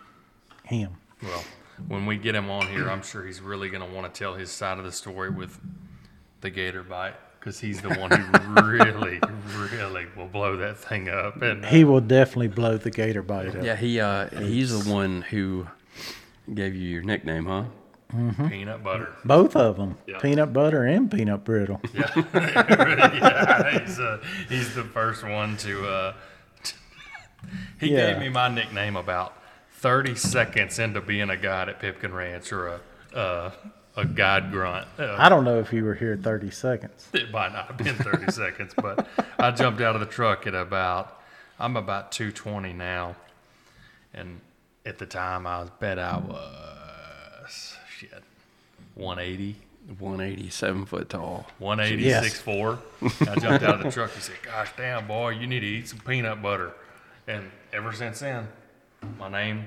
[0.64, 0.97] him.
[1.22, 1.45] Well,
[1.89, 4.35] when we get him on here, I'm sure he's really going to want to tell
[4.35, 5.59] his side of the story with
[6.41, 9.20] the gator bite because he's the one who really,
[9.59, 11.43] really will blow that thing up.
[11.43, 13.62] And uh, He will definitely blow the gator bite up.
[13.64, 15.66] Yeah, he uh, he's the one who
[16.53, 17.64] gave you your nickname, huh?
[18.48, 19.12] Peanut butter.
[19.24, 20.18] Both of them, Yeah.
[20.18, 21.80] peanut butter and peanut brittle.
[21.94, 25.86] yeah, he's, uh, he's the first one to.
[25.88, 26.14] Uh,
[27.80, 28.12] he Yeah.
[28.12, 29.34] gave me my nickname about
[29.78, 32.80] 30 seconds into being a guide at Pipkin Ranch or a
[33.16, 33.50] uh,
[33.96, 34.88] a guide grunt.
[34.98, 37.08] Uh, I don't know if you were here 30 seconds.
[37.12, 39.06] It might not have been 30 seconds, but
[39.38, 41.20] I jumped out of the truck at about,
[41.60, 43.14] I'm about 220 now.
[44.12, 44.40] And
[44.84, 46.84] at the time, I was bet I was,
[48.95, 49.57] 180,
[49.99, 51.47] 187 foot tall.
[51.59, 52.24] 180, Yes.
[52.42, 52.78] 6'4.
[53.03, 55.88] I jumped out of the truck and said, Gosh damn, boy, you need to eat
[55.88, 56.72] some peanut butter.
[57.26, 58.49] And ever since then,
[59.18, 59.64] my name.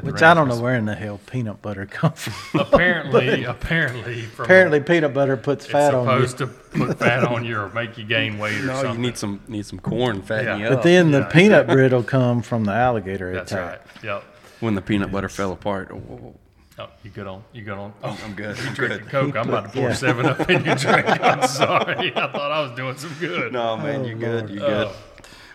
[0.00, 2.60] Which I don't know where in the hell peanut butter comes from.
[2.60, 6.26] Apparently, apparently, from Apparently, peanut butter puts it's fat on you.
[6.26, 6.46] supposed to
[6.78, 9.02] put fat on you or make you gain weight or No, you something.
[9.02, 10.56] need some need some corn to fatten Yeah.
[10.64, 10.84] you But up.
[10.84, 13.80] then the Yeah, peanut brittle come from the alligator That's attack.
[13.96, 14.04] right.
[14.04, 14.24] Yep.
[14.60, 15.90] when the peanut butter fell apart.
[15.92, 16.34] Oh, oh, oh.
[16.78, 17.42] Oh, oh, Oh, you good on?
[17.52, 17.92] You good on?
[18.02, 18.56] Oh, I'm good.
[18.58, 19.08] you I'm drinking good.
[19.10, 19.36] Coke?
[19.36, 19.94] I'm about to pour Yeah.
[19.94, 21.06] seven up in your drink.
[21.08, 22.12] I'm sorry.
[22.16, 23.52] I thought I was doing some good.
[23.52, 24.40] No, man, Oh, you good.
[24.40, 24.50] Lord.
[24.50, 24.86] You good.
[24.88, 24.94] Oh.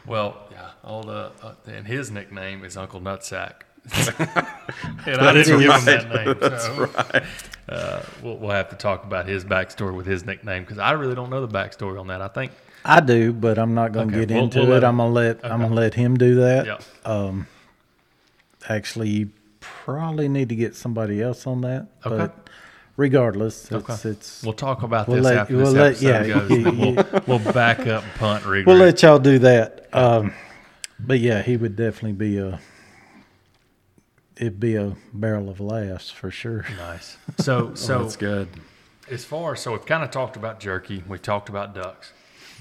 [0.05, 0.69] well, yeah.
[0.83, 3.63] Old, uh, uh, and his nickname is Uncle Nutsack.
[5.05, 6.35] and I didn't give him that name.
[6.59, 10.91] so, uh, we'll, we'll have to talk about his backstory with his nickname because I
[10.91, 12.21] really don't know the backstory on that.
[12.21, 12.51] I think.
[12.85, 14.83] I do, but I'm not going to Okay, get we'll- into we'll it.
[14.83, 16.65] him- I'm gonna let I'm gonna let him do that.
[17.05, 17.41] Yeah.
[18.69, 19.29] Actually, you
[19.83, 21.87] probably need to get somebody else on that.
[22.05, 22.17] Okay.
[22.17, 22.49] But
[22.95, 24.09] regardless, it's Okay.
[24.09, 26.49] it's We'll talk about We'll this let- after we'll this let- episode yeah, goes.
[26.51, 26.93] you- then you-
[27.27, 28.43] we'll, we'll back up punt.
[28.43, 28.65] Regroup.
[28.65, 29.87] we'll let y'all do that.
[29.93, 30.33] Um,
[30.99, 32.59] but yeah, he would definitely be a
[34.35, 36.65] it'd be a barrel of laughs for sure.
[36.77, 37.17] Nice.
[37.39, 38.47] So, so That's good.
[39.09, 42.11] as far so we've kind of talked about jerky, we've talked about ducks,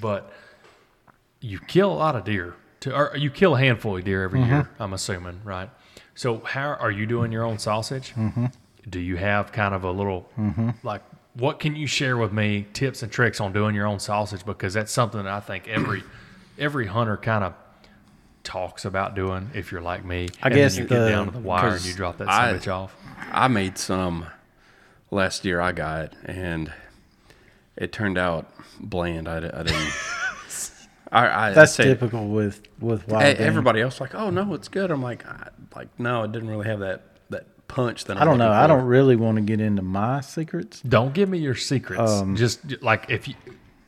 [0.00, 0.32] but
[1.40, 2.54] you kill a lot of deer.
[2.80, 4.68] To, or you kill a handful of deer every year.
[4.78, 5.70] I'm assuming, right?
[6.16, 8.12] So, how are you doing your own sausage?
[8.14, 8.46] Mm-hmm.
[8.88, 10.28] Do you have kind of a little
[10.82, 11.02] like
[11.34, 14.72] what can you share with me tips and tricks on doing your own sausage because
[14.74, 16.02] that's something that I think every
[16.58, 17.52] every hunter kind of
[18.44, 20.28] talks about doing if you're like me.
[20.42, 22.56] I and guess then you get down to the wire and you drop that I-
[22.70, 22.94] off.
[23.32, 24.26] I made some
[25.10, 25.60] last year.
[25.60, 26.72] I got and
[27.76, 28.50] it turned out
[28.80, 29.28] bland.
[29.28, 29.92] I, I didn't.
[31.12, 33.46] I, I That's say- typical with with wild e- game.
[33.46, 34.90] Everybody else like, oh no, it's good.
[34.90, 38.24] I'm like, I, like no, it didn't really have that that punch that I'm I
[38.24, 38.46] don't know.
[38.46, 40.80] looking I don't really want to get into my secrets.
[40.80, 42.10] Don't give me your secrets.
[42.10, 43.34] Um, Just like if you,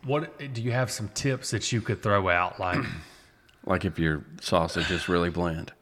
[0.04, 2.60] what do you have some tips that you could throw out?
[2.60, 2.84] Like,
[3.64, 5.72] like if your sausage is really bland.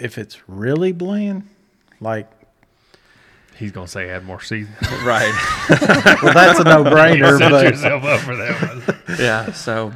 [0.00, 1.48] If it's really bland,
[2.00, 2.30] like
[3.56, 4.76] he's gonna say add more seasoning.
[5.04, 5.32] Right.
[6.22, 7.38] well, that's a no brainer.
[7.38, 8.98] Set but yourself up for that one.
[9.18, 9.52] yeah.
[9.52, 9.92] So,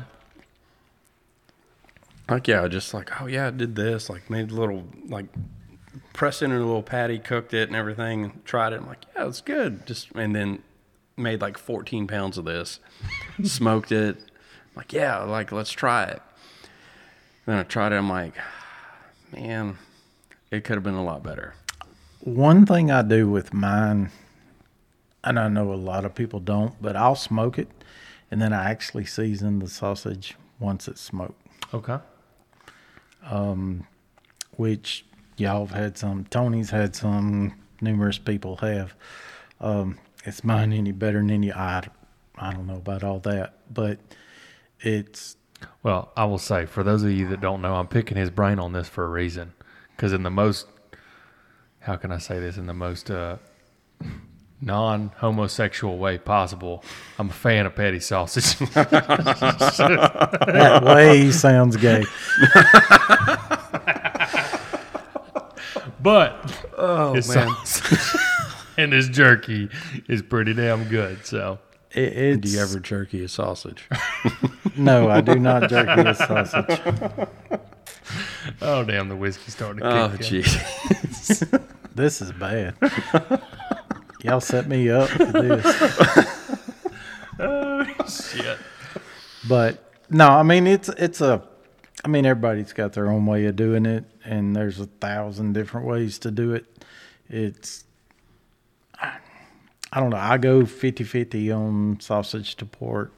[2.30, 4.08] like, yeah, just like, oh yeah, I did this.
[4.08, 5.26] Like, made a little like
[6.12, 8.40] pressed in a little patty, cooked it and everything.
[8.44, 8.80] Tried it.
[8.80, 9.86] I'm like, yeah, it's good.
[9.86, 10.62] Just and then
[11.16, 12.80] made like 14 pounds of this,
[13.42, 14.16] smoked it.
[14.18, 16.22] I'm like, yeah, like let's try it.
[17.46, 17.96] Then I tried it.
[17.96, 18.34] I'm like,
[19.32, 19.78] man,
[20.50, 21.54] it could have been a lot better.
[22.20, 24.10] one thing I do with mine,
[25.24, 27.68] and I know a lot of people don't, but I'll smoke it,
[28.30, 31.46] and then I actually season the sausage once it's smoked.
[31.72, 31.98] Okay.
[34.56, 35.04] Which
[35.36, 36.24] y'all have had some.
[36.24, 37.54] Tony's had some.
[37.80, 38.94] Numerous people have.
[39.60, 41.52] Um, it's mine any better than any.
[41.52, 41.88] I,
[42.36, 43.98] I don't know about all that, but
[44.80, 45.36] it's
[45.82, 48.58] Well, I will say for those of you that don't know, I'm picking his brain
[48.58, 49.52] on this for a reason.
[49.96, 50.66] Because in the most,
[51.80, 53.36] how can I say this in the most uh,
[54.60, 56.84] non-homosexual way possible,
[57.18, 58.58] I'm a fan of patty sausage.
[58.74, 62.04] that way sounds gay.
[66.02, 68.20] but Oh his sausage
[68.78, 69.68] and his jerky
[70.08, 71.24] is pretty damn good.
[71.26, 71.58] So
[71.92, 73.88] It, it's, Do you ever jerky a sausage?
[74.76, 76.80] No, I do not jerky a sausage.
[78.62, 80.42] oh damn, the whiskey's starting to oh, kick in.
[80.42, 81.62] jeez.
[81.94, 82.74] This is bad.
[84.24, 85.64] Y'all set me up for this.
[88.32, 88.58] Shit.
[89.48, 91.42] But no, I mean it's it's a
[92.04, 95.86] I mean everybody's got their own way of doing it and there's a thousand different
[95.86, 96.66] ways to do it.
[97.28, 97.84] It's
[99.00, 99.16] I,
[99.92, 100.16] I don't know.
[100.16, 103.12] I go 50-50 on sausage to pork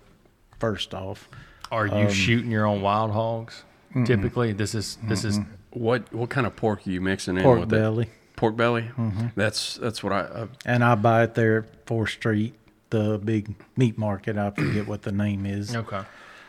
[0.60, 1.28] first off.
[1.70, 3.64] Are Um, you shooting your own wild hogs?
[4.06, 5.38] Typically, this is this is
[5.72, 8.04] What what kind of pork are you mixing in pork with belly.
[8.04, 8.10] it?
[8.42, 8.90] Pork belly.
[9.36, 10.20] That's that's what I.
[10.22, 12.54] Uh, And I buy it there at Fourth Street,
[12.90, 14.36] the big meat market.
[14.36, 15.76] I forget what the name is.
[15.82, 16.02] okay.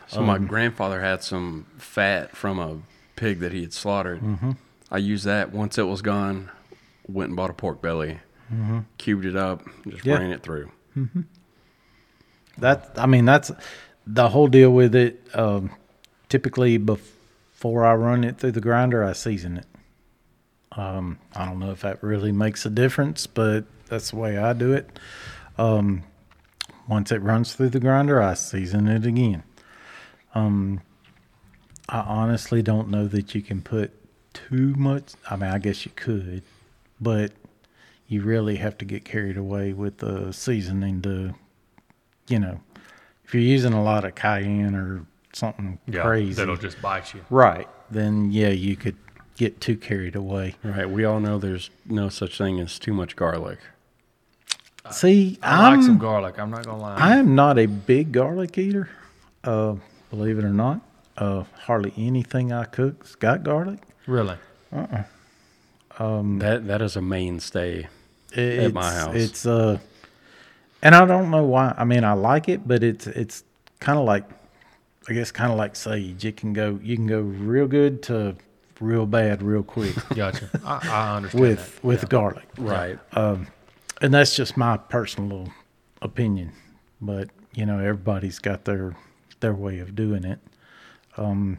[0.08, 2.78] so my grandfather had some fat from a
[3.14, 4.20] pig that he had slaughtered.
[4.90, 6.50] I used that once it was gone.
[7.06, 8.18] Went and bought a pork belly,
[8.98, 10.16] cubed it up, just Yeah.
[10.18, 10.72] ran it through.
[12.58, 13.52] That I mean, that's
[14.04, 15.24] the whole deal with it.
[15.32, 15.70] Um,
[16.28, 19.66] typically, before I run it through the grinder, I season it.
[20.76, 24.52] Um, I don't know if that really makes a difference, but that's the way I
[24.52, 24.98] do it.
[25.56, 26.02] Um,
[26.88, 29.42] once it runs through the grinder, I season it again.
[30.34, 30.80] Um,
[31.88, 33.92] I honestly don't know that you can put
[34.32, 35.12] too much.
[35.30, 36.42] I mean, I guess you could,
[37.00, 37.32] but
[38.08, 41.34] you really have to get carried away with the seasoning to
[42.28, 42.60] you know,
[43.24, 45.04] if you're using a lot of cayenne or
[45.34, 47.20] something Yeah, crazy, that'll just bite you.
[47.30, 47.68] right?
[47.90, 48.96] Then yeah, you could
[49.36, 50.56] get too carried away.
[50.62, 50.88] Right.
[50.88, 53.58] We all know there's no such thing as too much garlic.
[54.90, 56.38] See, I I'm like some garlic.
[56.38, 56.96] I'm not gonna lie.
[56.96, 58.90] I am not a big garlic eater.
[59.42, 59.76] Uh,
[60.10, 60.80] believe it or not,
[61.16, 63.80] uh, hardly anything I cook's got garlic.
[64.06, 64.36] really.
[64.72, 65.04] Uh
[65.90, 66.22] huh.
[66.38, 67.88] That that is a mainstay.
[68.36, 69.14] At my house.
[69.14, 69.78] it's uh,
[70.82, 71.72] and I don't know why.
[71.78, 73.44] I mean, I like it, but it's it's
[73.80, 74.24] kind of like,
[75.08, 76.24] I guess, kind of like sage.
[76.24, 78.36] It can go, you can go real good to
[78.80, 80.48] real bad real quick Gotcha.
[80.64, 81.84] I, I understand with that.
[81.84, 82.08] with Yeah.
[82.08, 82.48] garlic.
[82.58, 82.98] Right.
[83.12, 83.46] Um,
[84.02, 85.48] and that's just my personal
[86.02, 86.52] opinion
[87.00, 88.94] but you know everybody's got their
[89.40, 90.38] their way of doing it
[91.16, 91.56] um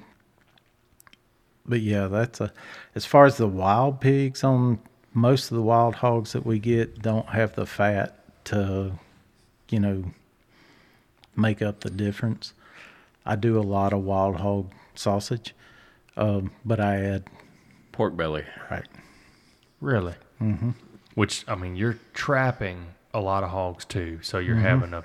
[1.65, 2.51] but yeah that's a
[2.93, 4.77] as far as the wild pigs on
[5.13, 8.91] most of the wild hogs that we get don't have the fat to
[9.69, 10.03] you know
[11.35, 12.53] make up the difference
[13.25, 15.54] i do a lot of wild hog sausage
[16.17, 17.23] um, but i had
[17.91, 18.43] Pork belly.
[18.69, 18.85] right
[19.81, 20.13] Really?
[20.41, 20.71] Mm-hmm.
[21.15, 25.03] Which I mean, you're trapping a lot of hogs too, so you're having a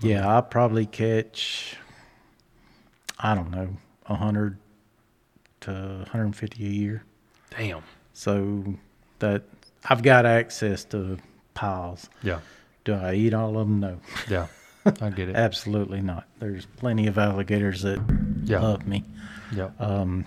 [0.00, 1.76] Yeah, I probably catch,
[3.18, 3.68] I don't know,
[4.06, 4.58] a hundred
[5.62, 7.02] to 150 a year.
[7.56, 7.82] damn.
[8.14, 8.64] So
[9.18, 9.42] that
[9.84, 11.18] I've got access to
[11.54, 12.08] piles.
[12.22, 12.40] Yeah,
[12.84, 13.80] Do I eat all of them?
[13.80, 14.46] No, yeah.
[14.86, 15.36] I get it.
[15.36, 16.26] absolutely not.
[16.38, 17.98] There's plenty of alligators that
[18.44, 18.60] Yeah.
[18.60, 19.04] love me,
[19.54, 19.70] yeah.
[19.78, 20.26] Um,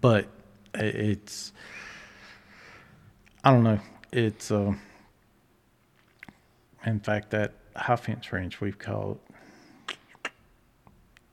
[0.00, 0.26] but
[0.74, 1.52] it's,
[3.44, 3.78] I don't know.
[4.12, 4.72] It's, uh,
[6.86, 9.20] in fact, that high fence range we've caught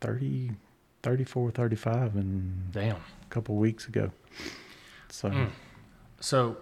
[0.02, 0.52] 30,
[1.04, 2.96] 34, 35 and damn.
[2.96, 3.00] a
[3.30, 4.12] couple weeks ago.
[5.10, 5.48] So
[6.20, 6.58] So,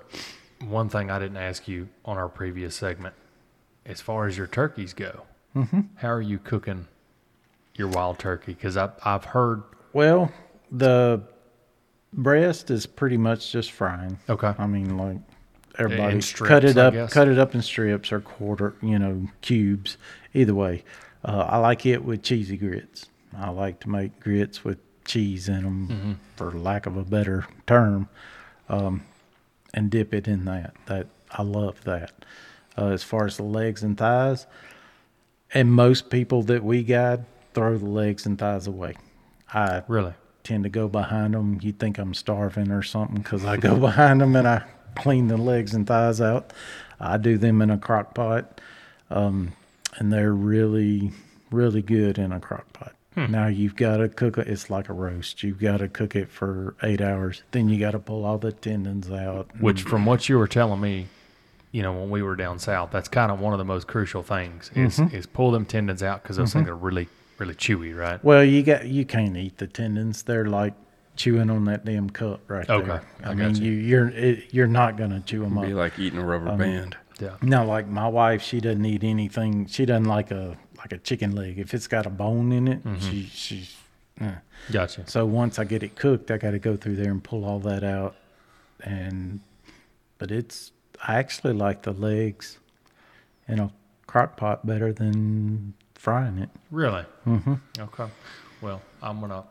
[0.68, 3.16] one thing I didn't ask you on our previous segment,
[3.86, 5.24] as far as your turkeys go,
[5.56, 5.82] Mm-hmm.
[5.96, 6.86] how are you cooking
[7.76, 8.54] your wild turkey?
[8.54, 9.64] Because I've I've heard.
[9.94, 10.32] well,
[10.72, 11.22] the
[12.14, 14.18] breast is pretty much just frying.
[14.30, 14.54] Okay.
[14.58, 15.18] I mean, like
[15.78, 17.14] everybody strips, cut it I up, guess.
[17.14, 19.98] cut it up in strips or quarter, you know, cubes.
[20.34, 20.84] Either way,
[21.24, 23.08] uh, I like it with cheesy grits.
[23.38, 26.12] I like to make grits with cheese in them, Mm-hmm.
[26.36, 28.08] for lack of a better term,
[28.70, 29.04] um,
[29.74, 30.74] and dip it in that.
[30.88, 32.12] That I love that.
[32.78, 34.48] Uh, as far as the legs and thighs,
[35.54, 37.26] and most people that we guide
[37.56, 38.94] throw the legs and thighs away.
[39.54, 40.14] I Really?
[40.44, 41.58] tend to go behind them.
[41.62, 44.64] You think I'm starving or something because I go behind them and I
[44.96, 46.54] clean the legs and thighs out.
[47.00, 48.62] I do them in a crock pot,
[49.10, 49.54] um,
[49.98, 51.12] and they're really,
[51.52, 52.92] really good in a crock pot.
[53.18, 54.48] Now you've got to cook it.
[54.50, 55.42] It's like a roast.
[55.42, 57.44] You've got to cook it for eight hours.
[57.52, 59.50] Then you got to pull all the tendons out.
[59.62, 61.08] Which, from what you were telling me,
[61.72, 64.22] you know, when we were down south, that's kind of one of the most crucial
[64.22, 65.16] things is Mm-hmm.
[65.16, 68.24] is pull them tendons out because those things are really really chewy, right?
[68.24, 70.24] Well, you got you can't eat the tendons.
[70.24, 70.74] They're like
[71.16, 73.04] chewing on that damn cup right Okay, there.
[73.24, 73.72] I I, got mean, you.
[73.72, 73.78] you.
[73.88, 75.66] you're it, you're not gonna chew them up.
[75.66, 76.98] Be like eating a rubber band.
[77.20, 77.36] Yeah.
[77.42, 79.68] No, like my wife, she doesn't eat anything.
[79.68, 81.58] She doesn't like a like a chicken leg.
[81.58, 83.10] If it's got a bone in it, Mm-hmm.
[83.10, 83.76] she she's.
[84.22, 84.32] eh.
[84.72, 85.08] Gotcha.
[85.08, 87.60] So once I get it cooked, I got to go through there and pull all
[87.60, 88.16] that out,
[88.82, 89.40] and
[90.18, 90.72] but it's
[91.08, 92.60] I actually like the legs
[93.48, 93.72] in a
[94.08, 95.74] crock pot better than
[96.06, 96.50] frying it.
[96.70, 97.04] Really?
[97.28, 97.56] Mm-hmm.
[97.80, 98.06] Okay.
[98.62, 99.44] Well, I'm gonna.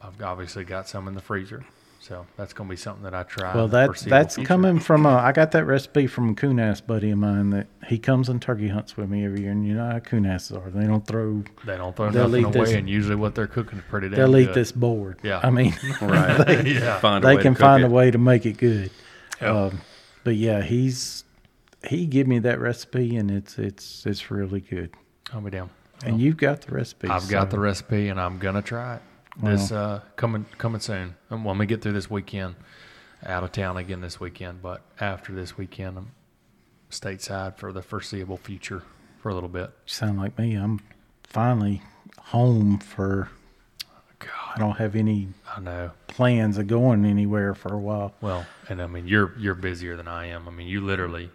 [0.00, 1.64] I've obviously got some in the freezer,
[1.98, 3.52] so that's gonna be something that I try.
[3.56, 4.46] Well, in that that's future.
[4.46, 5.16] coming from a.
[5.16, 8.68] I got that recipe from a coon-ass buddy of mine that he comes and turkey
[8.68, 10.70] hunts with me every year, and you know how coon-asses are.
[10.70, 11.42] They don't throw.
[11.64, 14.08] They don't throw They'll nothing eat away, this- and usually what they're cooking is pretty
[14.08, 15.18] damn They'll eat this board.
[15.24, 15.40] Yeah.
[15.42, 16.64] I mean, Right.
[16.66, 17.00] Yeah.
[17.00, 17.86] Find they can find it.
[17.88, 18.90] a way to make it good.
[19.40, 19.50] Yep.
[19.50, 19.80] Um,
[20.22, 21.24] but yeah, he's
[21.88, 24.94] he give me that recipe, and it's it's it's really good.
[25.32, 25.70] I'll be down.
[26.04, 27.08] And you've got the recipe.
[27.08, 29.02] I've got the recipe, and I'm gonna try it.
[29.42, 31.14] This uh, coming coming soon.
[31.30, 32.56] And when we get through this weekend,
[33.24, 34.62] out of town again this weekend.
[34.62, 36.10] But after this weekend, I'm
[36.90, 38.82] stateside for the foreseeable future
[39.20, 39.70] for a little bit.
[39.86, 40.54] sound like me.
[40.54, 40.80] I'm
[41.24, 41.82] finally
[42.18, 43.30] home for.
[44.54, 45.90] I don't have any I know.
[46.06, 48.14] plans of going anywhere for a while.
[48.22, 50.48] Well, and I mean, you're you're busier than I am.
[50.48, 51.30] I mean, you literally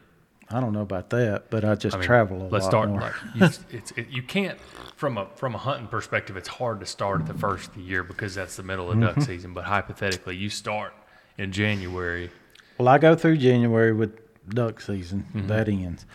[0.53, 2.89] I don't know about that, but I just I mean, travel a let's lot start
[2.89, 2.99] more.
[3.01, 3.45] like you,
[3.77, 4.59] it's it, you can't
[4.95, 6.37] from a from a hunting perspective.
[6.37, 8.97] It's hard to start at the first of the year because that's the middle of
[8.97, 9.19] Mm-hmm.
[9.19, 9.53] duck season.
[9.53, 10.93] But hypothetically, you start
[11.37, 12.29] in January.
[12.77, 14.17] Well, I go through January with
[14.49, 15.25] duck season.
[15.33, 15.47] Mm-hmm.
[15.47, 16.05] That ends.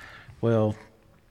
[0.41, 0.75] Well,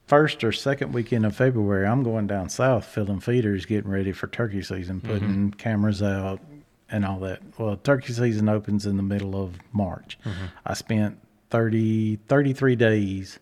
[0.06, 4.26] first or second weekend of February, I'm going down south filling feeders, getting ready for
[4.26, 5.12] turkey season, Mm-hmm.
[5.12, 6.40] putting cameras out
[6.88, 7.42] and all that.
[7.58, 10.18] Well, turkey season opens in the middle of March.
[10.24, 10.44] Mm-hmm.
[10.64, 11.18] I spent
[11.50, 13.38] 30, 33 days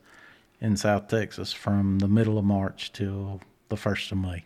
[0.61, 4.44] in South Texas from the middle of March till the first of May.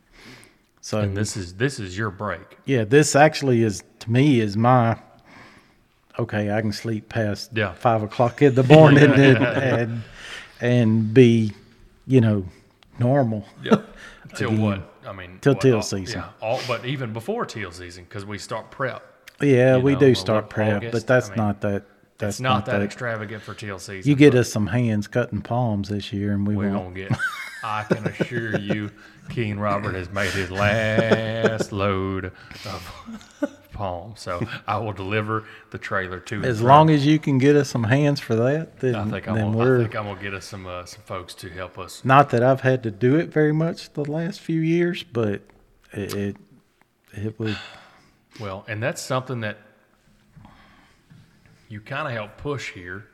[0.81, 2.57] So And this is this is your break.
[2.65, 4.97] yeah, this actually is to me is my
[6.19, 6.51] okay.
[6.51, 7.73] I can sleep past Yeah.
[7.75, 10.03] five o'clock in the morning Yeah, and, yeah, and
[10.61, 11.53] and be
[12.07, 12.45] you know
[12.99, 13.45] normal.
[13.63, 13.83] Yeah.
[14.35, 14.95] Till what?
[15.07, 16.21] I mean, Till teal all- season.
[16.21, 16.31] Yeah.
[16.47, 19.03] All, but even before teal season, because we start prep.
[19.41, 20.93] Yeah, we know, do start prep, August?
[20.93, 21.85] but that's I mean, not that.
[22.19, 24.09] That's it's not, that, extravagant for teal season.
[24.09, 26.95] You get us some hands cutting palms this year, and we We're won't.
[26.95, 27.19] gonna get.
[27.63, 28.91] I can assure you,
[29.31, 32.27] Keen Robert has made his last load
[32.65, 34.21] of palms.
[34.21, 36.43] So I will deliver the trailer to.
[36.43, 39.35] As long as you can get us some hands for that, then, I think I'm
[39.37, 42.05] then gonna, I think I'm gonna get us some uh, some folks to help us.
[42.05, 45.43] not that I've had to do it very much the last few years, but
[45.93, 46.37] it it,
[47.13, 47.57] it would
[48.41, 49.59] Well, and that's something that
[51.69, 53.05] you kind of helped push here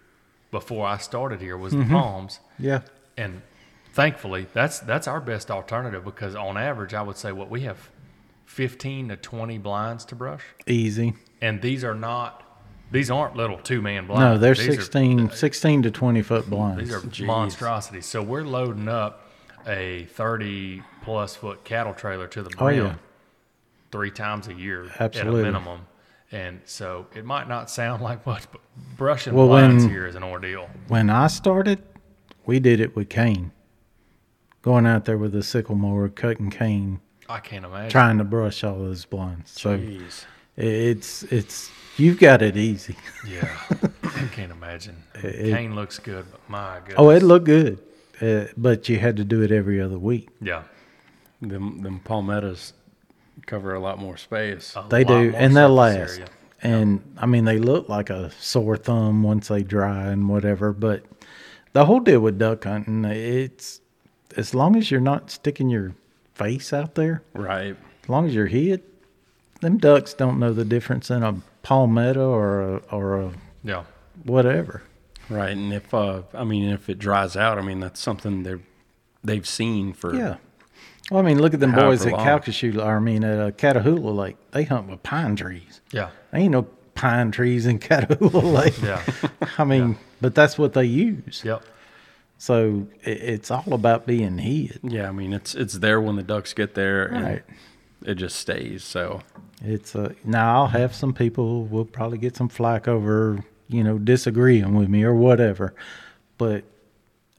[0.50, 1.88] before I started here was Mm-hmm.
[1.88, 2.80] the palms, yeah.
[3.16, 3.42] and
[3.92, 7.90] thankfully that's that's our best alternative because on average I would say what we have
[8.46, 11.14] 15 to 20 blinds to brush, Easy.
[11.40, 12.42] and these are not
[12.92, 14.20] these aren't little two man blinds.
[14.20, 16.80] No, they're These are- 16, 16 to 20 foot blinds.
[16.84, 17.26] These are Jeez.
[17.26, 18.06] monstrosities.
[18.06, 19.22] So we're loading up
[19.66, 22.94] a 30 plus foot cattle trailer to the Oh, yeah.
[23.90, 25.40] three times a year Absolutely.
[25.40, 25.86] at a minimum.
[26.34, 28.60] And so it might not sound like much, but
[28.96, 30.68] brushing Well, blinds when- here is an ordeal.
[30.88, 31.80] when I started,
[32.44, 33.52] we did it with cane.
[34.62, 37.90] Going out there with a sickle mower, cutting cane, I can't imagine.
[37.90, 39.52] trying to brush all those blinds.
[39.52, 40.24] So Jeez.
[40.56, 42.96] it's it's you've got it easy.
[43.28, 43.48] Yeah,
[44.02, 45.04] I can't imagine.
[45.14, 46.96] It- Cane looks good, but my goodness.
[46.98, 47.78] Oh, it looked good,
[48.22, 50.28] uh, but you had to do it every other week.
[50.40, 50.62] yeah.
[51.42, 52.72] Them them palmettos
[53.46, 54.74] cover a lot more space.
[54.76, 55.96] a They do, and they'll last.
[56.18, 56.26] area.
[56.62, 60.72] And I mean, they look like a sore thumb once they dry and whatever.
[60.72, 61.04] But
[61.74, 63.80] the whole deal with duck hunting, it's
[64.36, 65.94] as long as you're not sticking your
[66.34, 67.76] face out there, Right.
[68.02, 68.82] as long as you're hid,
[69.60, 73.32] them ducks don't know the difference in a palmetto or a, or a
[73.62, 73.84] Yeah.
[74.24, 74.82] whatever.
[75.30, 75.50] Right.
[75.56, 78.60] And if uh I mean if it dries out, I mean that's something they're
[79.22, 80.36] they've seen for Yeah.
[81.10, 82.26] Well, I mean, look at them However boys at long.
[82.26, 84.36] Calcasieu, I mean, at uh, Catahoula Lake.
[84.52, 85.80] They hunt with pine trees.
[85.92, 86.10] Yeah.
[86.30, 86.62] There ain't no
[86.94, 88.80] pine trees in Catahoula Lake.
[88.82, 89.02] Yeah.
[89.58, 91.42] I mean, but that's what they use.
[91.44, 91.62] Yep.
[92.38, 94.80] So it, it's all about being hid.
[94.82, 97.42] Yeah, I mean it's it's there when the ducks get there and Right.
[98.04, 98.82] it just stays.
[98.84, 99.20] So
[99.62, 103.98] It's uh, now I'll have some people will probably get some flack over you know
[103.98, 105.74] disagreeing with me or whatever,
[106.38, 106.64] but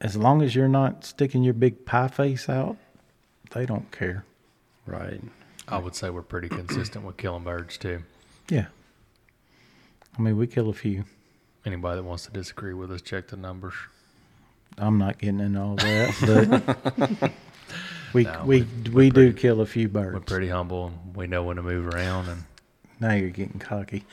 [0.02, 2.78] as long as you're not sticking your big pie face out,
[3.52, 4.24] they don't care.
[4.86, 5.22] right.
[5.68, 8.04] I would say we're pretty consistent with killing birds too.
[8.50, 8.68] Yeah.
[10.18, 11.06] I mean, we kill a few.
[11.66, 13.74] Anybody that wants to disagree with us, check the numbers.
[14.78, 17.32] I'm not getting into all that, but
[18.14, 20.14] we No, we we- we, do kill a few birds.
[20.14, 22.30] We're pretty humble and we know when to move around.
[22.30, 22.44] And
[23.00, 24.04] now you're getting cocky.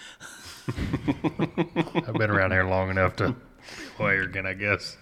[0.69, 3.29] I've been around here long enough to
[3.99, 4.97] be arrogant, I guess.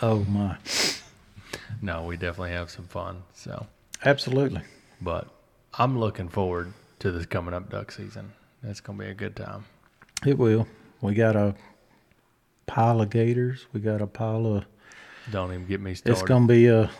[0.00, 0.56] Oh my,
[1.82, 3.24] No, we definitely have some fun.
[3.34, 3.66] So,
[4.04, 4.62] absolutely.
[5.00, 5.28] but
[5.74, 8.32] I'm looking forward to this coming up duck season.
[8.62, 9.64] It's gonna be a good time.
[10.24, 10.68] It will.
[11.00, 11.56] We got a
[12.66, 13.66] pile of gators.
[13.72, 14.64] We got a pile of.
[15.32, 16.12] Don't even get me started.
[16.20, 16.90] It's gonna be a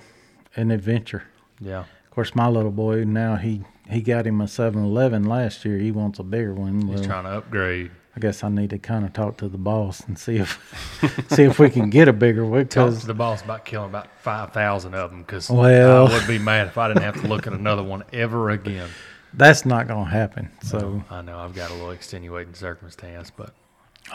[0.57, 1.22] an adventure.
[1.61, 5.78] yeah, Of course, my little boy now he he got him a 7-Eleven last year.
[5.78, 6.83] He wants a bigger one.
[6.89, 7.91] he's Well, trying to upgrade.
[8.15, 11.45] I guess I need to kind of talk to the boss and see if see
[11.45, 12.69] if we can get a bigger one.
[12.69, 16.27] Talk to the boss about killing about five thousand of them because Well- I would
[16.27, 18.89] be mad if I didn't have to look at another one ever again.
[19.33, 20.51] that's not gonna happen.
[20.63, 23.55] So I know I've got a little extenuating circumstance, but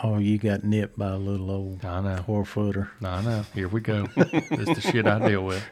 [0.04, 2.24] oh, you got nipped by a little old I know.
[2.24, 2.92] four footer.
[3.04, 3.46] I know.
[3.56, 4.06] Here we go.
[4.16, 5.64] this is the shit I deal with.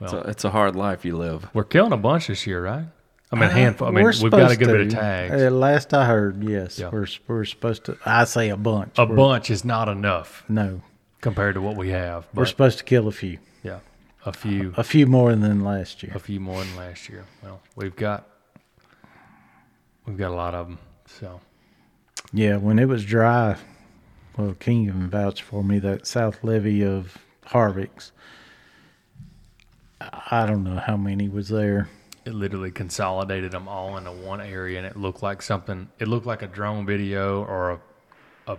[0.00, 1.48] It's a, it's a hard life you live.
[1.54, 2.86] We're killing a bunch this year, right?
[3.32, 3.88] I mean, a handful.
[3.88, 4.94] I mean, Uh, We're we've got a good bit of to.
[4.96, 5.42] tags.
[5.42, 6.90] Uh, last I heard, yes, Yeah.
[6.92, 7.96] we're we're supposed to.
[8.04, 8.98] I say a bunch.
[8.98, 10.82] a We're- bunch is not enough No,
[11.22, 12.26] compared to what we have.
[12.34, 13.78] we're supposed to kill a few, yeah,
[14.26, 16.12] a few, a few more than last year.
[16.14, 17.24] a few more than last year.
[17.42, 18.26] Well, we've got
[20.06, 20.78] we've got a lot of them.
[21.06, 21.40] So
[22.34, 23.56] Yeah, when it was dry,
[24.36, 27.16] well, King even vouched for me that south Levy of
[27.46, 28.12] Harvick's.
[30.00, 31.88] I don't know how many was there.
[32.24, 35.88] It literally consolidated them all into one area, and it looked like something.
[35.98, 37.80] It looked like a drone video or a
[38.46, 38.58] a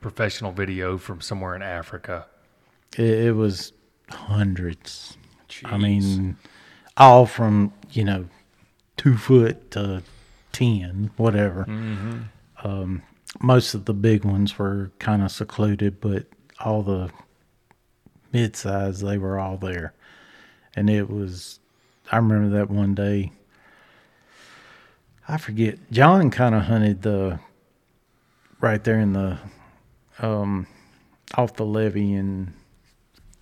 [0.00, 2.26] professional video from somewhere in Africa.
[2.96, 3.72] It, it was
[4.10, 5.16] hundreds.
[5.64, 6.36] I mean,
[6.96, 8.28] all from you know
[8.96, 10.02] two foot to
[10.52, 11.64] ten, whatever.
[11.64, 12.20] Mm-hmm.
[12.64, 13.02] Um,
[13.40, 16.26] most of the big ones were kind of secluded, but
[16.60, 17.10] all the
[18.32, 19.94] mid size they were all there,
[20.76, 21.60] and it was.
[22.10, 23.32] I remember that one day.
[25.26, 25.78] I forget.
[25.90, 27.38] John kind of hunted the
[28.60, 29.38] right there in the
[30.20, 30.66] um
[31.34, 32.52] off the levee and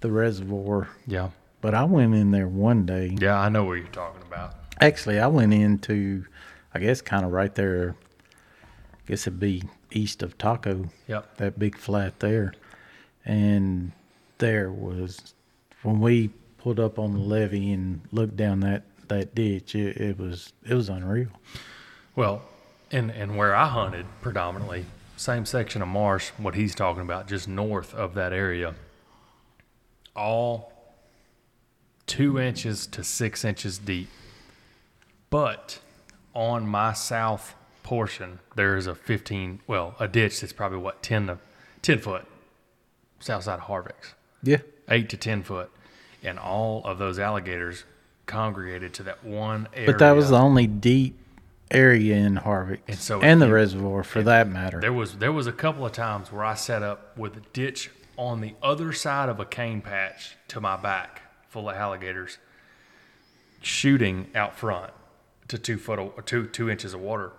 [0.00, 0.88] the reservoir.
[1.06, 3.16] yeah, But I went in there one day.
[3.20, 4.54] yeah, I know what you're talking about.
[4.80, 6.26] Actually, I went into,
[6.74, 7.94] I guess, kind of right there.
[8.92, 9.62] I guess it'd be
[9.92, 11.36] east of Taco, Yep.
[11.38, 12.52] that big flat there.
[13.24, 13.92] And
[14.38, 15.32] there was,
[15.82, 16.30] when we
[16.66, 20.74] pulled up on the levee and looked down that, that ditch, it, it was it
[20.74, 21.28] was unreal.
[22.16, 22.42] Well,
[22.90, 24.84] and and where I hunted predominantly,
[25.16, 28.74] same section of marsh, what he's talking about, just north of that area,
[30.16, 30.72] all
[32.08, 34.08] two inches to six inches deep.
[35.30, 35.78] But
[36.34, 37.54] on my south
[37.84, 41.38] portion, there is a 15, well, a ditch that's probably what, 10 to
[41.82, 42.24] 10 foot
[43.20, 44.58] south side of Harvick's Yeah.
[44.88, 45.70] eight to ten foot,
[46.26, 47.84] and all of those alligators
[48.26, 49.86] congregated to that one area.
[49.86, 51.18] But that was the only deep
[51.70, 54.80] area in Harvick And so and the if reservoir for that matter.
[54.80, 57.90] There was there was a couple of times where I set up with a ditch
[58.16, 62.38] on the other side of a cane patch to my back, full of alligators,
[63.60, 64.92] shooting out front
[65.48, 67.32] to two foot of, or two two inches of water.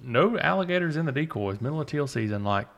[0.00, 1.60] No alligators in the decoys.
[1.60, 2.68] Middle of teal season, like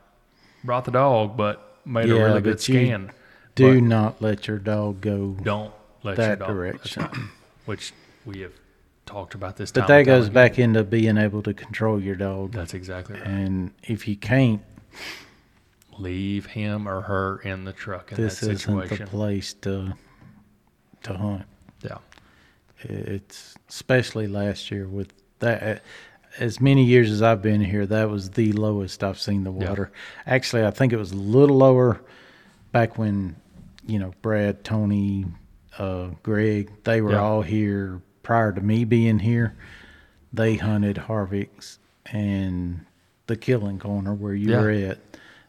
[0.65, 3.13] brought the dog, but made a really good you scan.
[3.61, 5.37] Do But not let your dog go.
[5.43, 7.03] don't let your that dog, direction.
[7.03, 7.17] right.
[7.67, 7.93] which
[8.25, 8.53] we have
[9.07, 9.71] talked about this.
[9.73, 10.35] But that goes again.
[10.35, 12.53] back into being able to control your dog.
[12.53, 13.27] That's exactly right.
[13.27, 14.63] And if you can't,
[15.99, 19.07] Leave him or her in the truck in this that isn't the situation.
[19.09, 19.93] place to
[21.03, 21.43] to hunt.
[21.83, 21.99] yeah.
[22.83, 25.83] It's especially last year with that.
[26.39, 29.69] As many years as I've been here, that was the lowest I've seen the Yeah.
[29.69, 29.93] water.
[30.27, 32.01] Actually, I think it was a little lower
[32.73, 33.37] back when,
[33.87, 35.27] you know, Brad, Tony,
[35.79, 37.21] uh, Greg, they were Yeah.
[37.23, 39.55] all here prior to me being here.
[40.33, 42.85] They hunted Harvick's and
[43.27, 44.61] the Killing Corner where you Yeah.
[44.61, 44.99] were at.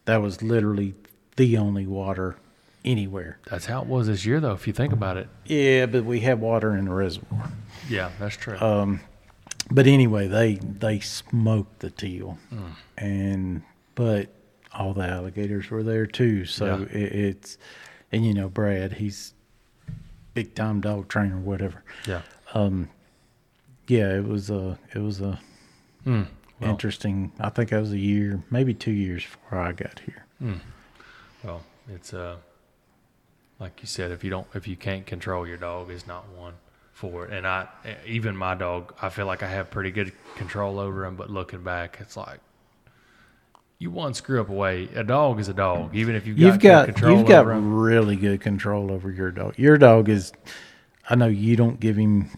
[0.06, 0.96] That was literally
[1.36, 2.36] the only water
[2.84, 3.38] anywhere.
[3.50, 4.54] That's how it was this year, though.
[4.54, 5.28] If you think about it.
[5.46, 7.52] Yeah, but we had water in the reservoir.
[7.90, 8.58] Yeah, that's true.
[8.60, 9.02] Um,
[9.70, 12.72] but anyway, they they smoked the teal, Mm.
[12.98, 13.62] and
[13.96, 14.30] but
[14.74, 16.46] all the alligators were there too.
[16.46, 16.98] So Yeah.
[16.98, 17.58] it, it's
[18.12, 19.34] and you know Brad, he's
[20.34, 21.84] big time dog trainer, whatever.
[22.08, 22.22] yeah.
[22.54, 22.90] Um,
[23.88, 25.40] yeah, it was a it was a
[26.06, 26.28] Mm.
[26.60, 27.32] Well, interesting.
[27.40, 30.26] I think that was a year, maybe two years before I got here.
[31.44, 31.62] well,
[31.94, 32.38] it's uh,
[33.60, 36.54] like you said, if you don't, if you can't control your dog, is not one
[36.94, 37.34] for it.
[37.34, 37.68] And I,
[38.06, 41.16] even my dog, I feel like I have pretty good control over him.
[41.16, 42.40] But looking back, it's like
[43.82, 44.88] you one screw up away.
[44.96, 47.48] A dog is a dog, even if you've got You've good got control you've got
[47.48, 47.74] him.
[47.74, 49.58] really good control over your dog.
[49.58, 50.32] Your dog is.
[51.10, 52.30] I know you don't give him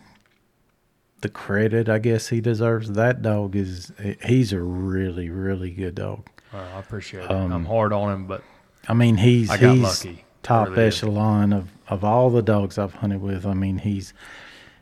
[1.21, 2.91] the credit I guess he deserves.
[2.93, 3.91] That dog is
[4.25, 6.27] he's a really really good dog.
[6.53, 7.31] Uh, I appreciate it.
[7.31, 8.41] Um, I'm hard on him, but
[8.87, 10.25] I mean he's I got he's lucky.
[10.43, 10.95] top Really is.
[10.97, 13.45] echelon of of all the dogs I've hunted with.
[13.45, 14.13] I mean he's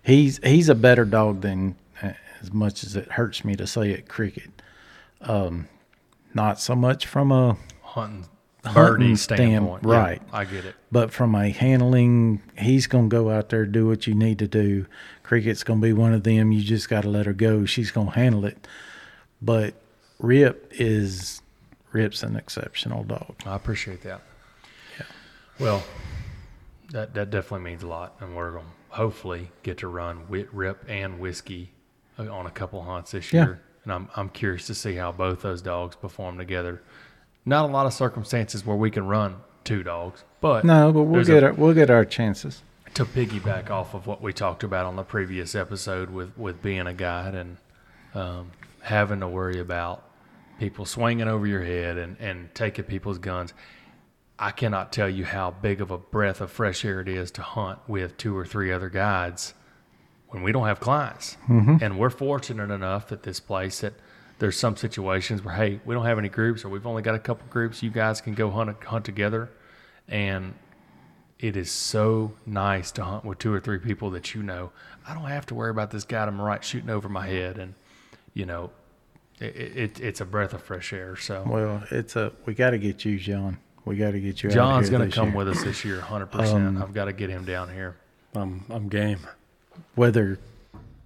[0.03, 3.89] he's he's a better dog than uh, as much as it hurts me to say
[3.91, 4.61] it cricket.
[5.21, 5.67] Um
[6.33, 8.25] not so much from a hunting
[8.73, 10.21] birdie standpoint, Yeah, right.
[10.31, 10.75] I get it.
[10.91, 14.47] But from a handling, he's going to go out there do what you need to
[14.47, 14.85] do.
[15.23, 16.51] Cricket's going to be one of them.
[16.51, 17.65] You just got to let her go.
[17.65, 18.67] She's going to handle it.
[19.41, 19.73] But
[20.19, 21.41] Rip is
[21.91, 23.35] Rip's an exceptional dog.
[23.45, 24.21] I appreciate that.
[24.99, 25.05] Yeah.
[25.59, 25.83] Well,
[26.91, 30.49] that that definitely means a lot, and we're going to hopefully get to run Wit
[30.53, 31.71] Rip and Whiskey
[32.19, 33.45] uh, on a couple hunts this Yeah.
[33.45, 36.81] year, and I'm I'm curious to see how both those dogs perform together.
[37.45, 41.23] Not a lot of circumstances where we can run two dogs, but No, but we'll
[41.23, 42.61] get a, our, we'll get our chances.
[42.93, 46.87] to piggyback off of what we talked about on the previous episode with with being
[46.87, 47.57] a guide and
[48.13, 48.51] um,
[48.81, 50.03] having to worry about
[50.59, 53.53] people swinging over your head and and taking people's guns.
[54.37, 57.43] I cannot tell you how big of a breath of fresh air it is to
[57.43, 59.53] hunt with two or three other guides
[60.31, 61.37] when we don't have clients.
[61.81, 63.93] And we're fortunate enough at this place that
[64.39, 67.19] there's some situations where hey, we don't have any groups or we've only got a
[67.19, 67.83] couple groups.
[67.83, 69.49] You guys can go hunt hunt together,
[70.07, 70.55] and
[71.37, 74.71] it is so nice to hunt with two or three people that you know.
[75.07, 77.57] I don't have to worry about this guy to my right shooting over my head,
[77.59, 77.75] and
[78.33, 78.71] you know,
[79.39, 81.15] it, it it's a breath of fresh air.
[81.17, 81.43] So.
[81.45, 83.59] Well, it's a we got to get you, John.
[83.83, 84.49] We got to get you.
[84.49, 85.37] John's going to come year.
[85.37, 86.53] with us this year, 100%.
[86.53, 87.95] Um, I've got to get him down here.
[88.33, 89.19] I'm I'm game.
[89.95, 90.39] Whether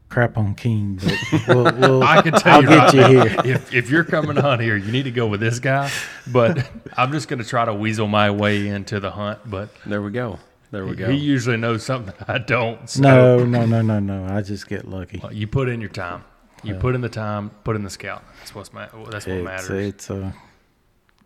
[0.10, 3.08] crap on King, but we'll, we'll I can tell I'll you get right you now,
[3.44, 3.56] here.
[3.56, 5.92] If, if you're coming on here, you need to go with this guy.
[6.32, 9.40] But I'm just going to try to weasel my way into the hunt.
[9.46, 10.40] But There we go.
[10.72, 11.10] There we go.
[11.10, 12.90] he usually knows something I don't.
[12.90, 14.26] So No, no, no, no, no.
[14.26, 15.22] I just get lucky.
[15.22, 16.24] uh, you put in your time.
[16.64, 17.52] You put in the time.
[17.64, 18.24] Put in the scout.
[18.40, 19.70] That's what's ma- That's what It's matters.
[19.70, 20.32] it's uh,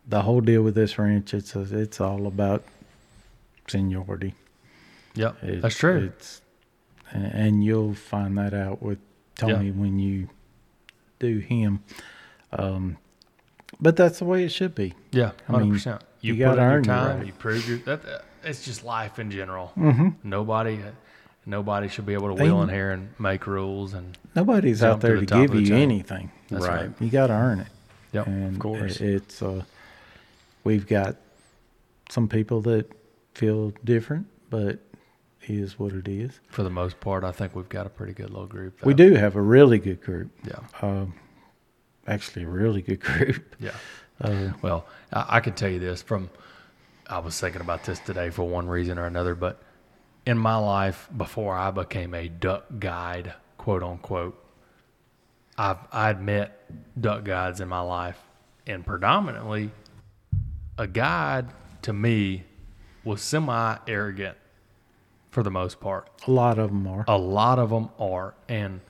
[0.07, 1.33] the whole deal with this ranch.
[1.33, 2.63] It's a, it's all about
[3.67, 4.33] seniority.
[5.15, 6.11] yep, It- that's true.
[6.13, 6.41] It's
[7.11, 8.99] and, you'll find that out with
[9.35, 10.29] Tony when you
[11.19, 11.83] do him.
[12.53, 12.97] Um,
[13.79, 14.93] but that's the way it should be.
[15.11, 16.01] yeah, hundred percent.
[16.21, 17.17] You, you put gotta in your earn your time.
[17.17, 17.27] right.
[17.27, 17.77] You prove your.
[17.79, 19.71] That, uh, it's just life in general.
[19.77, 20.09] Mm-hmm.
[20.23, 20.79] Nobody.
[21.45, 25.07] Nobody should be able to wheel in here and make rules and Nobody's out to
[25.07, 26.31] there the to, top give you anything.
[26.49, 26.81] That's Right.
[26.87, 26.91] right.
[26.99, 27.67] You got to earn it.
[28.11, 28.99] Yep, and of course.
[29.01, 29.63] it's uh,
[30.63, 31.15] we've got
[32.09, 32.91] some people that
[33.33, 34.79] feel different, but
[35.49, 36.39] is what it is.
[36.49, 38.83] For the most part, I think we've got a pretty good little group.
[38.85, 40.31] We do have a really good group.
[40.47, 40.59] Yeah.
[40.81, 41.13] Um,
[42.07, 43.55] actually, a really good group.
[43.59, 43.71] Yeah.
[44.21, 46.29] Uh, Well, I, I can tell you this from,
[47.07, 49.61] I was thinking about this today for one reason or another, but
[50.25, 54.43] in my life, before I became a duck guide, quote unquote,
[55.57, 58.17] I've, I'd met duck guides in my life,
[58.67, 59.71] and predominantly,
[60.77, 61.47] a guide
[61.81, 62.43] to me
[63.03, 64.37] was semi arrogant
[65.29, 66.09] for the most part.
[66.27, 67.05] a lot of them are.
[67.07, 68.33] A lot of them are.
[68.47, 68.81] And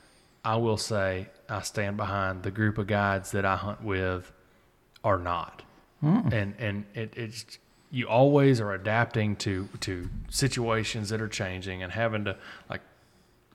[0.44, 4.32] I will say, I stand behind the group of guides that I hunt with
[5.04, 5.64] are not.
[6.02, 7.58] And and it, it's
[7.92, 12.38] you always are adapting to to situations that are changing and having to
[12.70, 12.82] like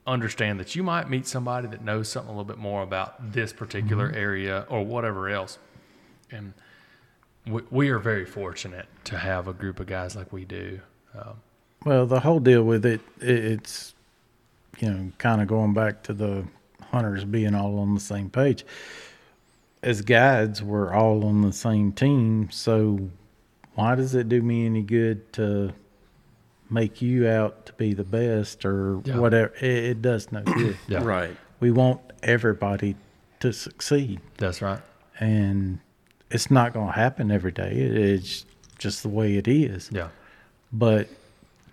[0.07, 3.53] understand that you might meet somebody that knows something a little bit more about this
[3.55, 5.59] particular area or whatever else.
[6.30, 6.53] And
[7.47, 10.80] we, we are very fortunate to have a group of guys like we do.
[11.18, 11.37] Um,
[11.85, 13.95] Well, the whole deal with it, it it's,
[14.78, 16.45] you know, kind of going back to the
[16.91, 18.64] hunters being all on the same page.
[19.82, 22.49] As guides, we're all on the same team.
[22.51, 23.11] So
[23.74, 25.72] why does it do me any good to
[26.70, 29.18] make you out to be the best or Yeah.
[29.18, 29.53] whatever?
[29.61, 30.78] It, it does no good.
[30.89, 31.37] yeah, Right.
[31.61, 32.97] We want everybody
[33.41, 34.20] to succeed.
[34.39, 34.80] that's right.
[35.20, 35.80] And
[36.30, 37.70] it's not going to happen every day.
[37.72, 38.47] It, it's
[38.78, 40.09] just the way it is Yeah.
[40.72, 41.09] but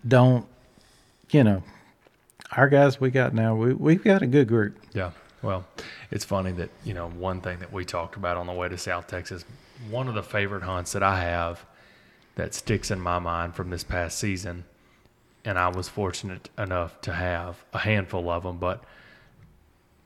[0.07, 0.45] don't
[1.29, 1.63] you know
[2.55, 5.11] our guys we got now we, we've got a good group Yeah.
[5.43, 5.65] Well,
[6.11, 8.77] it's funny that, you know, one thing that we talked about on the way to
[8.77, 9.43] South Texas,
[9.89, 11.65] one of the favorite hunts that I have
[12.35, 14.65] that sticks in my mind from this past season,
[15.43, 18.83] and I was fortunate enough to have a handful of them, but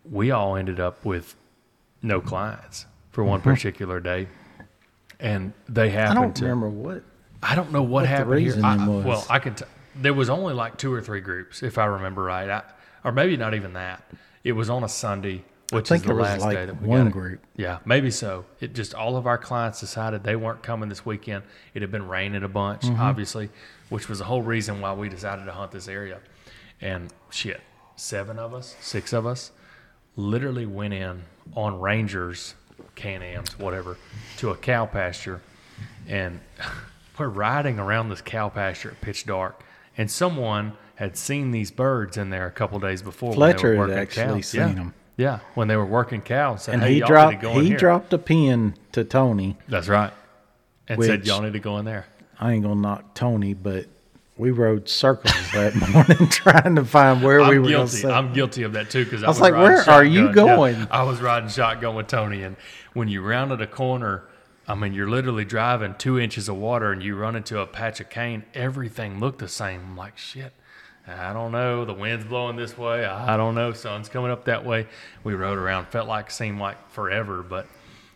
[0.10, 1.36] we all ended up with
[2.02, 4.28] no clients for one particular day.
[5.20, 5.98] And they Mm-hmm.
[5.98, 6.44] i happened don't to.
[6.46, 7.04] remember what
[7.44, 8.56] I don't know what, what happened here.
[8.64, 8.88] I-.
[8.88, 9.56] Well, I can.
[9.56, 9.66] T-
[10.00, 12.64] there was only like two or three groups, if I remember right, I,
[13.04, 14.04] or maybe not even that.
[14.44, 16.88] It was on a Sunday, which is the it was last like day that we
[16.88, 17.40] one got group.
[17.56, 18.46] Yeah, maybe so.
[18.60, 21.44] It just all of our clients decided they weren't coming this weekend.
[21.74, 23.02] It had been raining a bunch, Mm-hmm.
[23.02, 23.50] obviously,
[23.90, 26.20] which was the whole reason why we decided to hunt this area.
[26.82, 27.62] And shit,
[27.96, 29.52] seven of us, six of us,
[30.16, 31.24] literally went in
[31.56, 32.54] on Rangers,
[32.96, 33.98] Can-Ams, whatever,
[34.38, 35.42] to a cow pasture,
[36.08, 36.40] and
[37.20, 39.60] we're riding around this cow pasture at pitch dark,
[39.98, 43.34] and someone had seen these birds in there a couple days before.
[43.34, 44.48] Fletcher were had actually cows.
[44.48, 44.68] seen yeah.
[44.68, 44.94] 'em.
[45.18, 47.62] Yeah, when they were working cows, said, and hey, he dropped need to go in
[47.62, 47.78] he here.
[47.78, 50.12] dropped a pin to tony That's right,
[50.90, 52.06] and said y'all need to go in there.
[52.38, 53.86] i ain't gonna knock tony but
[54.38, 58.06] we rode circles that morning trying to find where we I'm were guilty.
[58.06, 60.56] I'm guilty of that too because I, was was like, "Where are you shotgun." Yeah,
[60.58, 60.88] going?
[60.92, 62.58] I was riding shotgun with Tony, and
[62.94, 64.24] when you rounded a corner,
[64.68, 68.00] I mean, you're literally driving two inches of water, and you run into a patch
[68.00, 68.44] of cane.
[68.54, 69.82] Everything looked the same.
[69.82, 70.54] I'm like, shit.
[71.08, 71.86] I don't know.
[71.86, 73.06] The wind's blowing this way.
[73.06, 73.74] I don't know.
[73.74, 74.88] Sun's coming up that way.
[75.24, 75.90] We rode around.
[75.90, 77.68] Felt like seemed like forever, but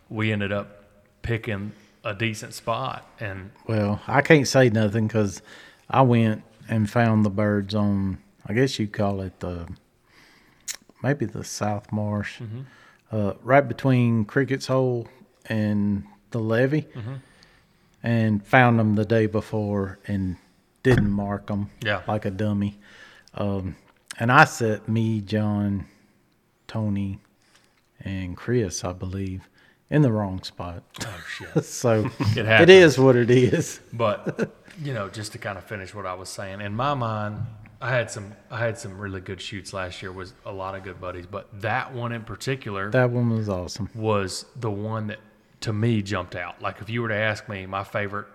[0.08, 0.82] we ended up
[1.22, 1.70] picking
[2.04, 3.08] a decent spot.
[3.20, 5.42] And well i can't say nothing because
[5.90, 9.66] i went and found the birds on, I guess you'd call it the,
[11.02, 12.40] maybe the South Marsh,
[13.10, 15.08] uh, right between Cricket's Hole
[15.46, 16.86] and the levee,
[18.02, 20.36] and found them the day before and
[20.82, 22.02] didn't mark them Yeah.
[22.08, 22.78] like a dummy.
[23.34, 23.76] Um,
[24.18, 25.86] and I set me, John,
[26.66, 27.20] Tony,
[28.02, 29.48] and Chris, I believe,
[29.90, 30.82] in the wrong spot.
[31.04, 31.64] Oh shit.
[31.64, 33.80] so It it is what it is.
[33.92, 34.50] But
[34.82, 37.42] you know, just to kind of finish what I was saying, in my mind,
[37.82, 40.12] I had some I had some really good shoots last year.
[40.12, 43.90] Was a lot of good buddies, but that one in particular That one was awesome.
[43.94, 45.18] was the one that
[45.60, 46.60] to me jumped out.
[46.62, 48.26] Like if you were to ask me my favorite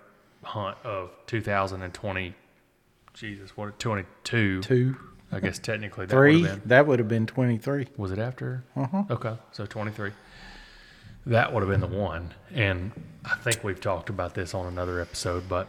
[0.42, 2.34] hunt of 2020,
[3.14, 4.62] Jesus, what 22?
[4.62, 4.96] Two,
[5.32, 6.68] I guess technically that three, would have been.
[6.68, 7.88] that would have been 23.
[7.96, 8.64] Was it after?
[8.76, 9.04] Uh-huh.
[9.10, 10.12] Okay, so 23.
[11.26, 12.32] That would have been the one.
[12.54, 12.92] And
[13.24, 15.66] I think we've talked about this on another episode, but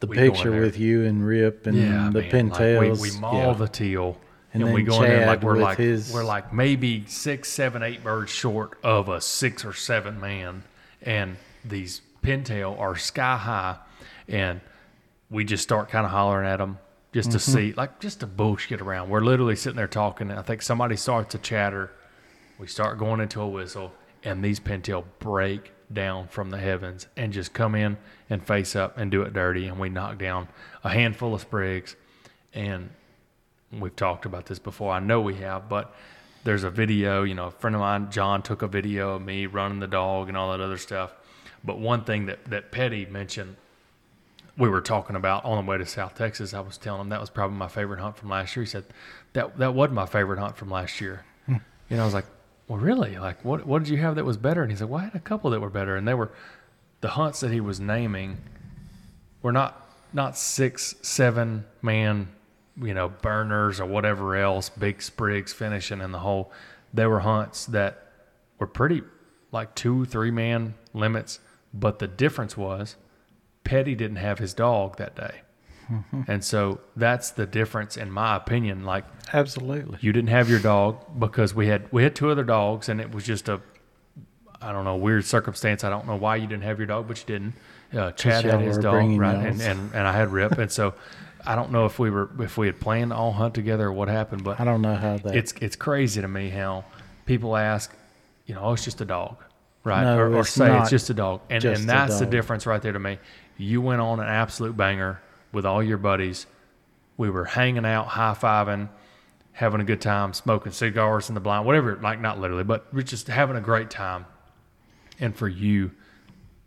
[0.00, 2.90] The We go in picture with you and Rip and yeah, the man, pintails.
[2.90, 3.52] Like we, we maul yeah.
[3.52, 4.16] the teal,
[4.60, 7.82] And and, we go in there like we're like his- we're like maybe six, seven,
[7.82, 10.62] eight birds short of a six or seven man,
[11.02, 13.76] and these pintail are sky high,
[14.28, 14.60] and
[15.30, 16.78] we just start kind of hollering at them
[17.12, 17.52] just to Mm-hmm.
[17.52, 19.08] see, like just to bullshit around.
[19.10, 20.30] We're literally sitting there talking.
[20.30, 21.90] And I think somebody starts to chatter.
[22.58, 23.92] We start going into a whistle,
[24.24, 27.96] and these pintail break down from the heavens and just come in
[28.28, 29.66] and face up and do it dirty.
[29.68, 30.48] And we knock down
[30.82, 31.94] a handful of sprigs.
[32.54, 32.90] And
[33.80, 34.92] we've talked about this before.
[34.92, 35.94] I know we have, but
[36.44, 37.22] there's a video.
[37.22, 40.28] You know, a friend of mine, John, took a video of me running the dog
[40.28, 41.12] and all that other stuff.
[41.64, 43.56] But one thing that that Peddy mentioned
[44.58, 47.20] we were talking about on the way to South Texas, I was telling him that
[47.20, 48.64] was probably my favorite hunt from last year.
[48.64, 48.84] He said
[49.34, 51.24] that that was my favorite hunt from last year.
[51.46, 51.56] Hmm.
[51.90, 52.26] You know, I was like,
[52.68, 53.18] well, really?
[53.18, 54.62] Like, what what did you have that was better?
[54.62, 56.32] And he said, well, I had a couple that were better, and they were
[57.00, 58.38] the hunts that he was naming
[59.42, 62.28] were not not six seven man
[62.80, 66.52] you know burners or whatever else big sprigs finishing in the hole
[66.92, 68.06] they were hunts that
[68.58, 69.02] were pretty
[69.52, 71.40] like two three man limits
[71.72, 72.96] but the difference was
[73.64, 75.40] Peddy didn't have his dog that day
[76.26, 79.98] and so that's the difference in my opinion like Absolutely.
[80.00, 83.12] you didn't have your dog because we had we had two other dogs and it
[83.12, 83.60] was just a
[84.60, 85.84] I don't know weird circumstance.
[85.84, 87.54] I don't know why you didn't have your dog, but you didn't.
[87.96, 90.94] Uh, Chad had his dog right, and, and and I had Rip, and so
[91.46, 93.92] I don't know if we were if we had planned to all hunt together or
[93.92, 95.36] what happened, but I don't know how that.
[95.36, 96.84] it's it's crazy to me how
[97.24, 97.94] people ask,
[98.46, 99.36] you know, oh, it's just a dog,
[99.84, 100.02] right?
[100.02, 102.82] No, or, or it's say it's just a dog, and and that's the difference right
[102.82, 103.18] there to me.
[103.56, 105.20] You went on an absolute banger
[105.52, 106.46] with all your buddies.
[107.16, 108.88] We were hanging out, high fiving,
[109.52, 111.96] having a good time, smoking cigars in the blind, whatever.
[111.96, 114.26] Like not literally, but we're just having a great time.
[115.18, 115.92] And for you,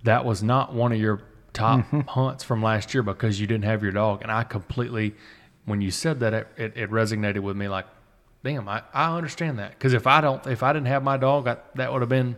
[0.04, 1.22] that was not one of your
[1.54, 2.02] top Mm-hmm.
[2.02, 4.22] hunts from last year because you didn't have your dog.
[4.22, 5.16] And I completely,
[5.66, 7.68] when you said that, it, it, it resonated with me.
[7.68, 7.86] Like,
[8.44, 9.72] damn, I, I understand that.
[9.72, 12.36] Because if I don't, if I didn't have my dog, I, that would have been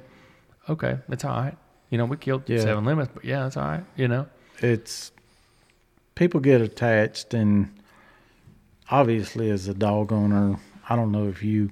[0.70, 0.98] okay.
[1.10, 1.58] It's all right.
[1.90, 2.60] You know, we killed Yeah.
[2.62, 3.84] seven limits, but yeah, it's all right.
[3.96, 4.28] You know,
[4.60, 5.12] it's
[6.16, 7.70] people get attached and
[8.90, 10.58] obviously as a dog owner
[10.90, 11.70] i don't know if you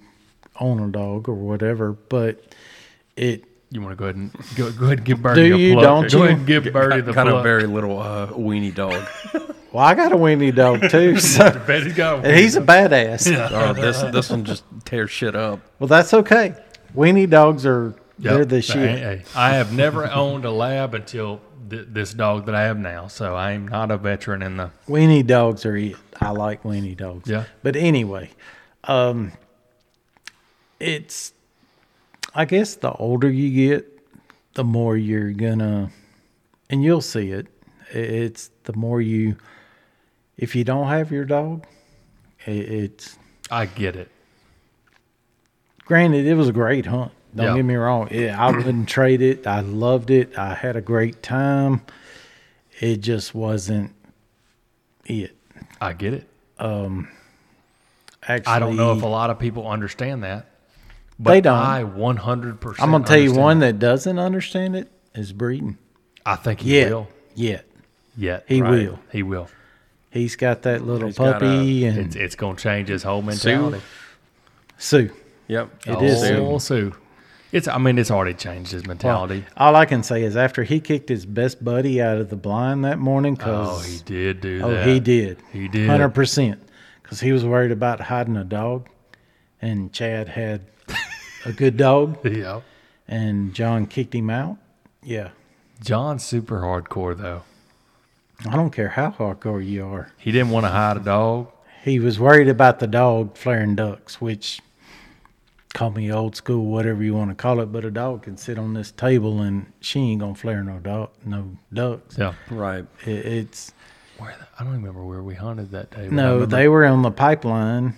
[0.60, 2.56] own a dog or whatever but
[3.18, 5.57] it you want to go ahead and go, go ahead and give Birdie Do a
[5.57, 5.83] you, plug.
[5.83, 6.23] don't go you?
[6.25, 7.37] ahead and give Birdie the kind plug.
[7.39, 9.05] of very little uh, weenie dog.
[9.71, 13.27] well i got a weenie dog too so Betty's got a and he's a badass
[13.51, 15.59] oh, this this one just tears shit up.
[15.77, 16.55] well that's okay
[16.95, 18.49] weenie dogs are they're Yep.
[18.49, 21.39] the Hey, shit hey, I have never owned a lab until
[21.69, 24.71] th- this dog that I have now, so I am not a veteran in the.
[24.89, 25.95] Weenie dogs are it.
[26.19, 27.29] I like weenie dogs.
[27.29, 27.45] Yeah.
[27.63, 28.31] But anyway,
[28.85, 29.31] um,
[30.81, 31.31] it's,
[32.40, 33.99] I guess the older you get,
[34.53, 35.91] the more you're gonna,
[36.70, 37.48] and you'll see it.
[37.91, 39.36] It's the more you,
[40.38, 41.66] if you don't have your dog,
[42.45, 43.18] it's,
[43.52, 44.10] I get it.
[45.84, 47.11] granted, it was a great hunt.
[47.36, 47.56] Don't Yeah.
[47.57, 48.07] get me wrong.
[48.10, 49.45] It, I wouldn't trade it.
[49.45, 50.38] I loved it.
[50.38, 51.82] I had a great time.
[52.80, 53.94] It just wasn't
[55.06, 55.36] it.
[55.82, 56.30] I get it.
[56.57, 57.10] Um,
[58.28, 60.48] actually, I don't know if a lot of people understand that,
[61.19, 61.57] but They don't.
[61.57, 62.61] I 100.
[62.61, 65.75] percent I'm gonna tell you one that doesn't understand it is Breeden.
[66.25, 67.07] I think he Yet, will.
[67.35, 67.65] yet
[68.17, 68.71] Yet He right.
[68.71, 68.99] will.
[69.11, 69.47] He will.
[70.11, 73.81] he's got that little He's puppy It's and it's going to change his whole mentality.
[74.77, 75.11] Sue.
[75.47, 76.93] Yep, It oh, is Oh, Sue.
[77.51, 77.67] It's.
[77.67, 79.43] I mean, it's already changed his mentality.
[79.57, 82.85] All I can say is after he kicked his best buddy out of the blind
[82.85, 84.85] that morning, cause oh, he did do oh, that.
[84.87, 85.89] he did, He did.
[85.89, 86.61] hundred percent,
[87.01, 88.87] because he was worried about hiding a dog,
[89.63, 90.61] and Chad had
[91.49, 92.61] a good dog, Yeah.
[93.07, 94.57] and John kicked him out.
[95.03, 95.30] Yeah,
[95.84, 97.43] John's super hardcore though.
[98.49, 100.11] I don't care how hardcore you are.
[100.17, 101.49] He didn't want to hide a dog.
[101.84, 104.61] He was worried about the dog flaring ducks, which
[105.73, 108.57] call me old school, whatever you want to call it, but a dog can sit
[108.57, 112.17] on this table and she ain't gonna flare no dog, no ducks.
[112.17, 112.34] Yeah.
[112.49, 112.85] Right.
[113.05, 113.73] It, it's
[114.17, 116.07] Where the, I don't remember where we hunted that day.
[116.09, 117.93] no, they were on the pipeline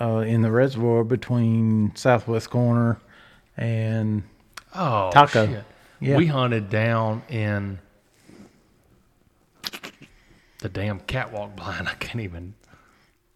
[0.00, 2.98] uh, in the reservoir between Southwest Corner
[3.56, 4.22] and
[4.74, 5.46] oh Taco.
[5.46, 5.64] shit.
[6.00, 6.16] Yeah.
[6.16, 7.78] We hunted down in
[10.60, 11.88] the damn catwalk blind.
[11.90, 12.54] I can't even.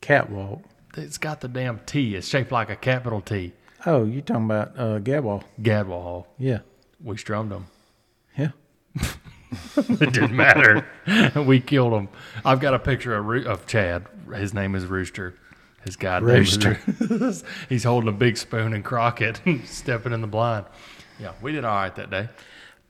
[0.00, 0.62] Catwalk.
[0.96, 2.14] It's got the damn T.
[2.14, 3.52] It's shaped like a capital T.
[3.86, 5.42] Oh, you're talking about uh, Gadwall?
[5.60, 6.60] Gadwall Yeah,
[7.02, 7.66] We strummed them.
[8.38, 8.50] yeah.
[9.76, 10.86] it didn't matter.
[11.46, 12.08] we killed him.
[12.46, 14.06] I've got a picture of, of Chad.
[14.34, 15.34] His name is Rooster.
[15.84, 16.80] His guy Rooster.
[17.68, 20.66] He's holding a big spoon and Crockett, stepping in the blind.
[21.20, 22.28] Yeah, we did all right that day.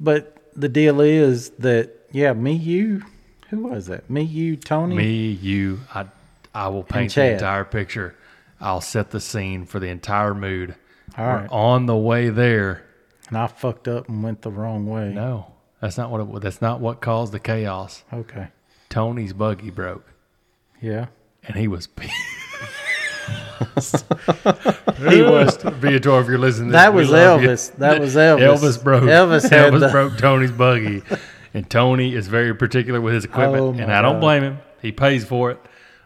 [0.00, 3.02] But the deal is that yeah, me, you,
[3.50, 4.08] who was it?
[4.08, 4.96] Me, you, Tony.
[4.96, 6.06] Me, you, I,
[6.54, 8.14] I will paint the entire picture.
[8.60, 10.76] I'll set the scene for the entire mood.
[11.18, 12.84] All We're on the way there.
[13.28, 15.12] And I fucked up and went the wrong way.
[15.12, 16.40] No, that's not what it.
[16.42, 18.04] That's not what caused the chaos.
[18.12, 18.48] Okay.
[18.88, 20.06] Tony's buggy broke,
[20.80, 21.06] Yeah.
[21.42, 21.88] and he was.
[25.10, 26.20] he was Viator.
[26.20, 27.48] If you're listening, That was love you.
[27.48, 27.76] Elvis.
[27.76, 28.40] That was Elvis.
[28.58, 29.02] Elvis broke.
[29.04, 31.02] Elvis Elvis the- broke Tony's buggy,
[31.52, 34.20] and Tony is very particular with his equipment, Oh, and I don't God.
[34.20, 34.58] blame him.
[34.82, 35.58] He pays for it,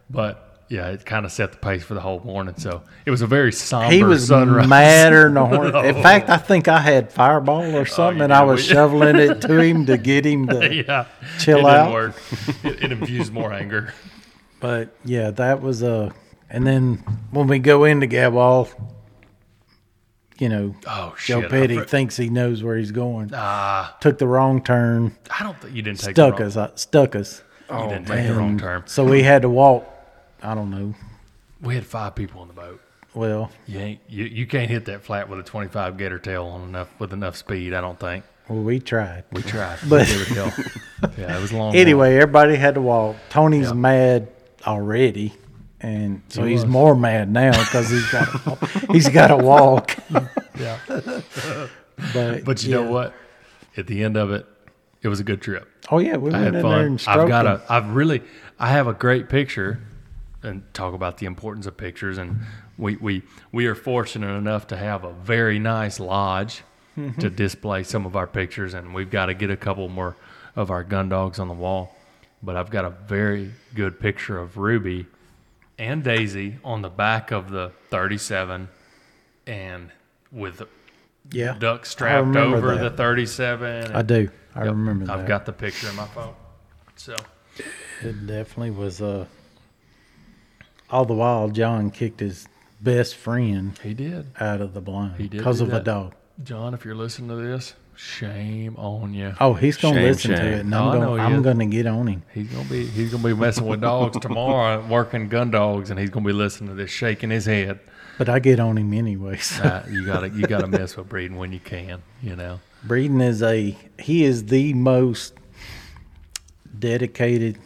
[0.09, 2.55] but yeah, it kind of set the pace for the whole morning.
[2.59, 4.69] So it was a very somber He was sunrise.
[4.69, 5.75] madder than a hornet.
[5.87, 6.03] In oh.
[6.03, 9.41] fact, I think I had fireball or oh, something, you and I was shoveling it
[9.43, 10.75] to him to get him to.
[10.87, 11.07] yeah,
[11.39, 12.15] Chill it out.
[12.63, 13.95] It, it infused more anger.
[14.61, 16.13] But yeah, that was a.
[16.51, 16.97] And then
[17.31, 18.69] when we go into Gadwall,
[20.39, 21.41] you know, Oh shit!
[21.41, 23.31] Joe I Peddy fr- thinks he knows where he's going.
[23.35, 26.57] Ah, Took the wrong turn, I don't think you didn't take the stuck wrong, us,
[26.57, 27.43] uh, stuck us.
[27.71, 28.83] You didn't take the wrong And turn.
[28.87, 29.87] So we had to walk.
[30.43, 30.95] I don't know.
[31.61, 32.81] We had five people on the boat.
[33.15, 36.63] Well, You ain't you, you can't hit that flat with a 25 gator tail on
[36.63, 37.75] enough with enough speed.
[37.75, 39.25] I don't think well, we tried.
[39.33, 39.79] we tried.
[39.89, 40.53] But- Gator tail.
[41.19, 41.67] yeah, it was a long.
[41.69, 41.75] walk.
[41.75, 43.17] Anyway, everybody had to walk.
[43.29, 43.73] Tony's Yeah.
[43.75, 44.29] mad
[44.67, 45.35] already,
[45.81, 46.71] and so He he's was.
[46.71, 48.29] more mad now because he's got
[48.91, 49.97] he's got to walk.
[50.59, 50.79] yeah.
[52.15, 52.77] But But you yeah.
[52.85, 53.13] know what?
[53.77, 54.47] At the end of it,
[55.03, 55.69] it was a good trip.
[55.91, 56.81] Oh yeah, we I went had in there fun.
[56.85, 57.63] and stroked I've got a.
[57.69, 58.23] I've really.
[58.59, 59.81] I have a great picture,
[60.43, 62.19] and talk about the importance of pictures.
[62.19, 62.41] And
[62.77, 63.23] we we
[63.53, 66.63] we are fortunate enough to have a very nice lodge
[66.97, 67.21] Mm-hmm.
[67.21, 70.17] to display some of our pictures, and we've got to get a couple more
[70.57, 71.95] of our gun dogs on the wall.
[72.43, 75.07] But I've got a very good picture of Ruby
[75.79, 78.69] and Daisy on the back of the 37,
[79.47, 79.91] and
[80.33, 80.69] with the
[81.31, 81.57] yeah.
[81.59, 82.91] duck strapped over that.
[82.91, 83.93] the 37.
[83.93, 84.31] I do.
[84.55, 85.19] I Yep, remember that.
[85.19, 86.35] I've got the picture in my phone.
[86.97, 87.15] So
[88.03, 89.01] It definitely was.
[89.01, 89.27] Uh,
[90.91, 92.49] all the while, John kicked his
[92.81, 94.27] best friend he did.
[94.41, 96.15] out of the blind because of a dog.
[96.43, 99.35] John, if you're listening to this, shame on you.
[99.41, 101.35] Oh, he's gonna Shame, listen to it, and Oh, I I'm know gonna he I'm
[101.41, 101.45] is.
[101.45, 102.23] gonna get on him.
[102.33, 106.11] He's gonna be he's gonna be messing with dogs tomorrow, working gun dogs, and he's
[106.11, 107.81] gonna be listening to this, shaking his head.
[108.17, 109.61] But I get on him anyways.
[109.61, 112.61] Uh, you gotta you gotta mess with Breeden when you can, you know.
[112.87, 115.35] Breeden is a he is the most
[116.79, 117.59] dedicated.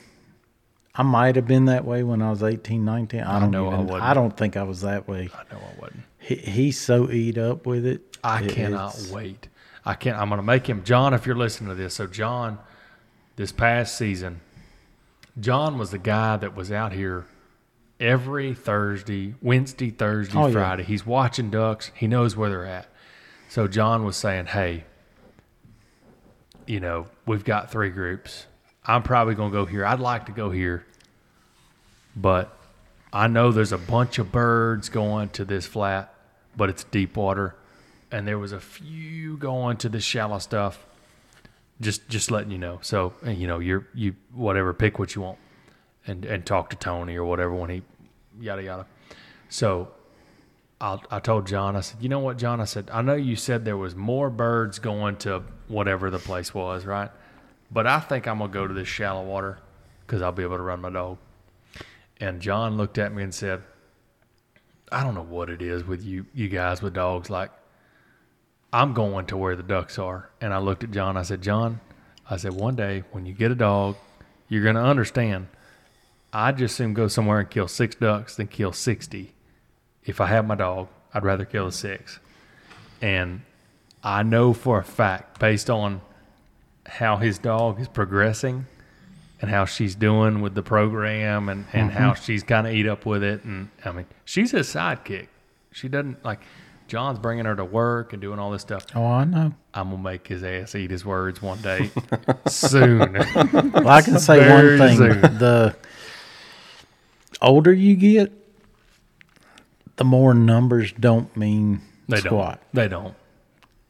[0.95, 3.21] I might have been that way when I was 18, 19.
[3.23, 4.03] I don't know I even, wasn't.
[4.11, 5.31] I don't think I was that way.
[5.35, 6.03] I know I wasn't.
[6.19, 8.17] He, he's so eat up with it.
[8.23, 9.49] I It- cannot it's- wait.
[9.85, 10.17] I can't.
[10.17, 11.13] I'm gonna make him John.
[11.15, 12.59] If you're listening to this, so John,
[13.37, 14.41] this past season,
[15.41, 17.27] John was the guy that was out here
[17.99, 20.53] every Thursday, Wednesday, Thursday, Oh, yeah.
[20.53, 20.83] Friday.
[20.85, 21.91] He's watching ducks.
[21.95, 22.87] He knows where they're at.
[23.49, 24.85] So John was saying, "Hey,
[26.67, 28.47] you know, we've got three groups.
[28.87, 29.85] I'm probably gonna go here.
[29.85, 30.85] I'd like to go here,
[32.17, 32.57] but
[33.13, 36.13] I know there's a bunch of birds going to this flat,
[36.57, 37.55] but it's deep water,
[38.13, 40.87] and there was a few going to the shallow stuff.
[41.81, 42.79] Just just letting you know.
[42.83, 45.39] So you know, you're you whatever, pick what you want,
[46.07, 47.83] and and talk to Tony or whatever when he
[48.39, 48.87] yada yada.
[49.49, 49.89] So
[50.81, 52.61] I I told John, I said, you know what, John?
[52.61, 56.55] I said, I know you said there was more birds going to whatever the place
[56.55, 57.11] was, right?
[57.71, 59.59] But I think I'm gonna go to this shallow water
[60.07, 61.19] because I'll be able to run my dog.
[62.21, 63.63] And John looked at me and said,
[64.93, 67.31] I don't know what it is with you, you guys with dogs.
[67.31, 67.51] Like,
[68.73, 70.31] I'm going to where the ducks are.
[70.41, 71.17] And I looked at John.
[71.17, 71.81] I said, John,
[72.29, 73.97] I said, one day when you get a dog,
[74.49, 75.49] you're going to understand.
[76.33, 79.35] I'd just soon go somewhere and kill six ducks than kill 60.
[80.05, 82.19] If I have my dog, I'd rather kill the six.
[83.03, 83.43] And
[84.03, 86.01] I know for a fact, based on
[86.87, 88.67] how his dog is progressing
[89.41, 92.23] and how she's doing with the program and, and how mm-hmm.
[92.23, 93.45] she's kind of eat up with it.
[93.45, 95.29] And I mean, she's his sidekick.
[95.73, 96.41] She doesn't like
[96.93, 98.85] John's bringing her to work and doing all this stuff.
[98.95, 99.55] Oh, I know.
[99.73, 101.91] I'm gonna make his ass eat his words one day
[102.47, 103.15] soon.
[103.73, 105.21] Well, I can say Very one thing: soon.
[105.39, 105.75] the
[107.41, 108.31] older you get,
[109.97, 112.61] the more numbers don't mean They squat.
[112.61, 112.75] don't.
[112.75, 113.15] They don't.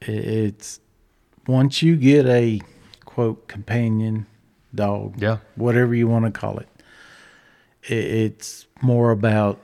[0.02, 0.78] It's
[1.48, 2.60] once you get a
[3.04, 4.26] quote companion
[4.72, 5.38] dog, Yeah.
[5.56, 6.68] whatever you want to call it,
[7.82, 9.58] it's more about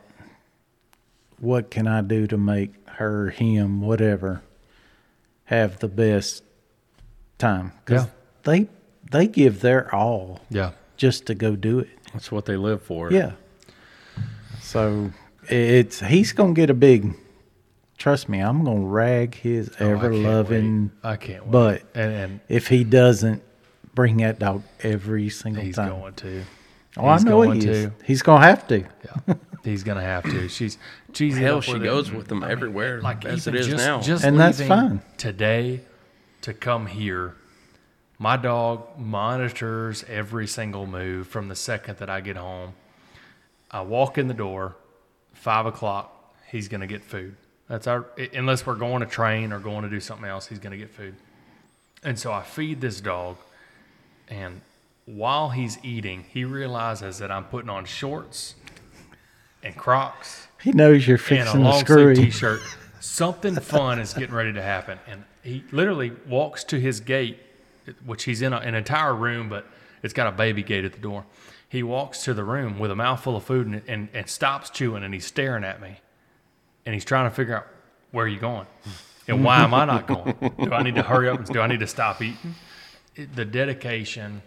[1.39, 4.43] what can I do to make her, him, whatever,
[5.45, 6.43] have the best
[7.39, 7.73] time.
[7.85, 8.11] 'Cause Yeah.
[8.45, 8.69] they
[9.11, 10.73] they give their all Yeah.
[10.97, 11.89] just to go do it.
[12.12, 13.11] That's what they live for.
[13.11, 13.33] Yeah.
[14.61, 15.11] So
[15.49, 17.15] it's he's gonna get a big.
[17.97, 20.91] Trust me, I'm gonna rag his Oh, ever loving.
[21.03, 21.51] I can't wait.
[21.53, 23.43] but and, and if he doesn't
[23.95, 25.91] bring that dog every single he's time.
[25.93, 26.43] He's going to.
[26.99, 27.87] oh, he's I know going he is.
[27.87, 27.93] to.
[28.05, 28.79] He's gonna have to.
[28.81, 29.35] Yeah.
[29.69, 30.49] He's gonna have to.
[30.49, 30.78] She's
[31.12, 32.15] she's Hell, she goes it.
[32.15, 34.01] with them I mean, everywhere Like as it is just, now.
[34.01, 35.03] just And that's fine.
[35.16, 35.81] Today,
[36.43, 37.35] to come here,
[38.19, 42.73] my dog monitors every single move from the second that I get home.
[43.70, 44.77] I walk in the door,
[45.35, 46.35] five o'clock.
[46.51, 47.36] He's gonna get food.
[47.69, 50.47] That's our unless we're going to train or going to do something else.
[50.47, 51.15] He's gonna get food.
[52.03, 53.36] And so I feed this dog,
[54.28, 54.62] and
[55.05, 58.55] while he's eating, he realizes that I'm putting on shorts
[59.62, 62.14] and Crocs He knows you're and a fixing the long screw.
[62.14, 62.60] sleeve t-shirt.
[63.01, 67.39] Something fun is getting ready to happen, and he literally walks to his gate,
[68.05, 69.66] which he's in a, an entire room, but
[70.02, 71.24] it's got a baby gate at the door.
[71.68, 75.02] He walks to the room with a mouthful of food and, and, and stops chewing,
[75.05, 75.98] and he's staring at me,
[76.86, 77.66] and he's trying to figure out
[78.10, 78.66] where are you going,
[79.26, 80.35] and why am I not going?
[80.62, 81.39] Do I need to hurry up?
[81.39, 82.55] and Do I need to stop eating?
[83.14, 84.43] It- the dedication.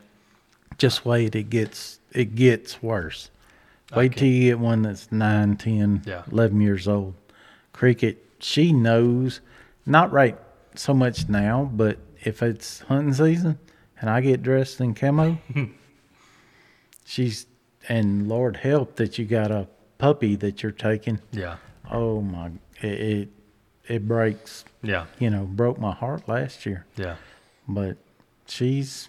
[0.77, 3.29] Just wait, it gets it gets worse.
[3.95, 6.23] Wait till you get one that's 9, 10, Yeah.
[6.31, 7.13] 11 years old.
[7.73, 9.41] Cricket, she knows,
[9.85, 10.37] not right
[10.75, 13.59] so much now, but if it's hunting season
[13.99, 15.37] and I get dressed in camo,
[17.05, 17.45] she's,
[17.89, 21.19] and Lord help that you got a puppy that you're taking.
[21.31, 21.57] Yeah,
[21.89, 22.51] Oh my,
[22.81, 23.29] it, it,
[23.87, 26.85] it breaks, yeah, you know, broke my heart last year.
[26.95, 27.15] yeah.
[27.67, 27.97] But
[28.47, 29.07] she's,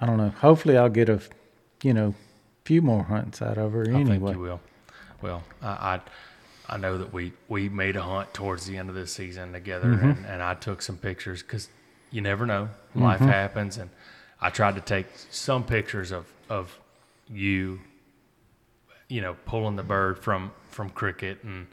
[0.00, 0.30] I don't know.
[0.40, 1.20] Hopefully, I'll get a,
[1.82, 2.14] you know,
[2.66, 4.60] few more hunts out of her I think you will.
[5.22, 6.00] Well, I, I
[6.68, 9.86] I know that we we made a hunt towards the end of this season together,
[9.88, 10.10] Mm-hmm.
[10.10, 11.68] and, and I took some pictures because
[12.10, 13.88] you never know, life happens, and
[14.40, 16.76] I tried to take some pictures of of
[17.30, 17.78] you,
[19.08, 21.68] you know, pulling the bird from from cricket and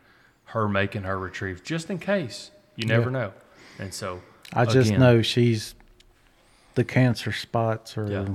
[0.45, 2.51] her making her retrieve, just in case.
[2.75, 3.17] You never Yeah.
[3.19, 3.33] know,
[3.79, 4.21] and so
[4.53, 5.73] I just again, know she's,
[6.75, 8.27] the cancer spots are, Yeah.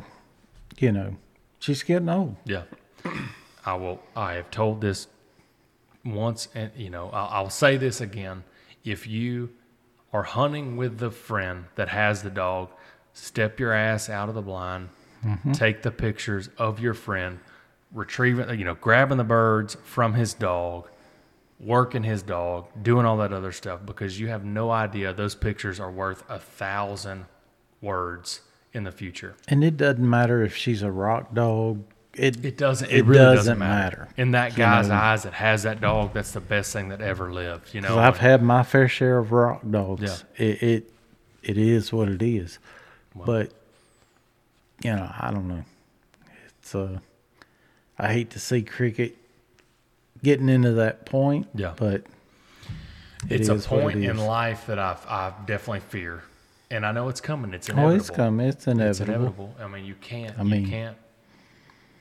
[0.78, 1.16] you know,
[1.59, 2.36] she's getting old.
[2.44, 2.62] Yeah,
[3.64, 4.01] I will.
[4.16, 5.09] I have told this
[6.05, 8.44] once, and you know, I'll, I'll say this again.
[8.85, 9.51] If you
[10.12, 12.70] are hunting with the friend that has the dog,
[13.12, 14.89] step your ass out of the blind,
[15.24, 15.52] mm-hmm.
[15.52, 17.40] take the pictures of your friend,
[17.93, 20.89] retrieving, you know, grabbing the birds from his dog,
[21.60, 25.78] working his dog, doing all that other stuff, because you have no idea those pictures
[25.78, 27.26] are worth a thousand
[27.80, 28.40] words
[28.73, 29.35] in the future.
[29.49, 31.82] And it doesn't matter if she's a rock dog.
[32.15, 32.90] It, It doesn't.
[32.90, 33.99] It, It really doesn't, doesn't matter.
[34.01, 34.15] matter.
[34.16, 34.95] In that You guy's know.
[34.95, 37.73] eyes that has that dog, that's the best thing that ever lived.
[37.74, 40.24] You know, I've had my fair share of rock dogs.
[40.39, 40.47] Yeah.
[40.47, 40.93] It, it,
[41.43, 42.59] it is what it is.
[43.15, 43.53] but,
[44.82, 45.65] you know, I don't know.
[46.59, 46.99] It's, uh,
[47.99, 49.16] I hate to see cricket
[50.23, 51.47] getting into that point.
[51.55, 51.74] Yeah.
[51.77, 52.03] But
[53.28, 56.23] it it's a is what it point in life that I've I definitely fear,
[56.70, 57.55] and I know it's coming.
[57.55, 57.97] It's Oh, inevitable.
[58.01, 58.47] it's coming.
[58.49, 58.90] It's inevitable.
[58.90, 59.55] It's inevitable.
[59.61, 60.39] I mean, you can't.
[60.39, 60.97] I mean- you can't.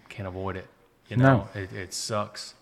[0.09, 0.67] Can't avoid it.
[1.09, 1.23] You No.
[1.23, 2.53] know, it, it sucks.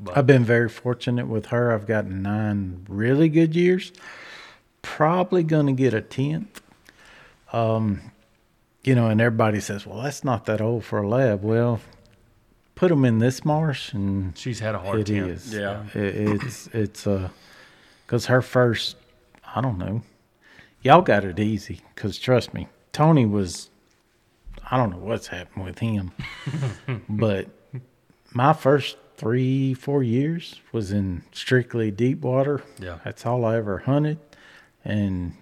[0.00, 1.72] But I've been very fortunate with her.
[1.72, 3.92] I've gotten nine really good years.
[4.80, 6.60] Probably going to get a tenth.
[7.52, 8.00] Um,
[8.82, 11.80] you know, and everybody says, "Well, that's not that old for a lab." Well,
[12.74, 15.28] put them in this marsh, and she's had a hard it time.
[15.28, 15.54] is.
[15.54, 15.84] Yeah.
[15.94, 17.28] It, it's it's uh,
[18.06, 18.96] because her first,
[19.54, 20.02] I don't know,
[20.82, 21.80] y'all got it easy.
[21.94, 23.70] Because trust me, Tony was,
[24.70, 26.12] I don't know what's happened with him,
[27.08, 27.48] but
[28.32, 32.62] my first three four years was in strictly deep water.
[32.80, 32.98] Yeah.
[33.04, 34.18] that's all I ever hunted,
[34.84, 35.34] and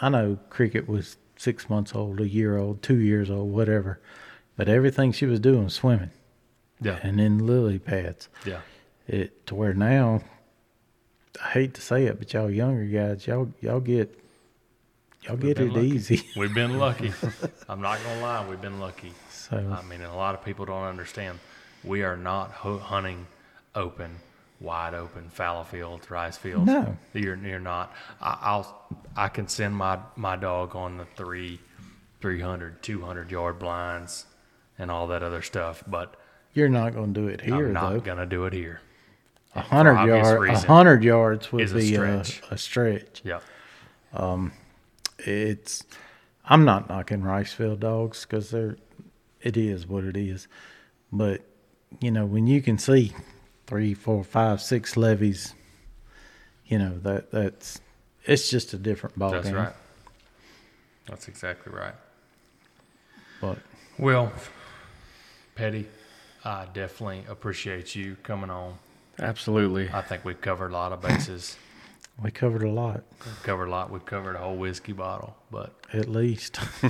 [0.00, 4.00] I know cricket was six months old, a year old, two years old, whatever,
[4.56, 6.10] but everything she was doing was swimming
[6.80, 6.98] Yeah.
[7.02, 8.60] and in lily pads Yeah.
[9.08, 10.20] it to where now
[11.42, 14.21] I hate to say it, but y'all younger guys, y'all y'all get
[15.22, 15.86] y'all get it lucky.
[15.88, 16.22] easy.
[16.36, 17.12] We've been lucky.
[17.68, 19.12] I'm not gonna lie, we've been lucky.
[19.30, 21.38] So I mean, a lot of people don't understand.
[21.84, 23.26] We are not hunting
[23.74, 24.16] open,
[24.60, 26.66] wide open fallow fields, rice fields.
[26.66, 26.96] No.
[27.12, 27.92] you're you're not.
[28.20, 31.58] I, I'll I can send my my dog on the three,
[32.20, 34.26] 300, 200 yard blinds,
[34.78, 36.16] and all that other stuff, but
[36.54, 38.00] you're not going to do it here I'm not though.
[38.00, 38.80] gonna do it here.
[39.54, 42.42] A hundred obvious yard, a hundred yards would a be a, stretch.
[42.50, 43.20] a stretch.
[43.24, 43.40] Yeah,
[44.14, 44.52] um,
[45.24, 45.84] It's.
[46.44, 48.76] I'm not knocking Riceville dogs because they're.
[49.40, 50.46] It is what it is,
[51.10, 51.42] but
[52.00, 53.12] you know when you can see
[53.66, 55.54] three, four, five, six levies,
[56.66, 57.80] you know that that's
[58.24, 59.56] it's just a different ball that's game.
[59.56, 59.72] right.
[61.06, 61.94] That's exactly right.
[63.40, 63.58] But
[63.98, 64.32] Well,
[65.56, 65.88] Peddy,
[66.44, 68.78] I definitely appreciate you coming on.
[69.18, 69.90] Absolutely.
[69.92, 71.56] I think we've covered a lot of bases.
[72.20, 73.90] we covered a lot, We've covered a lot.
[73.90, 76.58] We've covered a whole whiskey bottle, but at least.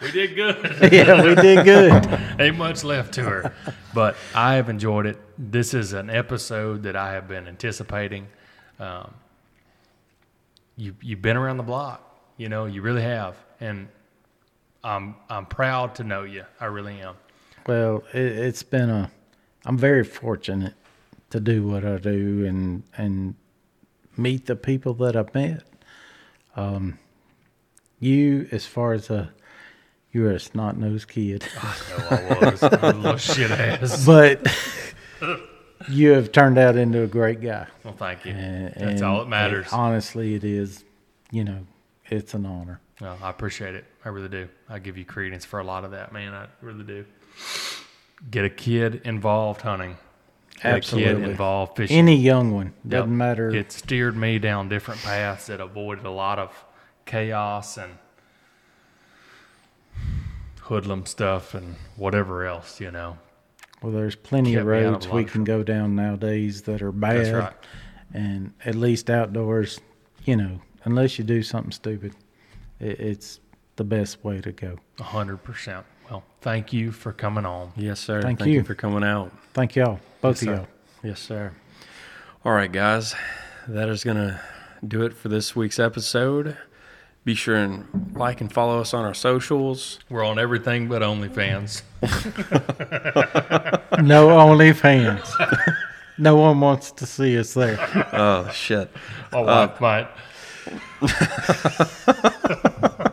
[0.00, 0.78] we did good.
[0.92, 2.20] yeah, we did good.
[2.40, 3.52] Ain't much left to her,
[3.92, 5.18] but I have enjoyed it.
[5.36, 8.28] This is an episode that I have been anticipating.
[8.78, 9.14] Um,
[10.76, 13.88] you you've been around the block, you know, you really have, and
[14.82, 16.44] I'm I'm proud to know you.
[16.60, 17.16] I really am.
[17.66, 19.10] Well, it, it's been a.
[19.66, 20.74] I'm very fortunate
[21.30, 23.34] to do what I do and and
[24.16, 25.62] meet the people that I've met.
[26.56, 26.98] Um,
[27.98, 29.32] you, as far as a,
[30.12, 34.04] you're a snot nosed kid, I was I'm a little shit ass.
[34.06, 34.46] but
[35.88, 37.66] you have turned out into a great guy.
[37.84, 38.32] Well, thank you.
[38.32, 39.68] And, That's all that and matters.
[39.72, 40.84] honestly, it is.
[41.30, 41.66] You know,
[42.06, 42.80] it's an honor.
[43.00, 43.84] Well, I appreciate it.
[44.04, 44.48] I really do.
[44.68, 46.34] I give you credence for a lot of that, man.
[46.34, 47.04] I really do.
[48.30, 49.96] Get a kid involved hunting.
[50.62, 51.30] Get a kid Absolutely.
[51.30, 51.96] involved fishing.
[51.96, 53.54] Any young one doesn't matter.
[53.54, 56.64] It steered me down different paths that avoided a lot of
[57.06, 57.92] chaos and
[60.60, 63.18] hoodlum stuff and whatever else, you know.
[63.82, 66.92] Well, there's plenty Kept of out of roads we can go down nowadays that are
[66.92, 67.16] bad.
[67.16, 67.52] That's right.
[68.12, 69.80] And at least outdoors,
[70.24, 72.14] you know, unless you do something stupid,
[72.78, 73.40] it's
[73.76, 74.76] the best way to go.
[74.98, 75.86] A hundred percent.
[76.10, 77.72] Well, thank you for coming on.
[77.76, 78.20] Yes, sir.
[78.20, 78.52] Thank you.
[78.52, 78.64] you.
[78.64, 79.32] for coming out.
[79.54, 80.66] Thank y'all, both Yes, of y'all.
[81.02, 81.52] Yes, sir.
[82.44, 83.14] All right, guys.
[83.68, 84.40] That is going to
[84.86, 86.56] do it for this week's episode.
[87.24, 89.98] Be sure and like and follow us on our socials.
[90.08, 91.82] We're on everything but OnlyFans.
[94.02, 95.76] No OnlyFans.
[96.18, 97.76] no one wants to see us there.
[98.12, 98.90] Oh, shit.
[99.30, 100.08] My wife uh, might.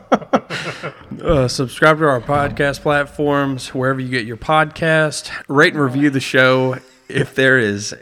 [1.28, 5.30] Uh, subscribe to our podcast platforms wherever you get your podcast.
[5.50, 6.78] Rate and review the show.
[7.10, 7.94] If there is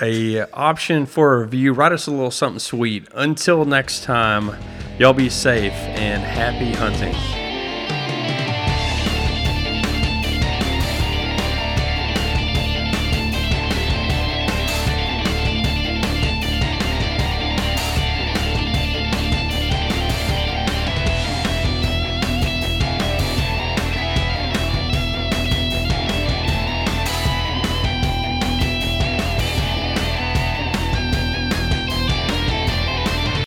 [0.00, 3.06] a option for a review, write us a little something sweet.
[3.14, 4.56] Until next time,
[4.98, 7.41] y'all be safe and happy hunting.